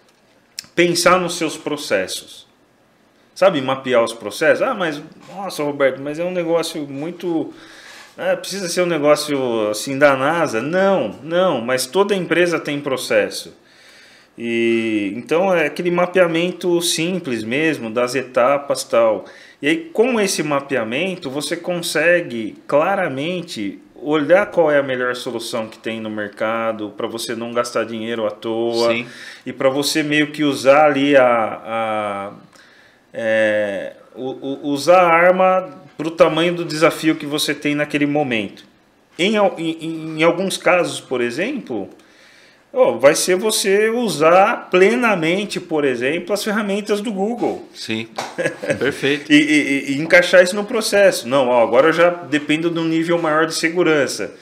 [0.75, 2.46] pensar nos seus processos.
[3.37, 4.63] Sabe, mapear os processos?
[4.63, 4.99] Ah, mas,
[5.29, 7.53] nossa, Roberto, mas é um negócio muito.
[8.17, 10.63] Ah, precisa ser um negócio assim da NASA?
[10.63, 13.55] Não, não, mas toda empresa tem processo.
[14.39, 19.27] E então é aquele mapeamento simples mesmo das etapas tal.
[19.61, 25.79] E aí com esse mapeamento você consegue claramente olhar qual é a melhor solução que
[25.79, 29.07] tem no mercado para você não gastar dinheiro à toa Sim.
[29.45, 32.33] e para você meio que usar ali a, a
[33.17, 38.65] é, usar a arma para o tamanho do desafio que você tem naquele momento.
[39.19, 41.89] Em, em, em alguns casos, por exemplo,
[42.71, 47.67] oh, vai ser você usar plenamente, por exemplo, as ferramentas do Google.
[47.75, 48.09] Sim,
[48.79, 49.33] perfeito.
[49.33, 51.27] e, e, e, encaixar isso no processo.
[51.27, 54.35] Não, ó, agora eu já dependo de um nível maior de segurança.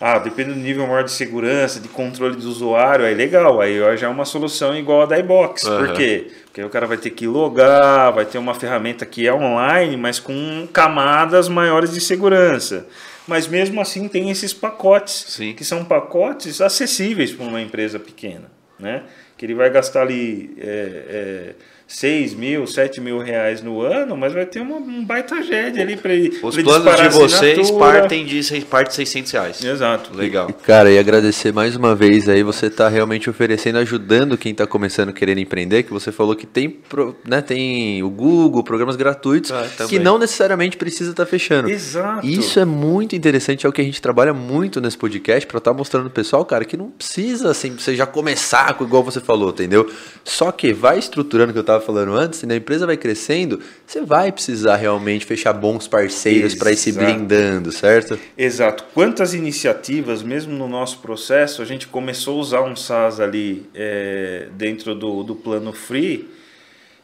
[0.00, 4.06] Ah, depende do nível maior de segurança, de controle do usuário, aí legal, aí já
[4.06, 5.64] é uma solução igual a da iBox.
[5.64, 5.76] Uhum.
[5.76, 6.30] Por quê?
[6.44, 9.98] Porque aí o cara vai ter que logar, vai ter uma ferramenta que é online,
[9.98, 12.86] mas com camadas maiores de segurança.
[13.28, 15.52] Mas mesmo assim tem esses pacotes, Sim.
[15.52, 18.50] que são pacotes acessíveis para uma empresa pequena.
[18.78, 19.02] Né?
[19.36, 21.54] Que ele vai gastar ali é, é,
[21.90, 25.96] 6 mil, 7 mil reais no ano, mas vai ter uma, um baita GED ali
[25.96, 26.38] para ele.
[26.40, 29.64] Os ele planos de vocês partem de, parte de 600 reais.
[29.64, 30.16] Exato.
[30.16, 30.48] Legal.
[30.48, 34.68] E, cara, e agradecer mais uma vez aí, você está realmente oferecendo, ajudando quem está
[34.68, 36.78] começando querendo empreender, que você falou que tem,
[37.26, 41.68] né, tem o Google, programas gratuitos, Ah, que não necessariamente precisa estar fechando.
[41.68, 42.24] Exato.
[42.24, 45.74] Isso é muito interessante, é o que a gente trabalha muito nesse podcast para estar
[45.74, 49.50] mostrando pro pessoal, cara, que não precisa assim, você já começar com igual você falou,
[49.50, 49.90] entendeu?
[50.24, 53.60] Só que vai estruturando o que eu estava falando antes, e a empresa vai crescendo,
[53.86, 58.18] você vai precisar realmente fechar bons parceiros para ir se blindando, certo?
[58.36, 58.84] Exato.
[58.94, 64.48] Quantas iniciativas, mesmo no nosso processo, a gente começou a usar um SaaS ali é,
[64.52, 66.28] dentro do, do plano free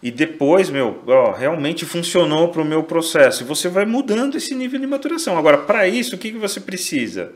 [0.03, 3.43] e depois, meu, ó, realmente funcionou para o meu processo.
[3.43, 5.37] E você vai mudando esse nível de maturação.
[5.37, 7.33] Agora, para isso, o que, que você precisa?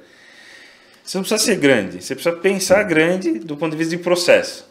[1.03, 4.69] Você não precisa ser grande, você precisa pensar grande do ponto de vista de processo.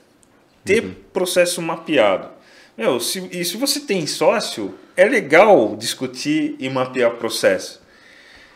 [0.63, 2.38] Ter processo mapeado.
[2.79, 7.81] Meu, se, e se você tem sócio, é legal discutir e mapear processo.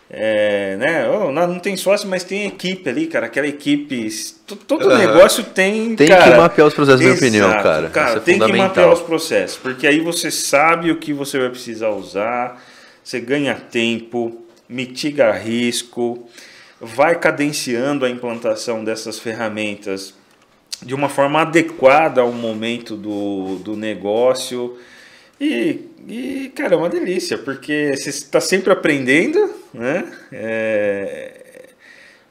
[0.10, 1.10] É, né?
[1.10, 3.26] Oh, não, tem sócio, mas tem equipe ali, cara.
[3.26, 4.08] Aquela equipe.
[4.48, 4.98] to- Todo Aham.
[4.98, 5.94] negócio tem.
[5.98, 7.88] Tem cara, que mapear os processos, na minha opinião, cara.
[8.08, 11.50] Isso é tem que mapear os processos, porque aí você sabe o que você vai
[11.50, 12.64] precisar usar,
[13.04, 16.26] você ganha tempo, mitiga risco,
[16.80, 20.14] vai cadenciando a implantação dessas ferramentas
[20.85, 24.77] de uma forma adequada ao momento do, do negócio.
[25.39, 30.05] E, e, cara, é uma delícia, porque você está sempre aprendendo, né?
[30.31, 31.43] É,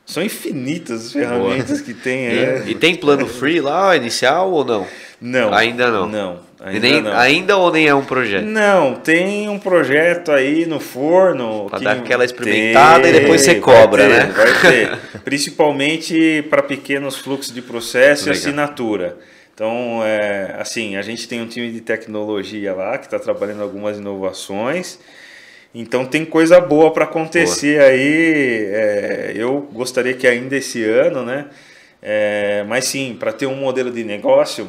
[0.04, 2.62] são infinitas as ferramentas que tem aí.
[2.68, 4.86] E, e tem plano free lá, inicial ou não?
[5.23, 5.55] Não.
[5.55, 6.09] Ainda não.
[6.09, 6.40] Não.
[6.61, 7.12] Ainda nem, não.
[7.16, 8.44] Ainda ou nem é um projeto?
[8.44, 11.70] Não, tem um projeto aí no forno.
[11.70, 14.32] Que dar aquela experimentada e depois você vai cobra, ter, né?
[14.36, 14.99] Vai ter.
[15.23, 18.35] Principalmente para pequenos fluxos de processo Legal.
[18.35, 19.16] e assinatura.
[19.55, 23.99] Então, é, assim, a gente tem um time de tecnologia lá que está trabalhando algumas
[23.99, 24.99] inovações.
[25.74, 28.66] Então tem coisa boa para acontecer aí.
[28.73, 31.47] é, eu gostaria que ainda esse ano, né?
[32.03, 34.69] É, mas sim, para ter um modelo de negócio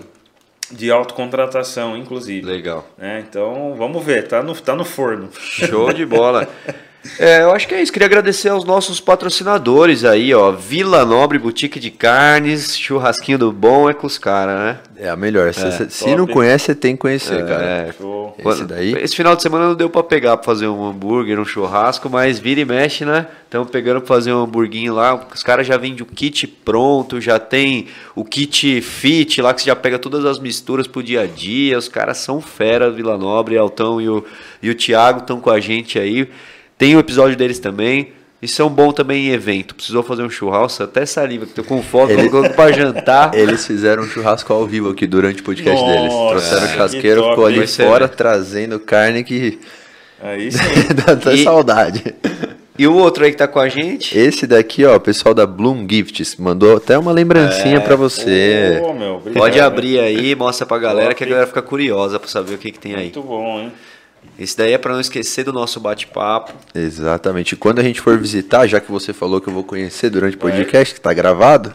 [0.73, 2.45] de autocontratação, inclusive.
[2.45, 2.87] Legal.
[2.97, 3.23] né?
[3.27, 5.29] Então vamos ver, tá no, tá no forno.
[5.33, 6.47] Show de bola.
[7.19, 7.91] É, eu acho que é isso.
[7.91, 10.51] Queria agradecer aos nossos patrocinadores aí, ó.
[10.51, 14.79] Vila Nobre Boutique de Carnes, churrasquinho do bom é com os caras, né?
[14.95, 15.53] É a melhor.
[15.53, 17.63] Se, se- se não conhece, você tem que conhecer, cara.
[17.65, 17.91] É.
[17.97, 18.35] Show.
[18.37, 18.93] Esse daí?
[19.01, 22.39] Esse final de semana não deu pra pegar pra fazer um hambúrguer, um churrasco, mas
[22.39, 23.27] vira e mexe, né?
[23.45, 25.27] Estamos pegando pra fazer um hamburguinho lá.
[25.33, 29.67] Os caras já vendem o kit pronto, já tem o kit fit lá que você
[29.67, 31.77] já pega todas as misturas pro dia a dia.
[31.77, 34.23] Os caras são fera, Vila Nobre, Altão e o,
[34.61, 36.29] e o Thiago estão com a gente aí.
[36.83, 38.11] Tem o episódio deles também.
[38.41, 39.73] E são bom também em evento.
[39.73, 43.31] Precisou fazer um churrasco, até saliva, que tô com fome, Ele- colocando pra jantar.
[43.39, 46.11] Eles fizeram um churrasco ao vivo aqui durante o podcast deles.
[46.11, 49.59] Nossa, Trouxeram o que churrasqueiro, top, ficou ali fora trazendo carne que
[50.21, 50.59] Aí sim.
[51.05, 52.03] Dá até E- saudade.
[52.77, 54.17] E o outro aí que tá com a gente?
[54.17, 58.81] Esse daqui, ó, o pessoal da Bloom Gifts mandou até uma lembrancinha pra você.
[58.83, 61.15] Ô, meu, obrigado, Pode abrir aí, mostra pra galera Top.
[61.17, 63.03] que a galera fica curiosa pra saber o que, que tem aí.
[63.03, 63.71] Muito bom, hein?
[64.37, 66.53] Esse daí é pra não esquecer do nosso bate-papo.
[66.73, 67.53] Exatamente.
[67.53, 70.35] E quando a gente for visitar, já que você falou que eu vou conhecer durante
[70.35, 71.73] o podcast, que tá gravado,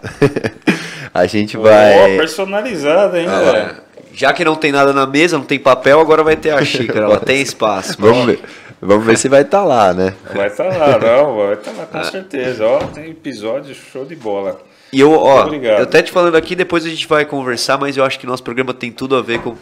[1.15, 2.17] a gente vai.
[2.17, 3.77] personalizado, hein, velho?
[4.13, 7.05] Já que não tem nada na mesa, não tem papel, agora vai ter a xícara,
[7.05, 7.95] ela tem espaço.
[7.99, 8.41] Vamos ver.
[8.81, 10.15] Vamos ver se vai estar lá, né?
[10.35, 12.65] Vai estar lá, não, vai estar lá com certeza.
[12.67, 14.61] Ó, tem episódio show de bola.
[14.93, 15.79] E eu, ó, Obrigado.
[15.79, 18.43] eu até te falando aqui, depois a gente vai conversar, mas eu acho que nosso
[18.43, 19.55] programa tem tudo a ver com,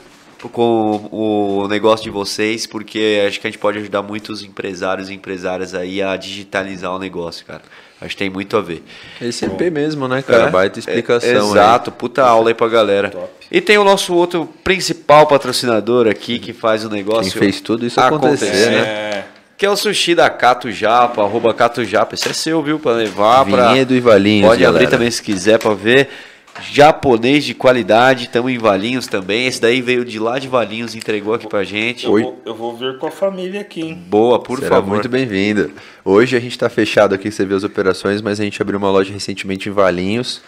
[0.53, 5.15] com o negócio de vocês, porque acho que a gente pode ajudar muitos empresários e
[5.15, 7.63] empresárias aí a digitalizar o negócio, cara.
[8.01, 8.85] Acho que tem muito a ver.
[9.21, 10.45] Esse EP mesmo, né, cara?
[10.45, 11.31] É, Baita explicação.
[11.31, 11.39] é, aí.
[11.39, 13.09] Exato, puta aula aí pra galera.
[13.09, 13.29] Top.
[13.51, 17.33] E tem o nosso outro principal patrocinador aqui que faz o negócio.
[17.33, 18.79] Quem fez tudo isso acontecer, né?
[18.79, 19.25] É,
[19.57, 22.15] Que é o sushi da Cato Japa, arroba Cato Japa.
[22.15, 22.79] Esse é seu, viu?
[22.79, 23.69] Pra levar pra.
[23.73, 24.91] Vinhedo e Valinhos, Pode abrir galera.
[24.91, 26.11] também se quiser pra ver.
[26.63, 29.47] Japonês de qualidade, estamos em Valinhos também.
[29.47, 32.07] Esse daí veio de lá de Valinhos, entregou aqui pra gente.
[32.07, 32.23] eu, Oi.
[32.23, 34.03] vou, eu vou vir com a família aqui, hein?
[34.09, 34.91] Boa, por Será favor.
[34.91, 35.71] muito bem-vindo.
[36.05, 38.91] Hoje a gente está fechado aqui, você vê as operações, mas a gente abriu uma
[38.91, 40.41] loja recentemente em Valinhos,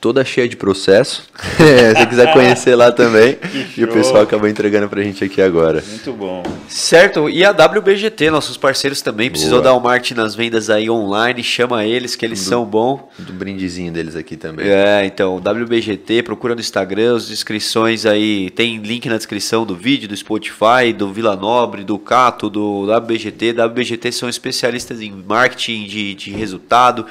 [0.00, 1.22] toda cheia de processo.
[1.56, 3.38] Se você quiser conhecer lá também.
[3.76, 5.84] E o pessoal acabou entregando pra gente aqui agora.
[5.88, 6.42] Muito bom.
[6.66, 9.30] Certo, e a WBGT, nossos parceiros também.
[9.30, 9.62] Precisou Boa.
[9.62, 13.02] dar o marketing nas vendas aí online, chama eles que eles são bons.
[13.18, 14.66] Do brindezinho deles aqui também.
[14.68, 20.08] É, então, WBGT, procura no Instagram, as inscrições aí, tem link na descrição do vídeo,
[20.08, 23.52] do Spotify, do Vila Nobre, do Cato, do WBGT.
[23.52, 27.06] WBGT são especialistas em marketing de, de resultado.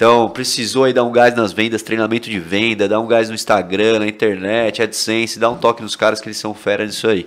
[0.00, 3.34] Então, precisou aí dar um gás nas vendas, treinamento de venda, dar um gás no
[3.34, 7.26] Instagram, na internet, AdSense, dá um toque nos caras que eles são fera nisso aí.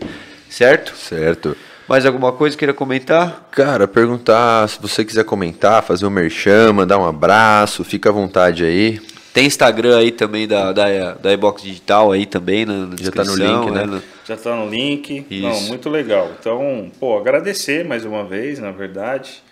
[0.49, 0.95] Certo?
[0.97, 1.55] Certo.
[1.87, 3.47] Mais alguma coisa que queira comentar?
[3.51, 8.65] Cara, perguntar se você quiser comentar, fazer um merchan, mandar um abraço, fica à vontade
[8.65, 8.99] aí.
[9.35, 13.23] Tem Instagram aí também da, da, da Ebox Digital aí também na, na Já tá
[13.23, 13.85] no link, né?
[13.85, 15.27] No- Já tá no link.
[15.29, 15.43] Isso.
[15.47, 16.31] Não, muito legal.
[16.39, 19.43] Então, pô, agradecer mais uma vez, na verdade.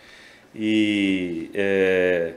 [0.55, 2.33] E, é,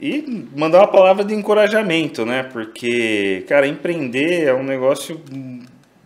[0.00, 2.44] e mandar uma palavra de encorajamento, né?
[2.44, 5.20] Porque, cara, empreender é um negócio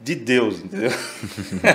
[0.03, 0.91] de Deus, entendeu?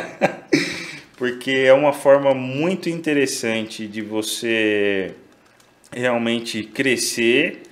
[1.17, 5.13] Porque é uma forma muito interessante de você
[5.91, 7.63] realmente crescer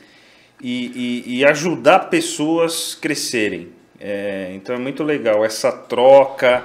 [0.62, 3.70] e, e- e ajudar pessoas crescerem.
[4.00, 6.64] É, então é muito legal essa troca.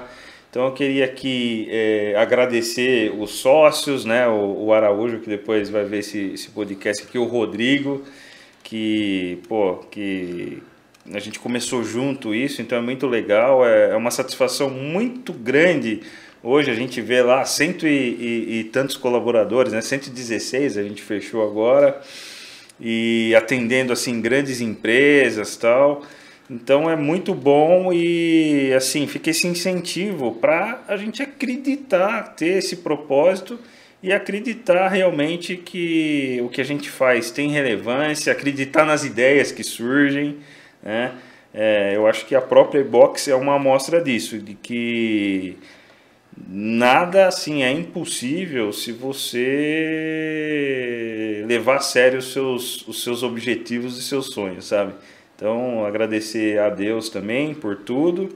[0.51, 4.27] Então eu queria aqui é, agradecer os sócios, né?
[4.27, 8.03] O, o Araújo, que depois vai ver esse, esse podcast aqui, o Rodrigo,
[8.61, 10.61] que, pô, que
[11.13, 16.01] a gente começou junto isso, então é muito legal, é, é uma satisfação muito grande.
[16.43, 19.79] Hoje a gente vê lá cento e, e- e tantos colaboradores, né?
[19.79, 22.01] 116 a gente fechou agora
[22.79, 26.03] e atendendo assim grandes empresas tal.
[26.51, 32.75] Então é muito bom e assim fica esse incentivo para a gente acreditar, ter esse
[32.77, 33.57] propósito
[34.03, 39.63] e acreditar realmente que o que a gente faz tem relevância, acreditar nas ideias que
[39.63, 40.39] surgem,
[40.83, 41.13] né?
[41.53, 45.57] É, eu acho que a própria box é uma amostra disso, de que
[46.49, 49.35] nada assim é impossível se você
[51.47, 54.93] levar a sério os seus, os seus objetivos e seus sonhos, sabe?
[55.41, 58.29] Então, agradecer a Deus também por tudo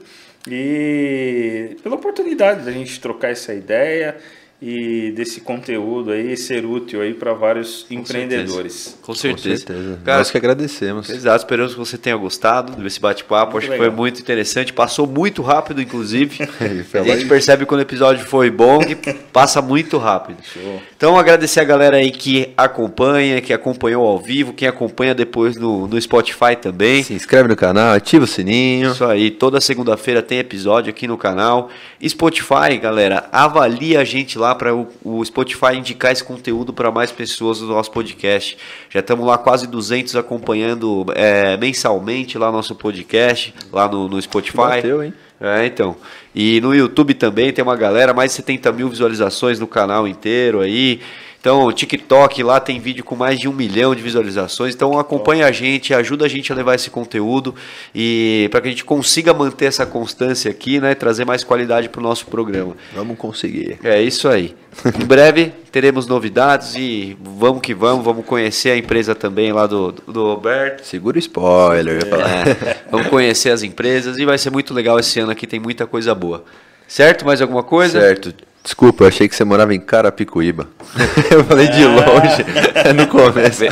[0.44, 4.16] e pela oportunidade da gente trocar essa ideia
[4.60, 8.96] e desse conteúdo aí ser útil aí para vários empreendedores.
[9.02, 9.66] Com Com certeza.
[9.66, 10.00] certeza.
[10.02, 11.10] Cara, Nós que agradecemos.
[11.10, 13.58] Exato, esperamos que você tenha gostado desse bate-papo.
[13.58, 13.86] Acho que legal.
[13.86, 14.72] foi muito interessante.
[14.72, 16.38] Passou muito rápido, inclusive.
[16.94, 18.96] A gente percebe quando o episódio foi bom que
[19.30, 20.38] passa muito rápido.
[20.42, 20.80] Show.
[20.96, 25.86] Então, agradecer a galera aí que acompanha, que acompanhou ao vivo, quem acompanha depois no,
[25.86, 27.02] no Spotify também.
[27.02, 28.92] Se inscreve no canal, ativa o sininho.
[28.92, 31.68] Isso aí, toda segunda-feira tem episódio aqui no canal.
[32.02, 37.10] Spotify, galera, avalia a gente lá para o, o Spotify indicar esse conteúdo para mais
[37.10, 38.56] pessoas do nosso podcast.
[38.88, 44.56] Já estamos lá quase 200 acompanhando é, mensalmente lá nosso podcast, lá no, no Spotify.
[44.56, 45.12] Bateu, hein?
[45.40, 45.96] É, então.
[46.34, 50.60] E no YouTube também tem uma galera, mais de 70 mil visualizações no canal inteiro
[50.60, 51.00] aí.
[51.46, 54.74] Então, o TikTok lá tem vídeo com mais de um milhão de visualizações.
[54.74, 57.54] Então, acompanha a gente, ajuda a gente a levar esse conteúdo
[57.94, 60.92] e para que a gente consiga manter essa constância aqui, né?
[60.96, 62.76] Trazer mais qualidade para o nosso programa.
[62.92, 63.78] Vamos conseguir.
[63.84, 64.56] É isso aí.
[65.00, 68.04] Em breve teremos novidades e vamos que vamos.
[68.04, 70.84] Vamos conhecer a empresa também lá do, do Roberto.
[70.84, 71.94] Segura o spoiler.
[71.94, 72.48] eu ia falar.
[72.48, 75.86] É, vamos conhecer as empresas e vai ser muito legal esse ano aqui, tem muita
[75.86, 76.42] coisa boa.
[76.88, 77.24] Certo?
[77.24, 78.00] Mais alguma coisa?
[78.00, 78.34] Certo.
[78.66, 80.66] Desculpa, eu achei que você morava em Carapicuíba.
[81.30, 82.44] eu falei de longe,
[82.74, 83.62] é no começo.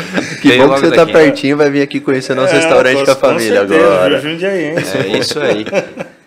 [0.41, 1.13] Que Veio bom que você tá daqui.
[1.13, 4.21] pertinho, vai vir aqui conhecer nosso restaurante É, com a família certeza, agora.
[4.21, 4.97] Jundiaense.
[4.97, 5.67] É isso aí.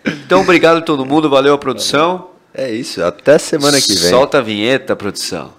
[0.05, 2.31] Então, obrigado a todo mundo, valeu a produção.
[2.53, 4.09] É isso, até semana que vem.
[4.09, 5.53] Solta a vinheta, produção.